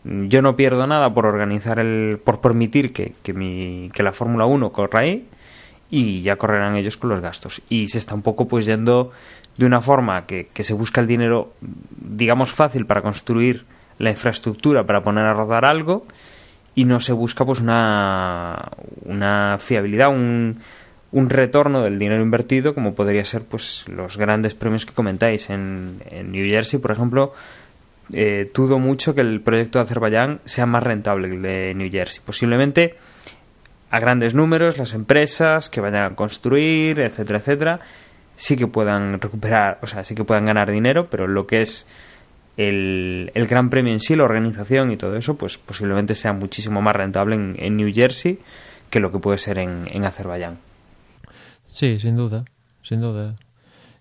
yo 0.03 0.41
no 0.41 0.57
pierdo 0.57 0.87
nada 0.87 1.13
por 1.13 1.25
organizar 1.25 1.79
el, 1.79 2.19
por 2.21 2.41
permitir 2.41 2.91
que, 2.91 3.13
que, 3.23 3.31
mi, 3.31 3.89
que 3.93 4.03
la 4.03 4.11
Fórmula 4.11 4.45
1 4.45 4.73
corra 4.73 4.99
ahí 4.99 5.25
y 5.89 6.21
ya 6.21 6.35
correrán 6.35 6.75
ellos 6.75 6.97
con 6.97 7.09
los 7.09 7.21
gastos. 7.21 7.61
Y 7.69 7.87
se 7.87 7.97
está 7.97 8.15
un 8.15 8.21
poco 8.21 8.47
pues 8.47 8.65
yendo 8.65 9.11
de 9.57 9.65
una 9.65 9.81
forma 9.81 10.25
que, 10.25 10.47
se 10.53 10.73
busca 10.73 11.01
el 11.01 11.07
dinero, 11.07 11.53
digamos, 11.91 12.51
fácil 12.51 12.85
para 12.85 13.01
construir 13.01 13.65
la 13.97 14.09
infraestructura 14.09 14.85
para 14.85 15.03
poner 15.03 15.23
a 15.25 15.33
rodar 15.33 15.63
algo 15.63 16.05
y 16.75 16.83
no 16.83 16.99
se 16.99 17.13
busca 17.13 17.45
pues 17.45 17.61
una, 17.61 18.71
una 19.05 19.57
fiabilidad, 19.57 20.09
un, 20.09 20.59
un 21.15 21.29
retorno 21.29 21.81
del 21.81 21.97
dinero 21.97 22.21
invertido 22.21 22.73
como 22.73 22.93
podría 22.93 23.23
ser 23.23 23.43
pues 23.43 23.85
los 23.87 24.17
grandes 24.17 24.53
premios 24.53 24.85
que 24.85 24.93
comentáis 24.93 25.49
en, 25.49 26.01
en 26.09 26.33
New 26.33 26.45
Jersey 26.45 26.77
por 26.77 26.91
ejemplo 26.91 27.33
eh, 28.11 28.51
dudo 28.53 28.79
mucho 28.79 29.15
que 29.15 29.21
el 29.21 29.39
proyecto 29.39 29.79
de 29.79 29.85
Azerbaiyán 29.85 30.41
sea 30.43 30.65
más 30.65 30.83
rentable 30.83 31.29
que 31.29 31.35
el 31.35 31.41
de 31.41 31.73
New 31.73 31.89
Jersey 31.89 32.21
posiblemente 32.25 32.97
a 33.91 33.99
grandes 33.99 34.33
números 34.33 34.77
las 34.77 34.93
empresas 34.93 35.69
que 35.69 35.81
vayan 35.81 36.03
a 36.03 36.15
construir 36.15 36.99
etcétera 36.99 37.39
etcétera 37.39 37.79
sí 38.35 38.57
que 38.57 38.67
puedan 38.67 39.19
recuperar, 39.19 39.79
o 39.81 39.87
sea, 39.87 40.03
sí 40.03 40.15
que 40.15 40.23
puedan 40.23 40.45
ganar 40.45 40.71
dinero, 40.71 41.09
pero 41.09 41.27
lo 41.27 41.47
que 41.47 41.61
es 41.61 41.87
el, 42.57 43.31
el 43.33 43.47
Gran 43.47 43.69
Premio 43.69 43.93
en 43.93 43.99
sí, 43.99 44.15
la 44.15 44.23
organización 44.23 44.91
y 44.91 44.97
todo 44.97 45.15
eso, 45.15 45.35
pues 45.35 45.57
posiblemente 45.57 46.15
sea 46.15 46.33
muchísimo 46.33 46.81
más 46.81 46.95
rentable 46.95 47.35
en, 47.35 47.77
New 47.77 47.93
Jersey 47.93 48.39
que 48.89 48.99
lo 48.99 49.11
que 49.11 49.19
puede 49.19 49.37
ser 49.37 49.59
en, 49.59 49.87
en 49.91 50.05
Azerbaiyán. 50.05 50.57
Sí, 51.71 51.99
sin 51.99 52.15
duda, 52.15 52.45
sin 52.81 53.01
duda. 53.01 53.35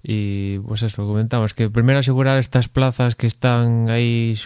Y 0.02 0.58
pues 0.58 0.82
eso, 0.82 1.06
comentamos 1.06 1.54
que 1.54 1.70
primero 1.70 1.98
asegurar 1.98 2.38
estas 2.38 2.68
plazas 2.68 3.16
que 3.16 3.26
están 3.26 3.88
ahí 3.88 4.38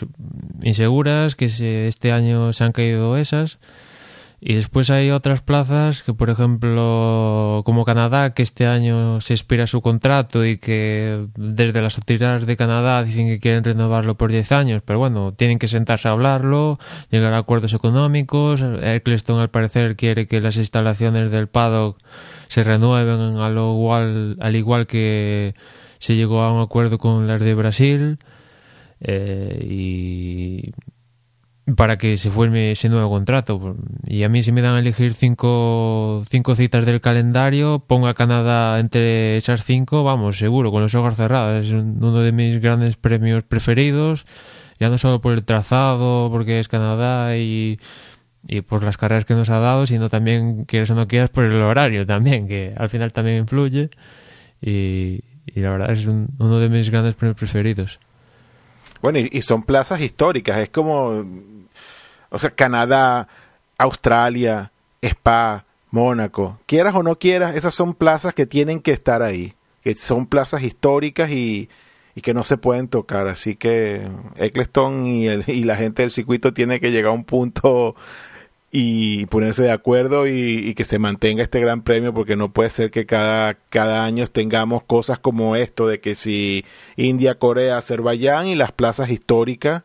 inseguras, 0.62 1.34
que 1.34 1.46
este 1.86 2.12
año 2.12 2.52
se 2.52 2.64
han 2.64 2.72
caído 2.72 3.16
esas, 3.16 3.58
Y 4.40 4.54
después 4.54 4.90
hay 4.90 5.10
otras 5.10 5.42
plazas 5.42 6.04
que, 6.04 6.14
por 6.14 6.30
ejemplo, 6.30 7.62
como 7.64 7.84
Canadá, 7.84 8.34
que 8.34 8.42
este 8.42 8.66
año 8.66 9.20
se 9.20 9.34
expira 9.34 9.66
su 9.66 9.80
contrato 9.80 10.44
y 10.46 10.58
que 10.58 11.26
desde 11.36 11.82
las 11.82 11.96
autoridades 11.98 12.46
de 12.46 12.56
Canadá 12.56 13.02
dicen 13.02 13.26
que 13.26 13.40
quieren 13.40 13.64
renovarlo 13.64 14.16
por 14.16 14.30
10 14.30 14.52
años, 14.52 14.82
pero 14.84 15.00
bueno, 15.00 15.32
tienen 15.32 15.58
que 15.58 15.66
sentarse 15.66 16.06
a 16.06 16.12
hablarlo, 16.12 16.78
llegar 17.10 17.34
a 17.34 17.38
acuerdos 17.38 17.74
económicos. 17.74 18.62
Eccleston, 18.62 19.40
al 19.40 19.50
parecer, 19.50 19.96
quiere 19.96 20.28
que 20.28 20.40
las 20.40 20.56
instalaciones 20.56 21.32
del 21.32 21.48
paddock 21.48 21.98
se 22.46 22.62
renueven 22.62 23.38
al 23.38 23.56
igual, 23.58 24.36
al 24.40 24.54
igual 24.54 24.86
que 24.86 25.54
se 25.98 26.14
llegó 26.14 26.42
a 26.42 26.52
un 26.52 26.62
acuerdo 26.62 26.98
con 26.98 27.26
las 27.26 27.40
de 27.40 27.54
Brasil. 27.54 28.18
Eh, 29.00 29.66
y 29.68 30.72
para 31.76 31.98
que 31.98 32.16
se 32.16 32.30
forme 32.30 32.72
ese 32.72 32.88
nuevo 32.88 33.10
contrato. 33.10 33.76
Y 34.06 34.22
a 34.22 34.28
mí 34.28 34.42
si 34.42 34.52
me 34.52 34.62
dan 34.62 34.76
a 34.76 34.80
elegir 34.80 35.12
cinco, 35.12 36.22
cinco 36.26 36.54
citas 36.54 36.84
del 36.84 37.00
calendario, 37.00 37.84
pongo 37.86 38.08
a 38.08 38.14
Canadá 38.14 38.78
entre 38.78 39.36
esas 39.36 39.64
cinco, 39.64 40.04
vamos, 40.04 40.38
seguro, 40.38 40.70
con 40.70 40.82
los 40.82 40.94
ojos 40.94 41.16
cerrados. 41.16 41.66
Es 41.66 41.72
uno 41.72 42.20
de 42.20 42.32
mis 42.32 42.60
grandes 42.60 42.96
premios 42.96 43.42
preferidos, 43.42 44.24
ya 44.78 44.88
no 44.88 44.98
solo 44.98 45.20
por 45.20 45.32
el 45.32 45.44
trazado, 45.44 46.30
porque 46.30 46.58
es 46.58 46.68
Canadá 46.68 47.36
y, 47.36 47.78
y 48.46 48.60
por 48.62 48.82
las 48.82 48.96
carreras 48.96 49.24
que 49.24 49.34
nos 49.34 49.50
ha 49.50 49.58
dado, 49.58 49.84
sino 49.86 50.08
también, 50.08 50.64
quieres 50.64 50.90
o 50.90 50.94
no 50.94 51.06
quieras, 51.06 51.30
por 51.30 51.44
el 51.44 51.60
horario 51.60 52.06
también, 52.06 52.48
que 52.48 52.72
al 52.76 52.88
final 52.88 53.12
también 53.12 53.38
influye. 53.38 53.90
Y, 54.60 55.20
y 55.46 55.60
la 55.60 55.70
verdad 55.70 55.92
es 55.92 56.06
uno 56.06 56.58
de 56.58 56.68
mis 56.68 56.90
grandes 56.90 57.14
premios 57.14 57.36
preferidos. 57.36 58.00
Bueno, 59.02 59.18
y, 59.18 59.28
y, 59.32 59.42
son 59.42 59.62
plazas 59.62 60.00
históricas, 60.00 60.58
es 60.58 60.70
como 60.70 61.24
o 62.30 62.38
sea, 62.38 62.50
Canadá, 62.50 63.28
Australia, 63.78 64.72
Spa, 65.02 65.64
Mónaco, 65.90 66.58
quieras 66.66 66.94
o 66.94 67.02
no 67.02 67.18
quieras, 67.18 67.54
esas 67.56 67.74
son 67.74 67.94
plazas 67.94 68.34
que 68.34 68.46
tienen 68.46 68.80
que 68.80 68.92
estar 68.92 69.22
ahí, 69.22 69.54
que 69.82 69.94
son 69.94 70.26
plazas 70.26 70.62
históricas 70.62 71.30
y, 71.30 71.70
y 72.14 72.20
que 72.20 72.34
no 72.34 72.44
se 72.44 72.58
pueden 72.58 72.88
tocar. 72.88 73.26
Así 73.28 73.56
que 73.56 74.08
Eccleston 74.36 75.06
y, 75.06 75.28
el, 75.28 75.44
y 75.46 75.64
la 75.64 75.76
gente 75.76 76.02
del 76.02 76.10
circuito 76.10 76.52
tiene 76.52 76.80
que 76.80 76.90
llegar 76.90 77.10
a 77.10 77.14
un 77.14 77.24
punto 77.24 77.96
y 78.70 79.26
ponerse 79.26 79.62
de 79.62 79.70
acuerdo 79.70 80.26
y, 80.26 80.74
que 80.74 80.84
se 80.84 80.98
mantenga 80.98 81.42
este 81.42 81.60
gran 81.60 81.82
premio 81.82 82.12
porque 82.12 82.36
no 82.36 82.52
puede 82.52 82.70
ser 82.70 82.90
que 82.90 83.06
cada, 83.06 83.54
cada 83.54 84.04
año 84.04 84.26
tengamos 84.28 84.82
cosas 84.84 85.18
como 85.18 85.56
esto 85.56 85.86
de 85.88 86.00
que 86.00 86.14
si 86.14 86.64
India, 86.96 87.38
Corea, 87.38 87.78
Azerbaiyán 87.78 88.46
y 88.46 88.54
las 88.54 88.72
plazas 88.72 89.10
históricas 89.10 89.84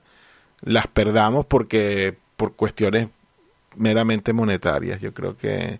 las 0.62 0.88
perdamos 0.88 1.46
porque 1.46 2.16
por 2.36 2.56
cuestiones 2.56 3.08
meramente 3.78 4.34
monetarias. 4.34 5.00
Yo 5.02 5.14
creo 5.14 5.38
que 5.38 5.80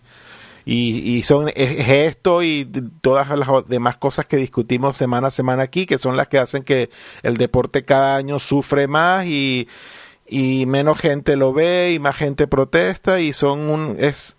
y, 0.66 1.18
y 1.18 1.24
son 1.24 1.50
es, 1.56 1.90
esto 1.90 2.42
y 2.42 2.66
todas 3.02 3.38
las 3.38 3.50
demás 3.68 3.98
cosas 3.98 4.26
que 4.26 4.38
discutimos 4.38 4.96
semana 4.96 5.28
a 5.28 5.32
semana 5.32 5.64
aquí 5.64 5.86
que 5.86 5.98
son 5.98 6.16
las 6.16 6.30
que 6.30 6.40
hacen 6.40 6.64
que 6.64 6.90
el 7.22 7.36
deporte 7.36 7.84
cada 7.84 8.16
año 8.16 8.40
sufre 8.40 8.88
más 8.88 9.26
y, 9.26 9.68
y 10.34 10.66
menos 10.66 11.00
gente 11.00 11.36
lo 11.36 11.54
ve 11.54 11.92
y 11.94 12.00
más 12.00 12.16
gente 12.16 12.48
protesta 12.48 13.20
y 13.20 13.34
son 13.34 13.70
un 13.70 13.96
es 14.00 14.36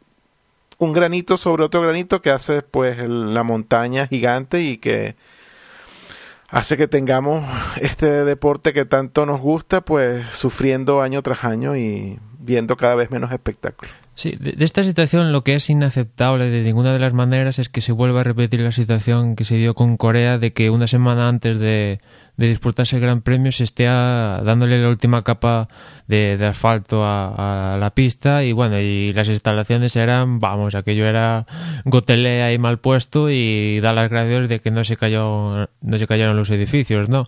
un 0.79 0.93
granito 0.93 1.37
sobre 1.37 1.63
otro 1.63 1.83
granito 1.83 2.21
que 2.21 2.31
hace 2.31 2.63
pues 2.63 2.99
el, 2.99 3.33
la 3.33 3.45
montaña 3.45 4.09
gigante 4.09 4.61
y 4.61 4.79
que 4.79 5.15
hace 6.49 6.77
que 6.77 6.89
tengamos 6.89 7.45
este 7.81 8.25
deporte 8.25 8.73
que 8.73 8.85
tanto 8.85 9.25
nos 9.25 9.41
gusta, 9.41 9.83
pues 9.83 10.27
sufriendo 10.33 11.01
año 11.01 11.23
tras 11.23 11.45
año 11.45 11.77
y 11.77 12.19
viendo 12.45 12.77
cada 12.77 12.95
vez 12.95 13.11
menos 13.11 13.33
espectáculos. 13.33 13.93
Sí, 14.17 14.37
de, 14.39 14.55
esta 14.65 14.85
situación 14.85 15.33
lo 15.33 15.43
que 15.43 15.57
es 15.57 15.69
inaceptable 15.71 16.49
de 16.49 16.63
ninguna 16.63 16.93
de 16.93 17.01
las 17.01 17.13
maneras 17.13 17.59
es 17.59 17.69
que 17.69 17.81
se 17.81 17.91
vuelva 17.91 18.21
a 18.21 18.25
repetir 18.25 18.61
la 18.61 18.71
situación 18.71 19.35
que 19.35 19.45
se 19.45 19.57
dio 19.57 19.75
con 19.75 19.97
Corea 19.97 20.39
de 20.39 20.53
que 20.53 20.71
una 20.71 20.87
semana 20.87 21.29
antes 21.29 21.59
de, 21.59 21.99
de 22.37 22.47
disputarse 22.47 22.97
el 22.97 23.03
Gran 23.03 23.23
Premio 23.23 23.51
se 23.51 23.65
esté 23.65 23.89
a, 23.89 24.41
dándole 24.45 24.81
la 24.81 24.89
última 24.89 25.23
capa 25.23 25.69
de, 26.07 26.37
de 26.37 26.47
asfalto 26.47 27.03
a, 27.05 27.77
la 27.81 27.91
pista 27.91 28.45
y 28.45 28.53
bueno, 28.53 28.79
y 28.79 29.13
las 29.13 29.29
instalaciones 29.29 29.97
eran, 29.97 30.39
vamos, 30.39 30.77
aquello 30.77 31.07
era 31.07 31.47
gotelea 31.85 32.53
y 32.53 32.59
mal 32.59 32.79
puesto 32.79 33.31
y 33.31 33.81
da 33.81 33.93
las 33.93 34.11
gracias 34.11 34.49
de 34.49 34.61
que 34.61 34.71
no 34.71 34.85
se 34.85 34.97
cayeron 34.97 35.67
los 36.37 36.51
edificios, 36.53 37.09
¿no? 37.09 37.25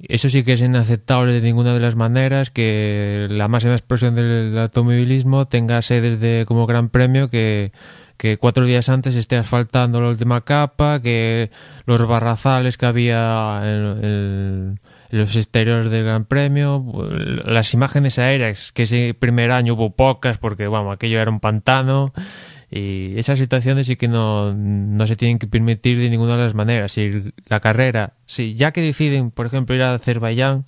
Eso 0.00 0.28
sí 0.28 0.44
que 0.44 0.52
es 0.52 0.60
inaceptable 0.60 1.32
de 1.32 1.40
ninguna 1.40 1.74
de 1.74 1.80
las 1.80 1.96
maneras 1.96 2.50
que 2.50 3.26
la 3.30 3.48
máxima 3.48 3.74
expresión 3.74 4.14
del 4.14 4.56
automovilismo 4.56 5.48
tenga 5.48 5.82
sedes 5.82 6.20
de 6.20 6.44
como 6.46 6.66
gran 6.66 6.88
premio 6.88 7.28
que, 7.28 7.72
que 8.18 8.36
cuatro 8.36 8.64
días 8.64 8.88
antes 8.88 9.14
esté 9.14 9.36
asfaltando 9.36 10.00
la 10.00 10.08
última 10.08 10.42
capa, 10.42 11.00
que 11.00 11.50
los 11.86 12.04
barrazales 12.06 12.76
que 12.76 12.86
había 12.86 13.62
en, 13.64 14.80
los 15.10 15.36
exteriores 15.36 15.90
del 15.90 16.04
Gran 16.04 16.26
Premio, 16.26 16.84
las 17.44 17.72
imágenes 17.72 18.18
aéreas, 18.18 18.72
que 18.72 18.82
ese 18.82 19.14
primer 19.14 19.52
año 19.52 19.74
hubo 19.74 19.90
pocas 19.90 20.36
porque, 20.36 20.66
vamos, 20.66 20.94
aquello 20.94 21.20
era 21.20 21.30
un 21.30 21.40
pantano. 21.40 22.12
Y 22.70 23.18
esas 23.18 23.38
situaciones 23.38 23.86
sí 23.86 23.96
que 23.96 24.08
no, 24.08 24.52
no 24.54 25.06
se 25.06 25.16
tienen 25.16 25.38
que 25.38 25.46
permitir 25.46 25.98
de 25.98 26.10
ninguna 26.10 26.36
de 26.36 26.44
las 26.44 26.54
maneras. 26.54 26.92
Si 26.92 27.32
la 27.46 27.60
carrera, 27.60 28.12
si 28.26 28.54
ya 28.54 28.72
que 28.72 28.82
deciden, 28.82 29.30
por 29.30 29.46
ejemplo, 29.46 29.74
ir 29.74 29.82
a 29.82 29.94
Azerbaiyán, 29.94 30.64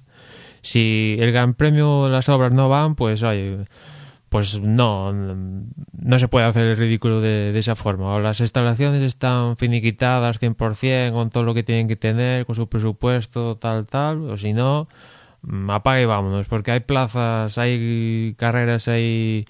si 0.63 1.17
el 1.21 1.33
Gran 1.33 1.55
Premio, 1.55 2.09
las 2.09 2.29
obras 2.29 2.53
no 2.53 2.69
van, 2.69 2.95
pues 2.95 3.23
oye, 3.23 3.59
pues 4.31 4.61
no, 4.61 5.13
no 5.13 6.19
se 6.19 6.29
puede 6.29 6.47
hacer 6.47 6.65
el 6.65 6.77
ridículo 6.77 7.21
de, 7.21 7.59
esa 7.59 7.77
forma. 7.77 8.15
O 8.15 8.21
las 8.21 8.41
instalaciones 8.41 9.03
están 9.03 9.57
finiquitadas 9.57 10.41
100% 10.41 11.13
con 11.13 11.31
todo 11.31 11.43
lo 11.43 11.53
que 11.53 11.65
tienen 11.65 11.89
que 11.89 11.97
tener, 11.97 12.47
con 12.47 12.55
su 12.55 12.69
presupuesto, 12.69 13.57
tal, 13.57 13.87
tal, 13.87 14.31
o 14.31 14.37
si 14.37 14.53
no, 14.53 14.89
apague 15.69 16.03
y 16.03 16.07
vámonos, 16.07 16.47
porque 16.49 16.71
hay 16.71 16.81
plazas, 16.81 17.59
hay 17.59 18.35
carreras, 18.39 18.89
hay 18.89 19.45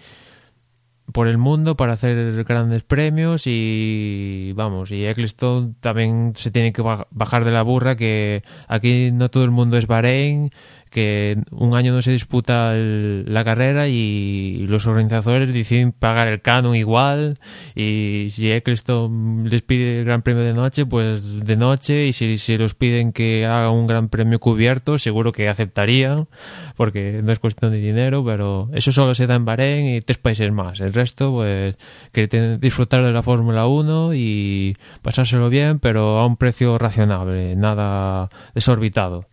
por 1.12 1.28
el 1.28 1.38
mundo 1.38 1.76
para 1.76 1.94
hacer 1.94 2.44
grandes 2.44 2.82
premios 2.82 3.42
y 3.46 4.52
vamos, 4.54 4.90
y 4.90 5.06
Eccleston 5.06 5.76
también 5.80 6.32
se 6.34 6.50
tiene 6.50 6.72
que 6.72 6.82
bajar 6.82 7.44
de 7.44 7.50
la 7.50 7.62
burra 7.62 7.96
que 7.96 8.42
aquí 8.68 9.10
no 9.12 9.30
todo 9.30 9.44
el 9.44 9.50
mundo 9.50 9.76
es 9.76 9.86
Bahrein, 9.86 10.50
que 10.90 11.38
un 11.50 11.74
año 11.74 11.92
no 11.92 12.02
se 12.02 12.10
disputa 12.10 12.74
la 12.74 13.44
carrera 13.44 13.88
y 13.88 14.66
los 14.68 14.86
organizadores 14.86 15.52
deciden 15.52 15.92
pagar 15.92 16.28
el 16.28 16.42
canon 16.42 16.74
igual 16.74 17.38
y 17.74 18.26
si 18.30 18.50
Eccleston 18.50 19.48
les 19.48 19.62
pide 19.62 20.00
el 20.00 20.04
gran 20.04 20.22
premio 20.22 20.42
de 20.42 20.52
noche, 20.52 20.86
pues 20.86 21.44
de 21.44 21.56
noche 21.56 22.06
y 22.06 22.12
si, 22.12 22.36
si 22.38 22.58
los 22.58 22.74
piden 22.74 23.12
que 23.12 23.46
haga 23.46 23.70
un 23.70 23.86
gran 23.86 24.08
premio 24.08 24.40
cubierto, 24.40 24.98
seguro 24.98 25.32
que 25.32 25.48
aceptarían 25.48 26.28
porque 26.76 27.20
no 27.22 27.32
es 27.32 27.38
cuestión 27.38 27.72
de 27.72 27.78
dinero, 27.78 28.24
pero 28.24 28.68
eso 28.72 28.92
solo 28.92 29.14
se 29.14 29.26
da 29.26 29.36
en 29.36 29.44
Bahrein 29.44 29.96
y 29.96 30.00
tres 30.00 30.18
países 30.18 30.50
más. 30.52 30.80
El 30.80 30.92
resto, 30.92 31.32
pues, 31.32 31.76
quieren 32.12 32.60
disfrutar 32.60 33.04
de 33.04 33.12
la 33.12 33.22
Fórmula 33.22 33.66
1 33.66 34.14
y 34.14 34.74
pasárselo 35.02 35.48
bien, 35.48 35.78
pero 35.78 36.18
a 36.18 36.26
un 36.26 36.36
precio 36.36 36.78
racionable, 36.78 37.56
nada 37.56 38.28
desorbitado. 38.54 39.29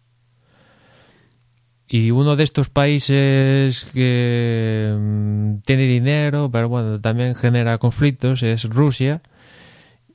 Y 1.89 2.11
uno 2.11 2.35
de 2.35 2.43
estos 2.43 2.69
países 2.69 3.85
que 3.93 4.93
mmm, 4.97 5.59
tiene 5.65 5.83
dinero, 5.83 6.49
pero 6.51 6.67
bueno, 6.67 6.99
también 6.99 7.35
genera 7.35 7.77
conflictos, 7.77 8.43
es 8.43 8.65
Rusia. 8.65 9.21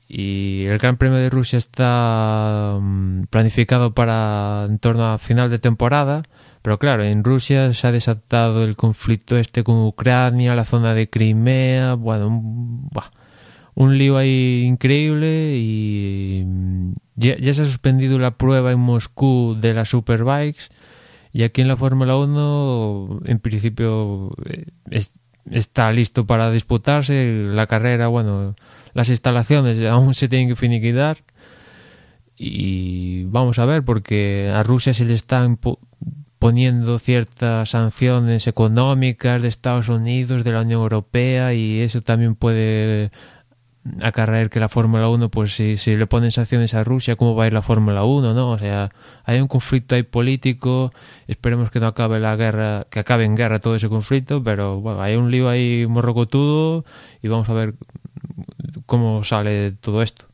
Y 0.07 0.65
el 0.65 0.77
Gran 0.77 0.97
Premio 0.97 1.17
de 1.17 1.29
Rusia 1.31 1.57
está 1.57 2.77
mmm, 2.79 3.23
planificado 3.23 3.93
para 3.95 4.65
en 4.69 4.77
torno 4.77 5.05
a 5.13 5.17
final 5.17 5.49
de 5.49 5.57
temporada. 5.59 6.23
Pero 6.61 6.77
claro, 6.77 7.03
en 7.03 7.23
Rusia 7.23 7.73
se 7.73 7.87
ha 7.87 7.91
desatado 7.91 8.63
el 8.63 8.75
conflicto 8.75 9.37
este 9.37 9.63
con 9.63 9.77
Ucrania, 9.85 10.55
la 10.55 10.65
zona 10.65 10.93
de 10.93 11.09
Crimea, 11.09 11.95
bueno, 11.95 12.27
un, 12.27 12.89
un 13.75 13.97
lío 13.97 14.17
ahí 14.17 14.63
increíble 14.63 15.57
y 15.57 16.43
mm, 16.45 16.93
ya, 17.15 17.37
ya 17.37 17.53
se 17.53 17.63
ha 17.63 17.65
suspendido 17.65 18.19
la 18.19 18.37
prueba 18.37 18.71
en 18.71 18.79
Moscú 18.79 19.57
de 19.59 19.73
las 19.73 19.89
Superbikes 19.89 20.69
y 21.33 21.41
aquí 21.41 21.61
en 21.61 21.67
la 21.67 21.75
Fórmula 21.75 22.15
1, 22.15 23.21
en 23.25 23.39
principio, 23.39 24.35
eh, 24.45 24.67
es, 24.91 25.15
está 25.49 25.91
listo 25.91 26.27
para 26.27 26.51
disputarse. 26.51 27.43
La 27.47 27.65
carrera, 27.65 28.07
bueno, 28.07 28.55
las 28.93 29.09
instalaciones 29.09 29.83
aún 29.89 30.13
se 30.13 30.29
tienen 30.29 30.49
que 30.49 30.55
finiquitar. 30.55 31.17
Y 32.37 33.25
vamos 33.25 33.57
a 33.57 33.65
ver, 33.65 33.83
porque 33.83 34.51
a 34.53 34.61
Rusia 34.61 34.93
se 34.93 35.05
le 35.05 35.15
están 35.15 35.59
poniendo 36.37 36.99
ciertas 36.99 37.69
sanciones 37.69 38.45
económicas 38.45 39.41
de 39.41 39.47
Estados 39.47 39.89
Unidos, 39.89 40.43
de 40.43 40.51
la 40.51 40.61
Unión 40.61 40.81
Europea, 40.81 41.55
y 41.55 41.79
eso 41.79 42.01
también 42.01 42.35
puede 42.35 43.11
acarrear 44.01 44.49
que 44.49 44.59
la 44.59 44.69
Fórmula 44.69 45.09
1, 45.09 45.29
pues 45.29 45.55
si, 45.55 45.75
si 45.77 45.95
le 45.95 46.07
ponen 46.07 46.31
sanciones 46.31 46.73
a 46.73 46.83
Rusia, 46.83 47.15
¿cómo 47.15 47.35
va 47.35 47.43
a 47.43 47.47
ir 47.47 47.53
la 47.53 47.61
Fórmula 47.61 48.03
1? 48.03 48.33
¿no? 48.33 48.51
O 48.51 48.57
sea, 48.57 48.89
hay 49.25 49.41
un 49.41 49.47
conflicto 49.47 49.95
ahí 49.95 50.03
político, 50.03 50.93
esperemos 51.27 51.69
que 51.69 51.79
no 51.79 51.87
acabe 51.87 52.19
la 52.19 52.35
guerra, 52.35 52.87
que 52.89 52.99
acabe 52.99 53.25
en 53.25 53.35
guerra 53.35 53.59
todo 53.59 53.75
ese 53.75 53.89
conflicto, 53.89 54.41
pero 54.41 54.79
bueno, 54.79 55.01
hay 55.01 55.15
un 55.15 55.31
lío 55.31 55.49
ahí 55.49 55.85
morrocotudo 55.87 56.85
y 57.21 57.27
vamos 57.27 57.49
a 57.49 57.53
ver 57.53 57.73
cómo 58.85 59.23
sale 59.23 59.71
todo 59.71 60.01
esto. 60.01 60.25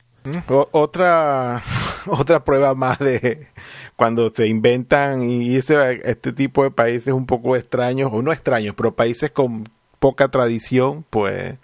otra, 0.72 1.64
otra 2.06 2.44
prueba 2.44 2.76
más 2.76 3.00
de 3.00 3.48
cuando 3.96 4.30
se 4.30 4.48
inventan 4.48 5.30
y 5.30 5.56
este 5.56 6.34
tipo 6.34 6.64
de 6.64 6.72
países 6.72 7.14
un 7.14 7.26
poco 7.26 7.56
extraños, 7.56 8.12
o 8.14 8.22
no 8.22 8.32
extraños, 8.32 8.76
pero 8.78 8.96
países 8.96 9.32
con 9.32 9.64
poca 10.00 10.30
tradición, 10.30 11.04
pues 11.10 11.56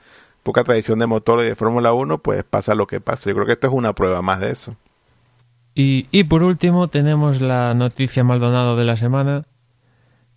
poca 0.45 0.63
tradición 0.63 0.99
de 0.99 1.07
motor 1.07 1.41
y 1.41 1.45
de 1.45 1.55
Fórmula 1.55 1.91
1, 1.91 2.19
pues 2.19 2.43
pasa 2.43 2.75
lo 2.75 2.85
que 2.85 3.01
pasa. 3.01 3.29
Yo 3.29 3.33
creo 3.33 3.47
que 3.47 3.53
esto 3.53 3.67
es 3.67 3.73
una 3.73 3.93
prueba 3.93 4.21
más 4.21 4.39
de 4.39 4.51
eso. 4.51 4.77
Y, 5.73 6.07
y 6.11 6.25
por 6.25 6.43
último 6.43 6.87
tenemos 6.87 7.41
la 7.41 7.73
noticia 7.73 8.23
Maldonado 8.23 8.77
de 8.77 8.85
la 8.85 8.95
semana, 8.95 9.47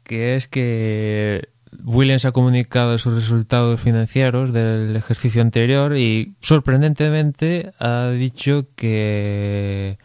que 0.04 0.34
es 0.34 0.48
que 0.48 1.50
Williams 1.84 2.24
ha 2.24 2.32
comunicado 2.32 2.96
sus 2.96 3.14
resultados 3.14 3.80
financieros 3.82 4.50
del 4.50 4.96
ejercicio 4.96 5.42
anterior 5.42 5.94
y 5.94 6.36
sorprendentemente 6.40 7.72
ha 7.78 8.09
dicho 8.09 8.66
que, 8.76 9.98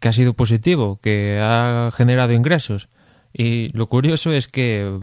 que 0.00 0.08
ha 0.08 0.12
sido 0.14 0.32
positivo, 0.32 0.98
que 1.02 1.38
ha 1.42 1.90
generado 1.92 2.32
ingresos. 2.32 2.88
Y 3.34 3.68
lo 3.76 3.86
curioso 3.90 4.32
es 4.32 4.48
que 4.48 4.98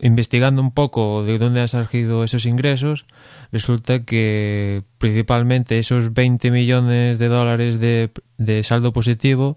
investigando 0.00 0.62
un 0.62 0.72
poco 0.72 1.24
de 1.24 1.38
dónde 1.38 1.60
han 1.60 1.68
surgido 1.68 2.24
esos 2.24 2.46
ingresos, 2.46 3.06
resulta 3.52 4.04
que 4.04 4.84
principalmente 4.98 5.78
esos 5.78 6.12
20 6.12 6.50
millones 6.50 7.18
de 7.18 7.28
dólares 7.28 7.80
de, 7.80 8.62
saldo 8.62 8.92
positivo 8.92 9.56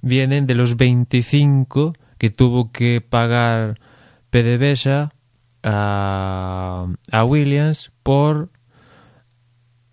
vienen 0.00 0.46
de 0.46 0.54
los 0.54 0.76
25 0.76 1.94
que 2.18 2.30
tuvo 2.30 2.70
que 2.70 3.00
pagar 3.00 3.80
PDVSA 4.30 5.12
a, 5.64 6.86
a 7.10 7.24
Williams 7.24 7.92
por 8.02 8.50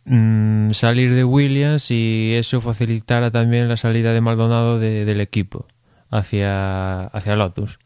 mm, 0.05 0.71
salir 0.71 1.13
de 1.13 1.23
Williams 1.23 1.91
y 1.91 2.33
eso 2.35 2.61
facilitara 2.61 3.31
también 3.31 3.67
la 3.67 3.77
salida 3.77 4.13
de 4.13 4.21
Maldonado 4.21 4.79
de, 4.79 5.05
del 5.05 5.21
equipo 5.21 5.67
hacia, 6.09 7.05
hacia 7.05 7.35
Lotus. 7.35 7.79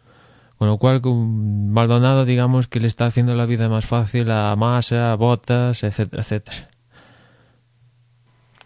Con 0.64 0.70
lo 0.70 0.78
cual, 0.78 1.01
con 1.01 1.74
Maldonado, 1.74 2.24
digamos 2.24 2.70
que 2.70 2.80
le 2.80 2.88
está 2.88 3.05
haciendo 3.05 3.36
la 3.36 3.45
vida 3.45 3.68
más 3.68 3.86
fácil 3.86 4.32
a 4.32 4.55
Massa, 4.55 5.11
a 5.11 5.16
Botas, 5.16 5.84
etcétera, 5.84 6.22
etcétera. 6.22 6.70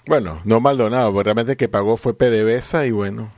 Bueno, 0.06 0.40
no 0.44 0.60
Maldonado, 0.60 1.12
porque 1.12 1.24
realmente 1.24 1.58
que 1.58 1.68
pagó 1.68 1.98
fue 1.98 2.16
PDVSA 2.16 2.86
y 2.86 2.92
bueno, 2.92 3.32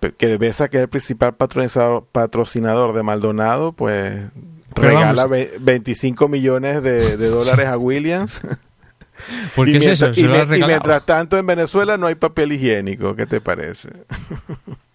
PDVSA 0.00 0.68
que 0.68 0.78
es 0.78 0.82
el 0.84 0.88
principal 0.88 1.34
patrocinador, 1.34 2.06
patrocinador 2.10 2.94
de 2.94 3.02
Maldonado, 3.02 3.72
pues 3.74 4.30
regala 4.74 5.26
25 5.60 6.28
millones 6.28 6.82
de, 6.82 7.18
de 7.18 7.28
dólares 7.28 7.66
a 7.66 7.76
Williams. 7.76 8.40
Porque 9.54 9.72
y 9.72 9.76
es 9.76 9.84
mientras, 9.84 10.10
eso, 10.10 10.10
y, 10.12 10.22
se 10.22 10.22
lo 10.22 10.30
me- 10.30 10.40
has 10.40 10.58
y 10.58 10.62
mientras 10.64 11.04
tanto 11.04 11.36
en 11.36 11.44
Venezuela 11.44 11.98
no 11.98 12.06
hay 12.06 12.14
papel 12.14 12.52
higiénico, 12.52 13.14
¿qué 13.14 13.26
te 13.26 13.42
parece? 13.42 13.90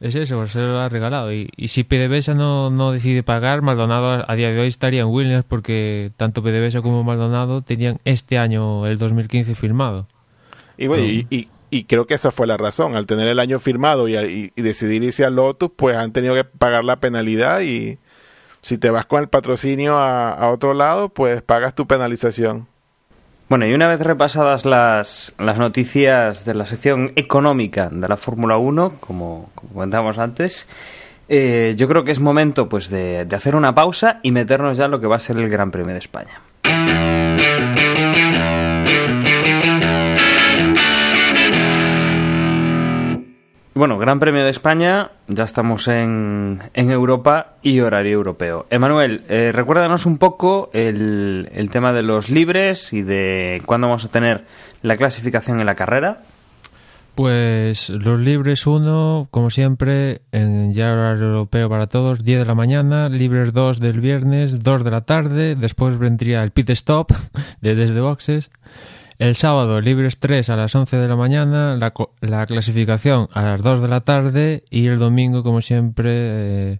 Es 0.00 0.14
eso, 0.14 0.46
se 0.46 0.60
lo 0.60 0.78
ha 0.78 0.88
regalado. 0.88 1.32
Y, 1.32 1.50
y 1.56 1.68
si 1.68 1.82
PDVSA 1.82 2.34
no, 2.34 2.70
no 2.70 2.92
decide 2.92 3.22
pagar, 3.24 3.62
Maldonado 3.62 4.24
a 4.30 4.34
día 4.36 4.50
de 4.50 4.60
hoy 4.60 4.68
estaría 4.68 5.00
en 5.02 5.08
Williams 5.08 5.44
porque 5.46 6.12
tanto 6.16 6.42
PDVSA 6.42 6.82
como 6.82 7.02
Maldonado 7.02 7.62
tenían 7.62 7.98
este 8.04 8.38
año, 8.38 8.86
el 8.86 8.98
2015, 8.98 9.54
firmado. 9.56 10.06
Y, 10.76 10.86
bueno, 10.86 11.04
y, 11.04 11.26
y- 11.30 11.48
y 11.70 11.84
creo 11.84 12.06
que 12.06 12.14
esa 12.14 12.30
fue 12.30 12.46
la 12.46 12.56
razón. 12.56 12.94
Al 12.96 13.06
tener 13.06 13.26
el 13.28 13.40
año 13.40 13.58
firmado 13.58 14.06
y, 14.08 14.16
y- 14.16 14.52
y 14.54 14.62
decidir 14.62 15.02
irse 15.02 15.24
a 15.24 15.30
Lotus, 15.30 15.70
pues 15.76 15.96
han 15.96 16.12
tenido 16.12 16.34
que 16.34 16.44
pagar 16.44 16.84
la 16.84 16.96
penalidad 16.96 17.60
y 17.62 17.98
si 18.62 18.78
te 18.78 18.90
vas 18.90 19.04
con 19.04 19.20
el 19.20 19.28
patrocinio 19.28 19.98
a, 19.98 20.30
a 20.30 20.50
otro 20.50 20.74
lado, 20.74 21.08
pues 21.10 21.42
pagas 21.42 21.74
tu 21.74 21.86
penalización. 21.88 22.68
Bueno, 23.48 23.66
y 23.66 23.72
una 23.72 23.88
vez 23.88 24.00
repasadas 24.00 24.66
las, 24.66 25.34
las 25.38 25.58
noticias 25.58 26.44
de 26.44 26.54
la 26.54 26.66
sección 26.66 27.12
económica 27.16 27.88
de 27.90 28.06
la 28.06 28.18
Fórmula 28.18 28.58
1, 28.58 28.96
como, 29.00 29.50
comentábamos 29.54 30.18
antes, 30.18 30.68
eh, 31.30 31.72
yo 31.78 31.88
creo 31.88 32.04
que 32.04 32.12
es 32.12 32.20
momento 32.20 32.68
pues 32.68 32.90
de, 32.90 33.24
de 33.24 33.36
hacer 33.36 33.56
una 33.56 33.74
pausa 33.74 34.20
y 34.22 34.32
meternos 34.32 34.76
ya 34.76 34.84
en 34.84 34.90
lo 34.90 35.00
que 35.00 35.06
va 35.06 35.16
a 35.16 35.20
ser 35.20 35.38
el 35.38 35.48
Gran 35.48 35.70
Premio 35.70 35.94
de 35.94 35.98
España. 35.98 36.42
Bueno, 43.78 43.96
Gran 43.96 44.18
Premio 44.18 44.42
de 44.42 44.50
España, 44.50 45.12
ya 45.28 45.44
estamos 45.44 45.86
en, 45.86 46.64
en 46.74 46.90
Europa 46.90 47.52
y 47.62 47.78
horario 47.78 48.14
europeo. 48.14 48.66
Emanuel, 48.70 49.22
eh, 49.28 49.52
recuérdanos 49.54 50.04
un 50.04 50.18
poco 50.18 50.68
el, 50.72 51.48
el 51.54 51.70
tema 51.70 51.92
de 51.92 52.02
los 52.02 52.28
libres 52.28 52.92
y 52.92 53.02
de 53.02 53.62
cuándo 53.66 53.86
vamos 53.86 54.04
a 54.04 54.08
tener 54.08 54.42
la 54.82 54.96
clasificación 54.96 55.60
en 55.60 55.66
la 55.66 55.76
carrera. 55.76 56.22
Pues 57.14 57.88
los 57.90 58.18
libres 58.18 58.66
1, 58.66 59.28
como 59.30 59.48
siempre, 59.48 60.22
en 60.32 60.72
ya 60.72 60.92
horario 60.92 61.26
europeo 61.26 61.68
para 61.68 61.86
todos, 61.86 62.24
10 62.24 62.40
de 62.40 62.46
la 62.46 62.56
mañana, 62.56 63.08
libres 63.08 63.52
2 63.52 63.78
del 63.78 64.00
viernes, 64.00 64.58
2 64.58 64.82
de 64.82 64.90
la 64.90 65.02
tarde, 65.02 65.54
después 65.54 65.98
vendría 65.98 66.42
el 66.42 66.50
pit 66.50 66.70
stop 66.70 67.12
de 67.60 67.76
desde 67.76 68.00
boxes. 68.00 68.50
El 69.18 69.34
sábado, 69.34 69.80
libres 69.80 70.18
3 70.20 70.48
a 70.50 70.56
las 70.56 70.74
11 70.74 70.96
de 70.98 71.08
la 71.08 71.16
mañana, 71.16 71.76
la, 71.76 71.92
la 72.20 72.46
clasificación 72.46 73.28
a 73.32 73.42
las 73.42 73.62
2 73.62 73.82
de 73.82 73.88
la 73.88 74.00
tarde 74.02 74.62
y 74.70 74.86
el 74.86 74.98
domingo, 74.98 75.42
como 75.42 75.60
siempre, 75.60 76.10
eh, 76.14 76.78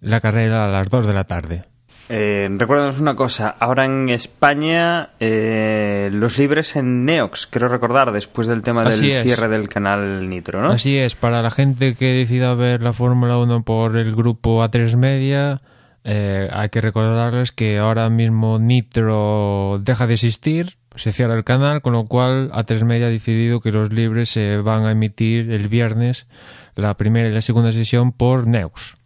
la 0.00 0.20
carrera 0.20 0.66
a 0.66 0.68
las 0.68 0.88
2 0.88 1.06
de 1.06 1.12
la 1.14 1.24
tarde. 1.24 1.64
Eh, 2.12 2.48
recuérdanos 2.58 3.00
una 3.00 3.14
cosa, 3.14 3.54
ahora 3.60 3.84
en 3.84 4.08
España 4.08 5.10
eh, 5.20 6.10
los 6.12 6.38
libres 6.38 6.74
en 6.74 7.04
Neox, 7.04 7.46
creo 7.48 7.68
recordar, 7.68 8.10
después 8.10 8.48
del 8.48 8.62
tema 8.62 8.82
Así 8.82 9.08
del 9.08 9.18
es. 9.18 9.22
cierre 9.22 9.46
del 9.48 9.68
canal 9.68 10.28
Nitro, 10.28 10.60
¿no? 10.60 10.72
Así 10.72 10.96
es, 10.96 11.14
para 11.14 11.40
la 11.40 11.52
gente 11.52 11.94
que 11.94 12.06
decida 12.06 12.54
ver 12.54 12.82
la 12.82 12.92
Fórmula 12.92 13.38
1 13.38 13.62
por 13.64 13.96
el 13.96 14.14
grupo 14.16 14.60
A3 14.64 14.96
Media, 14.96 15.62
eh, 16.02 16.48
hay 16.52 16.68
que 16.70 16.80
recordarles 16.80 17.52
que 17.52 17.78
ahora 17.78 18.10
mismo 18.10 18.58
Nitro 18.58 19.80
deja 19.84 20.08
de 20.08 20.14
existir, 20.14 20.78
se 20.94 21.12
cierra 21.12 21.34
el 21.34 21.44
canal, 21.44 21.82
con 21.82 21.92
lo 21.92 22.06
cual 22.06 22.50
A3 22.52 22.84
Media 22.84 23.06
ha 23.06 23.10
decidido 23.10 23.60
que 23.60 23.72
los 23.72 23.92
libres 23.92 24.30
se 24.30 24.58
van 24.58 24.84
a 24.84 24.92
emitir 24.92 25.50
el 25.50 25.68
viernes, 25.68 26.26
la 26.74 26.94
primera 26.94 27.28
y 27.28 27.32
la 27.32 27.42
segunda 27.42 27.72
sesión 27.72 28.12
por 28.12 28.46
Neox. 28.46 28.96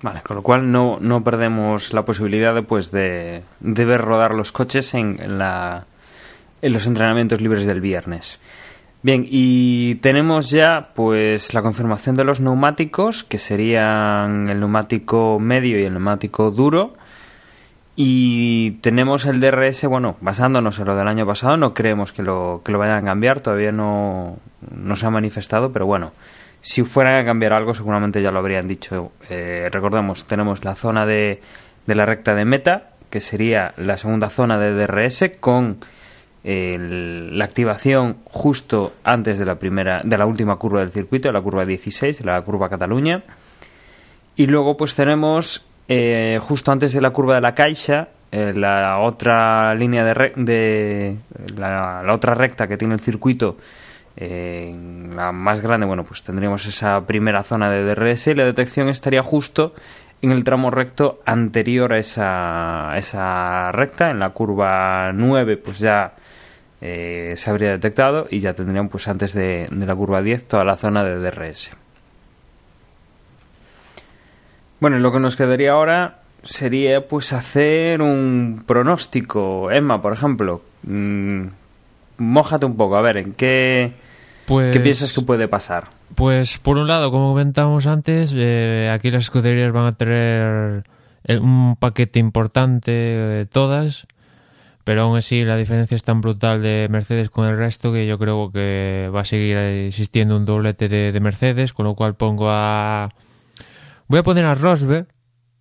Vale, 0.00 0.20
con 0.22 0.36
lo 0.36 0.42
cual 0.42 0.70
no, 0.70 0.98
no 1.00 1.24
perdemos 1.24 1.92
la 1.92 2.04
posibilidad 2.04 2.54
de, 2.54 2.62
pues, 2.62 2.92
de, 2.92 3.42
de 3.60 3.84
ver 3.84 4.00
rodar 4.00 4.32
los 4.32 4.52
coches 4.52 4.94
en, 4.94 5.18
en 5.20 5.38
la, 5.38 5.86
en 6.62 6.72
los 6.72 6.86
entrenamientos 6.86 7.40
libres 7.40 7.66
del 7.66 7.80
viernes. 7.80 8.38
Bien, 9.00 9.24
y 9.28 9.94
tenemos 9.96 10.50
ya 10.50 10.90
pues 10.94 11.54
la 11.54 11.62
confirmación 11.62 12.16
de 12.16 12.24
los 12.24 12.40
neumáticos, 12.40 13.22
que 13.22 13.38
serían 13.38 14.48
el 14.48 14.58
neumático 14.58 15.38
medio 15.38 15.78
y 15.78 15.84
el 15.84 15.92
neumático 15.92 16.50
duro. 16.50 16.94
Y 18.00 18.78
tenemos 18.80 19.26
el 19.26 19.40
DRS, 19.40 19.84
bueno, 19.86 20.16
basándonos 20.20 20.78
en 20.78 20.84
lo 20.84 20.94
del 20.94 21.08
año 21.08 21.26
pasado, 21.26 21.56
no 21.56 21.74
creemos 21.74 22.12
que 22.12 22.22
lo, 22.22 22.62
que 22.64 22.70
lo 22.70 22.78
vayan 22.78 22.98
a 22.98 23.04
cambiar, 23.04 23.40
todavía 23.40 23.72
no, 23.72 24.36
no 24.72 24.94
se 24.94 25.04
ha 25.04 25.10
manifestado, 25.10 25.72
pero 25.72 25.84
bueno, 25.84 26.12
si 26.60 26.84
fueran 26.84 27.16
a 27.16 27.24
cambiar 27.24 27.54
algo 27.54 27.74
seguramente 27.74 28.22
ya 28.22 28.30
lo 28.30 28.38
habrían 28.38 28.68
dicho. 28.68 29.10
Eh, 29.28 29.68
recordemos, 29.72 30.26
tenemos 30.26 30.64
la 30.64 30.76
zona 30.76 31.06
de, 31.06 31.42
de 31.88 31.94
la 31.96 32.06
recta 32.06 32.36
de 32.36 32.44
meta, 32.44 32.90
que 33.10 33.20
sería 33.20 33.74
la 33.76 33.98
segunda 33.98 34.30
zona 34.30 34.60
de 34.60 34.74
DRS, 34.74 35.32
con 35.40 35.78
la 36.44 37.44
activación 37.44 38.18
justo 38.26 38.92
antes 39.02 39.40
de 39.40 39.44
la 39.44 39.56
primera 39.56 40.02
de 40.04 40.16
la 40.16 40.24
última 40.24 40.54
curva 40.54 40.80
del 40.80 40.92
circuito, 40.92 41.32
la 41.32 41.40
curva 41.40 41.66
16, 41.66 42.24
la 42.24 42.40
curva 42.42 42.68
Cataluña. 42.68 43.24
Y 44.36 44.46
luego 44.46 44.76
pues 44.76 44.94
tenemos 44.94 45.67
eh, 45.88 46.38
justo 46.42 46.70
antes 46.70 46.92
de 46.92 47.00
la 47.00 47.10
curva 47.10 47.34
de 47.36 47.40
la 47.40 47.54
Caixa 47.54 48.08
eh, 48.30 48.52
la 48.54 48.98
otra 48.98 49.74
línea 49.74 50.04
de, 50.04 50.14
re- 50.14 51.16
la, 51.56 52.02
otra 52.12 52.34
recta 52.34 52.66
que 52.68 52.76
tiene 52.76 52.94
el 52.94 53.00
circuito 53.00 53.56
eh, 54.16 54.74
la 55.14 55.32
más 55.32 55.60
grande, 55.60 55.86
bueno, 55.86 56.04
pues 56.04 56.22
tendríamos 56.22 56.66
esa 56.66 57.06
primera 57.06 57.42
zona 57.42 57.70
de 57.70 57.84
DRS 57.84 58.26
y 58.28 58.34
la 58.34 58.44
detección 58.44 58.88
estaría 58.88 59.22
justo 59.22 59.74
en 60.20 60.32
el 60.32 60.42
tramo 60.44 60.70
recto 60.72 61.20
anterior 61.24 61.92
a 61.92 61.98
esa, 61.98 62.92
esa 62.96 63.70
recta, 63.72 64.10
en 64.10 64.18
la 64.18 64.30
curva 64.30 65.12
9, 65.14 65.56
pues 65.58 65.78
ya 65.78 66.14
se 66.80 67.44
habría 67.46 67.70
detectado 67.70 68.26
y 68.30 68.40
ya 68.40 68.54
tendrían 68.54 68.88
pues 68.88 69.06
antes 69.08 69.32
de, 69.32 69.68
de 69.70 69.86
la 69.86 69.94
curva 69.94 70.20
10 70.22 70.46
toda 70.48 70.64
la 70.64 70.76
zona 70.76 71.02
de 71.04 71.18
DRS. 71.18 71.70
Bueno, 74.80 74.98
lo 74.98 75.12
que 75.12 75.18
nos 75.18 75.36
quedaría 75.36 75.72
ahora 75.72 76.18
sería 76.44 77.06
pues 77.08 77.32
hacer 77.32 78.00
un 78.02 78.62
pronóstico. 78.66 79.70
Emma, 79.70 80.00
por 80.00 80.12
ejemplo, 80.12 80.62
mm, 80.84 81.42
mójate 82.18 82.66
un 82.66 82.76
poco, 82.76 82.96
a 82.96 83.02
ver, 83.02 83.16
¿en 83.16 83.32
qué, 83.32 83.92
Pues, 84.46 84.72
qué 84.72 84.80
piensas 84.80 85.12
que 85.12 85.20
puede 85.22 85.48
pasar? 85.48 85.88
Pues 86.14 86.58
por 86.58 86.78
un 86.78 86.88
lado, 86.88 87.10
como 87.10 87.30
comentábamos 87.30 87.86
antes, 87.86 88.32
eh, 88.36 88.90
aquí 88.92 89.10
las 89.10 89.24
escuderías 89.24 89.72
van 89.72 89.86
a 89.86 89.92
tener 89.92 90.84
eh, 91.24 91.38
un 91.38 91.76
paquete 91.76 92.18
importante 92.18 92.90
de 92.90 93.46
todas, 93.46 94.06
pero 94.84 95.02
aún 95.02 95.18
así 95.18 95.44
la 95.44 95.56
diferencia 95.56 95.94
es 95.96 96.02
tan 96.02 96.20
brutal 96.20 96.62
de 96.62 96.88
Mercedes 96.88 97.30
con 97.30 97.46
el 97.46 97.58
resto 97.58 97.92
que 97.92 98.06
yo 98.06 98.18
creo 98.18 98.50
que 98.50 99.10
va 99.14 99.20
a 99.20 99.24
seguir 99.24 99.58
existiendo 99.58 100.36
un 100.36 100.44
doblete 100.44 100.88
de, 100.88 101.12
de 101.12 101.20
Mercedes, 101.20 101.72
con 101.72 101.84
lo 101.86 101.94
cual 101.94 102.14
pongo 102.14 102.48
a... 102.48 103.10
Voy 104.08 104.18
a 104.18 104.22
poner 104.22 104.46
a 104.46 104.54
Rosberg. 104.54 105.06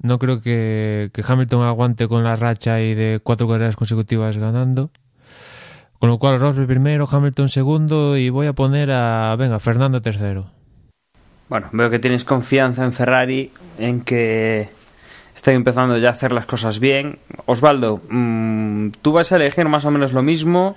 No 0.01 0.19
creo 0.19 0.41
que, 0.41 1.09
que 1.13 1.23
Hamilton 1.27 1.63
aguante 1.63 2.07
con 2.07 2.23
la 2.23 2.35
racha 2.35 2.79
y 2.81 2.95
de 2.95 3.19
cuatro 3.21 3.47
carreras 3.47 3.75
consecutivas 3.75 4.37
ganando. 4.37 4.91
Con 5.99 6.09
lo 6.09 6.17
cual 6.17 6.39
Rosberg 6.39 6.67
primero, 6.67 7.07
Hamilton 7.11 7.49
segundo 7.49 8.15
y 8.17 8.29
voy 8.29 8.47
a 8.47 8.53
poner 8.53 8.91
a, 8.91 9.35
venga, 9.35 9.59
Fernando 9.59 10.01
tercero. 10.01 10.51
Bueno, 11.49 11.67
veo 11.71 11.89
que 11.89 11.99
tienes 11.99 12.23
confianza 12.23 12.83
en 12.83 12.93
Ferrari, 12.93 13.51
en 13.79 14.01
que 14.01 14.69
estoy 15.33 15.55
empezando 15.55 15.97
ya 15.97 16.09
a 16.09 16.11
hacer 16.11 16.31
las 16.31 16.45
cosas 16.45 16.79
bien. 16.79 17.19
Osvaldo, 17.45 18.01
mm, 18.09 18.89
tú 19.01 19.13
vas 19.13 19.31
a 19.31 19.37
elegir 19.37 19.67
más 19.67 19.85
o 19.85 19.91
menos 19.91 20.13
lo 20.13 20.21
mismo, 20.21 20.75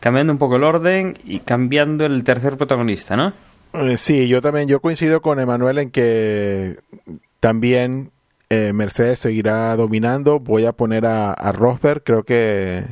cambiando 0.00 0.32
un 0.32 0.38
poco 0.38 0.56
el 0.56 0.64
orden 0.64 1.18
y 1.24 1.40
cambiando 1.40 2.06
el 2.06 2.24
tercer 2.24 2.56
protagonista, 2.56 3.16
¿no? 3.16 3.32
Eh, 3.72 3.96
sí, 3.96 4.28
yo 4.28 4.40
también, 4.40 4.68
yo 4.68 4.80
coincido 4.80 5.20
con 5.20 5.38
Emanuel 5.38 5.78
en 5.78 5.90
que 5.90 6.78
también 7.40 8.10
eh, 8.48 8.72
Mercedes 8.72 9.18
seguirá 9.18 9.76
dominando. 9.76 10.40
Voy 10.40 10.64
a 10.64 10.72
poner 10.72 11.06
a, 11.06 11.32
a 11.32 11.52
Rosberg, 11.52 12.02
creo 12.02 12.24
que 12.24 12.84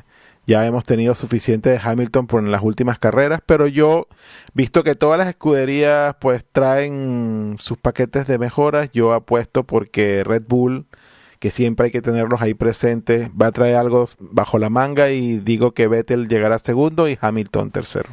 ya 0.46 0.66
hemos 0.66 0.84
tenido 0.84 1.14
suficiente 1.14 1.70
de 1.70 1.80
Hamilton 1.82 2.26
por 2.26 2.42
en 2.42 2.50
las 2.50 2.62
últimas 2.62 2.98
carreras, 2.98 3.40
pero 3.44 3.66
yo, 3.66 4.08
visto 4.52 4.84
que 4.84 4.94
todas 4.94 5.18
las 5.18 5.28
escuderías 5.28 6.16
pues 6.20 6.44
traen 6.50 7.56
sus 7.58 7.78
paquetes 7.78 8.26
de 8.26 8.38
mejoras, 8.38 8.90
yo 8.92 9.12
apuesto 9.12 9.64
porque 9.64 10.22
Red 10.24 10.42
Bull, 10.46 10.86
que 11.38 11.50
siempre 11.50 11.86
hay 11.86 11.92
que 11.92 12.02
tenerlos 12.02 12.42
ahí 12.42 12.54
presentes, 12.54 13.30
va 13.30 13.46
a 13.46 13.52
traer 13.52 13.76
algo 13.76 14.06
bajo 14.18 14.58
la 14.58 14.70
manga 14.70 15.10
y 15.10 15.38
digo 15.38 15.72
que 15.72 15.88
Vettel 15.88 16.28
llegará 16.28 16.58
segundo 16.58 17.08
y 17.08 17.18
Hamilton 17.20 17.70
tercero. 17.70 18.10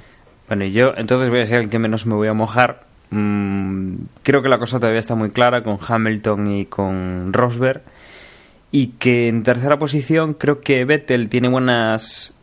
Bueno, 0.52 0.66
y 0.66 0.74
yo 0.74 0.91
entonces 0.97 1.30
voy 1.30 1.39
a 1.39 1.45
ser 1.45 1.60
el 1.60 1.70
que 1.70 1.80
menos 1.80 2.06
me 2.06 2.14
voy 2.14 2.28
a 2.28 2.34
mojar. 2.34 2.84
Mm, 3.10 3.93
creo 4.22 4.41
que 4.41 4.49
la 4.49 4.60
cosa 4.60 4.82
todavía 4.82 4.99
está 4.99 5.16
muy 5.16 5.30
clara 5.30 5.64
con 5.64 5.80
Hamilton 5.80 6.45
y 6.52 6.66
con 6.66 7.32
Rosberg. 7.32 7.82
Y 8.70 8.88
que 8.99 9.30
en 9.30 9.43
tercera 9.43 9.80
posición 9.80 10.34
creo 10.34 10.60
que 10.60 10.84
Vettel 10.84 11.30
tiene 11.30 11.47
buenas. 11.47 12.34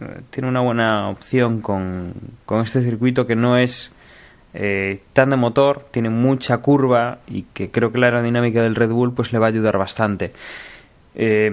eh, 0.00 0.22
Tiene 0.30 0.48
una 0.48 0.58
buena 0.58 1.08
opción 1.08 1.60
con, 1.60 2.14
con 2.46 2.62
este 2.62 2.82
circuito 2.82 3.28
que 3.28 3.36
no 3.36 3.56
es 3.56 3.92
eh, 4.54 5.00
tan 5.12 5.30
de 5.30 5.36
motor, 5.36 5.86
tiene 5.92 6.10
mucha 6.10 6.58
curva 6.58 7.18
y 7.28 7.42
que 7.54 7.70
creo 7.70 7.92
que 7.92 7.98
la 7.98 8.06
aerodinámica 8.06 8.60
del 8.60 8.74
Red 8.74 8.90
Bull 8.90 9.14
pues 9.14 9.32
le 9.32 9.38
va 9.38 9.46
a 9.46 9.50
ayudar 9.50 9.78
bastante. 9.78 10.32
Eh, 11.14 11.48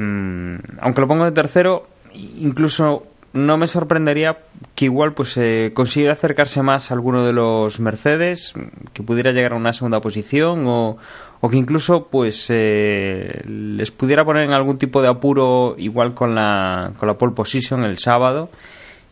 aunque 0.80 1.01
lo 1.01 1.07
pongo 1.07 1.26
de 1.26 1.34
tercero, 1.34 1.88
incluso 2.16 3.05
no 3.34 3.58
me 3.58 3.68
sorprendería 3.68 4.40
que 4.76 4.86
igual 4.86 5.14
pues 5.14 5.38
eh, 5.38 5.72
consiguiera 5.74 6.14
acercarse 6.14 6.62
más 6.64 6.90
a 6.90 6.94
alguno 6.94 7.26
de 7.26 7.34
los 7.34 7.80
Mercedes, 7.80 8.54
que 8.94 9.04
pudiera 9.04 9.32
llegar 9.32 9.54
a 9.54 9.56
una 9.56 9.74
segunda 9.74 10.02
posición 10.02 10.66
o, 10.66 10.98
o 11.42 11.50
que 11.50 11.58
incluso 11.58 12.08
pues 12.08 12.48
eh, 12.50 13.44
les 13.46 13.92
pudiera 13.92 14.26
poner 14.26 14.44
en 14.44 14.52
algún 14.52 14.78
tipo 14.78 15.02
de 15.02 15.08
apuro 15.08 15.76
igual 15.78 16.14
con 16.14 16.36
la, 16.36 16.92
con 16.98 17.08
la 17.08 17.18
pole 17.18 17.34
position 17.34 17.84
el 17.84 17.98
sábado 18.00 18.50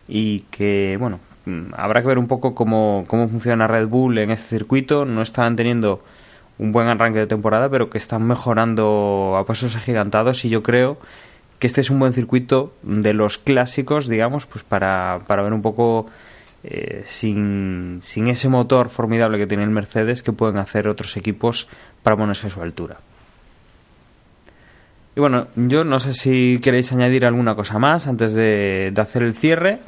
y 0.08 0.42
que 0.52 0.98
bueno 1.00 1.20
mm, 1.46 1.74
habrá 1.76 2.02
que 2.02 2.08
ver 2.08 2.20
un 2.20 2.28
poco 2.28 2.56
cómo, 2.56 3.06
cómo 3.08 3.30
funciona 3.30 3.68
Red 3.68 3.88
Bull 3.88 4.18
en 4.18 4.32
este 4.32 4.58
circuito. 4.58 5.06
No 5.06 5.22
estaban 5.22 5.56
teniendo 5.56 6.02
un 6.60 6.72
buen 6.72 6.88
arranque 6.88 7.20
de 7.20 7.28
temporada 7.28 7.70
pero 7.70 7.90
que 7.90 8.00
están 8.00 8.24
mejorando 8.26 9.36
a 9.38 9.46
pasos 9.46 9.76
agigantados 9.76 10.44
y 10.44 10.50
yo 10.50 10.64
creo 10.64 10.98
que 11.60 11.68
este 11.68 11.82
es 11.82 11.90
un 11.90 12.00
buen 12.00 12.14
circuito 12.14 12.74
de 12.84 13.14
los 13.14 13.38
clásicos 13.38 14.08
digamos 14.08 14.46
pues 14.46 14.64
para, 14.64 15.22
para 15.28 15.44
ver 15.44 15.54
un 15.54 15.62
poco 15.62 16.08
eh, 16.64 17.04
sin, 17.06 18.00
sin 18.02 18.28
ese 18.28 18.50
motor 18.50 18.90
formidable 18.90 19.38
que 19.38 19.48
tiene 19.48 19.64
el 19.64 19.70
Mercedes 19.70 20.24
que 20.24 20.34
pueden 20.34 20.58
hacer 20.58 20.88
otros 20.88 21.16
equipos 21.16 21.68
para 22.04 22.18
ponerse 22.18 22.48
a 22.48 22.50
su 22.50 22.62
altura. 22.62 22.98
Y 25.16 25.20
bueno, 25.20 25.48
yo 25.56 25.84
no 25.84 26.00
sé 26.00 26.14
si 26.14 26.60
queréis 26.62 26.92
añadir 26.92 27.26
alguna 27.26 27.56
cosa 27.56 27.80
más 27.80 28.06
antes 28.06 28.34
de, 28.34 28.94
hacer 28.98 29.24
el 29.24 29.34
cierre. 29.34 29.80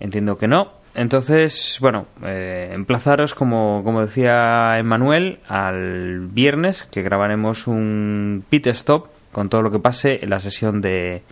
Entiendo 0.00 0.38
que 0.38 0.48
no. 0.48 0.72
Entonces, 0.94 1.76
bueno, 1.80 2.06
eh, 2.24 2.70
emplazaros, 2.72 3.34
como, 3.34 3.82
como 3.84 4.00
decía 4.00 4.78
Emmanuel, 4.78 5.38
al 5.48 6.28
viernes 6.32 6.84
que 6.84 7.02
grabaremos 7.02 7.66
un 7.66 8.42
pit 8.48 8.68
stop 8.68 9.06
con 9.32 9.48
todo 9.48 9.62
lo 9.62 9.70
que 9.70 9.78
pase 9.78 10.20
en 10.22 10.30
la 10.30 10.40
sesión 10.40 10.80
de, 10.80 11.22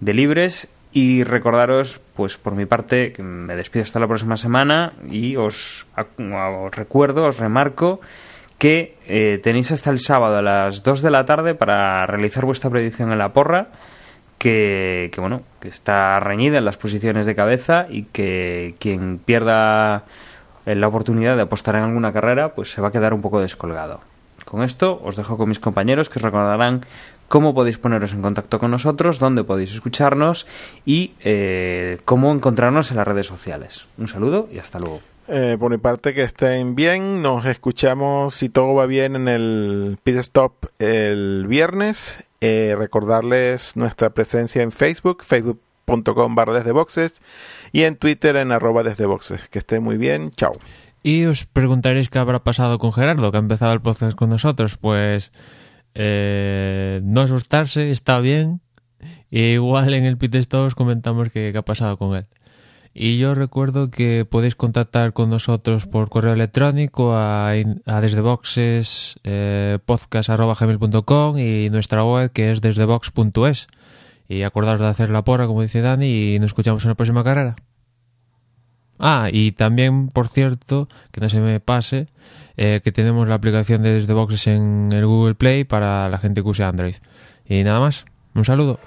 de 0.00 0.14
libres 0.14 0.68
y 0.92 1.24
recordaros, 1.24 2.00
pues 2.14 2.36
por 2.36 2.54
mi 2.54 2.66
parte, 2.66 3.12
que 3.12 3.22
me 3.22 3.56
despido 3.56 3.82
hasta 3.82 3.98
la 3.98 4.06
próxima 4.06 4.36
semana 4.36 4.92
y 5.10 5.36
os, 5.36 5.86
os 5.96 6.76
recuerdo, 6.76 7.24
os 7.24 7.38
remarco 7.38 8.00
que 8.58 8.96
eh, 9.06 9.40
tenéis 9.42 9.72
hasta 9.72 9.90
el 9.90 9.98
sábado 9.98 10.38
a 10.38 10.42
las 10.42 10.84
2 10.84 11.02
de 11.02 11.10
la 11.10 11.26
tarde 11.26 11.54
para 11.54 12.06
realizar 12.06 12.44
vuestra 12.44 12.70
predicción 12.70 13.10
en 13.10 13.18
la 13.18 13.32
porra, 13.32 13.68
que, 14.38 15.10
que 15.12 15.20
bueno, 15.20 15.42
que 15.60 15.68
está 15.68 16.20
reñida 16.20 16.58
en 16.58 16.64
las 16.64 16.76
posiciones 16.76 17.26
de 17.26 17.34
cabeza 17.34 17.86
y 17.90 18.04
que 18.04 18.76
quien 18.78 19.18
pierda 19.18 20.04
eh, 20.64 20.76
la 20.76 20.86
oportunidad 20.86 21.34
de 21.34 21.42
apostar 21.42 21.74
en 21.74 21.82
alguna 21.82 22.12
carrera, 22.12 22.54
pues 22.54 22.70
se 22.70 22.80
va 22.80 22.88
a 22.88 22.92
quedar 22.92 23.14
un 23.14 23.20
poco 23.20 23.40
descolgado. 23.40 24.00
Con 24.44 24.62
esto 24.62 25.00
os 25.02 25.16
dejo 25.16 25.36
con 25.36 25.48
mis 25.48 25.58
compañeros 25.58 26.08
que 26.08 26.18
os 26.18 26.22
recordarán 26.22 26.86
cómo 27.34 27.52
podéis 27.52 27.78
poneros 27.78 28.12
en 28.12 28.22
contacto 28.22 28.60
con 28.60 28.70
nosotros, 28.70 29.18
dónde 29.18 29.42
podéis 29.42 29.72
escucharnos 29.72 30.46
y 30.86 31.14
eh, 31.18 31.98
cómo 32.04 32.30
encontrarnos 32.30 32.92
en 32.92 32.96
las 32.96 33.08
redes 33.08 33.26
sociales. 33.26 33.88
Un 33.98 34.06
saludo 34.06 34.48
y 34.52 34.58
hasta 34.58 34.78
luego. 34.78 35.00
Eh, 35.26 35.56
por 35.58 35.72
mi 35.72 35.78
parte, 35.78 36.14
que 36.14 36.22
estén 36.22 36.76
bien. 36.76 37.22
Nos 37.22 37.44
escuchamos, 37.46 38.36
si 38.36 38.50
todo 38.50 38.72
va 38.74 38.86
bien, 38.86 39.16
en 39.16 39.26
el 39.26 39.98
Pit 40.04 40.18
Stop 40.18 40.66
el 40.78 41.46
viernes. 41.48 42.18
Eh, 42.40 42.76
recordarles 42.78 43.76
nuestra 43.76 44.10
presencia 44.10 44.62
en 44.62 44.70
Facebook, 44.70 45.24
facebook.com 45.24 46.36
barra 46.36 46.52
desde 46.52 46.70
boxes, 46.70 47.20
y 47.72 47.82
en 47.82 47.96
Twitter 47.96 48.36
en 48.36 48.52
arroba 48.52 48.84
desde 48.84 49.06
boxes. 49.06 49.40
Que 49.48 49.58
estén 49.58 49.82
muy 49.82 49.96
bien. 49.96 50.30
Chao. 50.36 50.52
Y 51.02 51.24
os 51.24 51.46
preguntaréis 51.46 52.10
qué 52.10 52.20
habrá 52.20 52.44
pasado 52.44 52.78
con 52.78 52.92
Gerardo, 52.92 53.32
que 53.32 53.38
ha 53.38 53.40
empezado 53.40 53.72
el 53.72 53.80
podcast 53.80 54.14
con 54.14 54.28
nosotros. 54.28 54.76
Pues 54.76 55.32
eh, 55.94 57.00
no 57.04 57.22
asustarse, 57.22 57.90
está 57.90 58.20
bien. 58.20 58.60
E 59.30 59.54
igual 59.54 59.94
en 59.94 60.04
el 60.04 60.16
pit 60.16 60.34
stop 60.36 60.66
os 60.66 60.74
comentamos 60.74 61.28
qué 61.30 61.52
ha 61.56 61.62
pasado 61.62 61.96
con 61.96 62.16
él. 62.16 62.26
Y 62.96 63.18
yo 63.18 63.34
recuerdo 63.34 63.90
que 63.90 64.24
podéis 64.24 64.54
contactar 64.54 65.12
con 65.12 65.28
nosotros 65.28 65.86
por 65.86 66.08
correo 66.08 66.32
electrónico 66.32 67.12
a, 67.12 67.48
a 67.48 67.64
eh, 69.24 69.78
y 71.36 71.70
nuestra 71.70 72.04
web 72.04 72.30
que 72.30 72.52
es 72.52 72.60
desdebox.es. 72.60 73.66
Y 74.28 74.42
acordaros 74.42 74.80
de 74.80 74.86
hacer 74.86 75.10
la 75.10 75.24
porra, 75.24 75.48
como 75.48 75.62
dice 75.62 75.80
Dani, 75.80 76.34
y 76.34 76.38
nos 76.38 76.46
escuchamos 76.46 76.84
en 76.84 76.90
la 76.90 76.94
próxima 76.94 77.24
carrera. 77.24 77.56
Ah, 78.98 79.28
y 79.32 79.52
también, 79.52 80.08
por 80.08 80.28
cierto, 80.28 80.88
que 81.10 81.20
no 81.20 81.28
se 81.28 81.40
me 81.40 81.60
pase, 81.60 82.08
eh, 82.56 82.80
que 82.82 82.92
tenemos 82.92 83.28
la 83.28 83.34
aplicación 83.34 83.82
de 83.82 83.94
Desde 83.94 84.14
Boxes 84.14 84.46
en 84.46 84.90
el 84.92 85.06
Google 85.06 85.34
Play 85.34 85.64
para 85.64 86.08
la 86.08 86.18
gente 86.18 86.42
que 86.42 86.48
use 86.48 86.62
Android. 86.62 86.94
Y 87.46 87.64
nada 87.64 87.80
más, 87.80 88.06
un 88.34 88.44
saludo. 88.44 88.78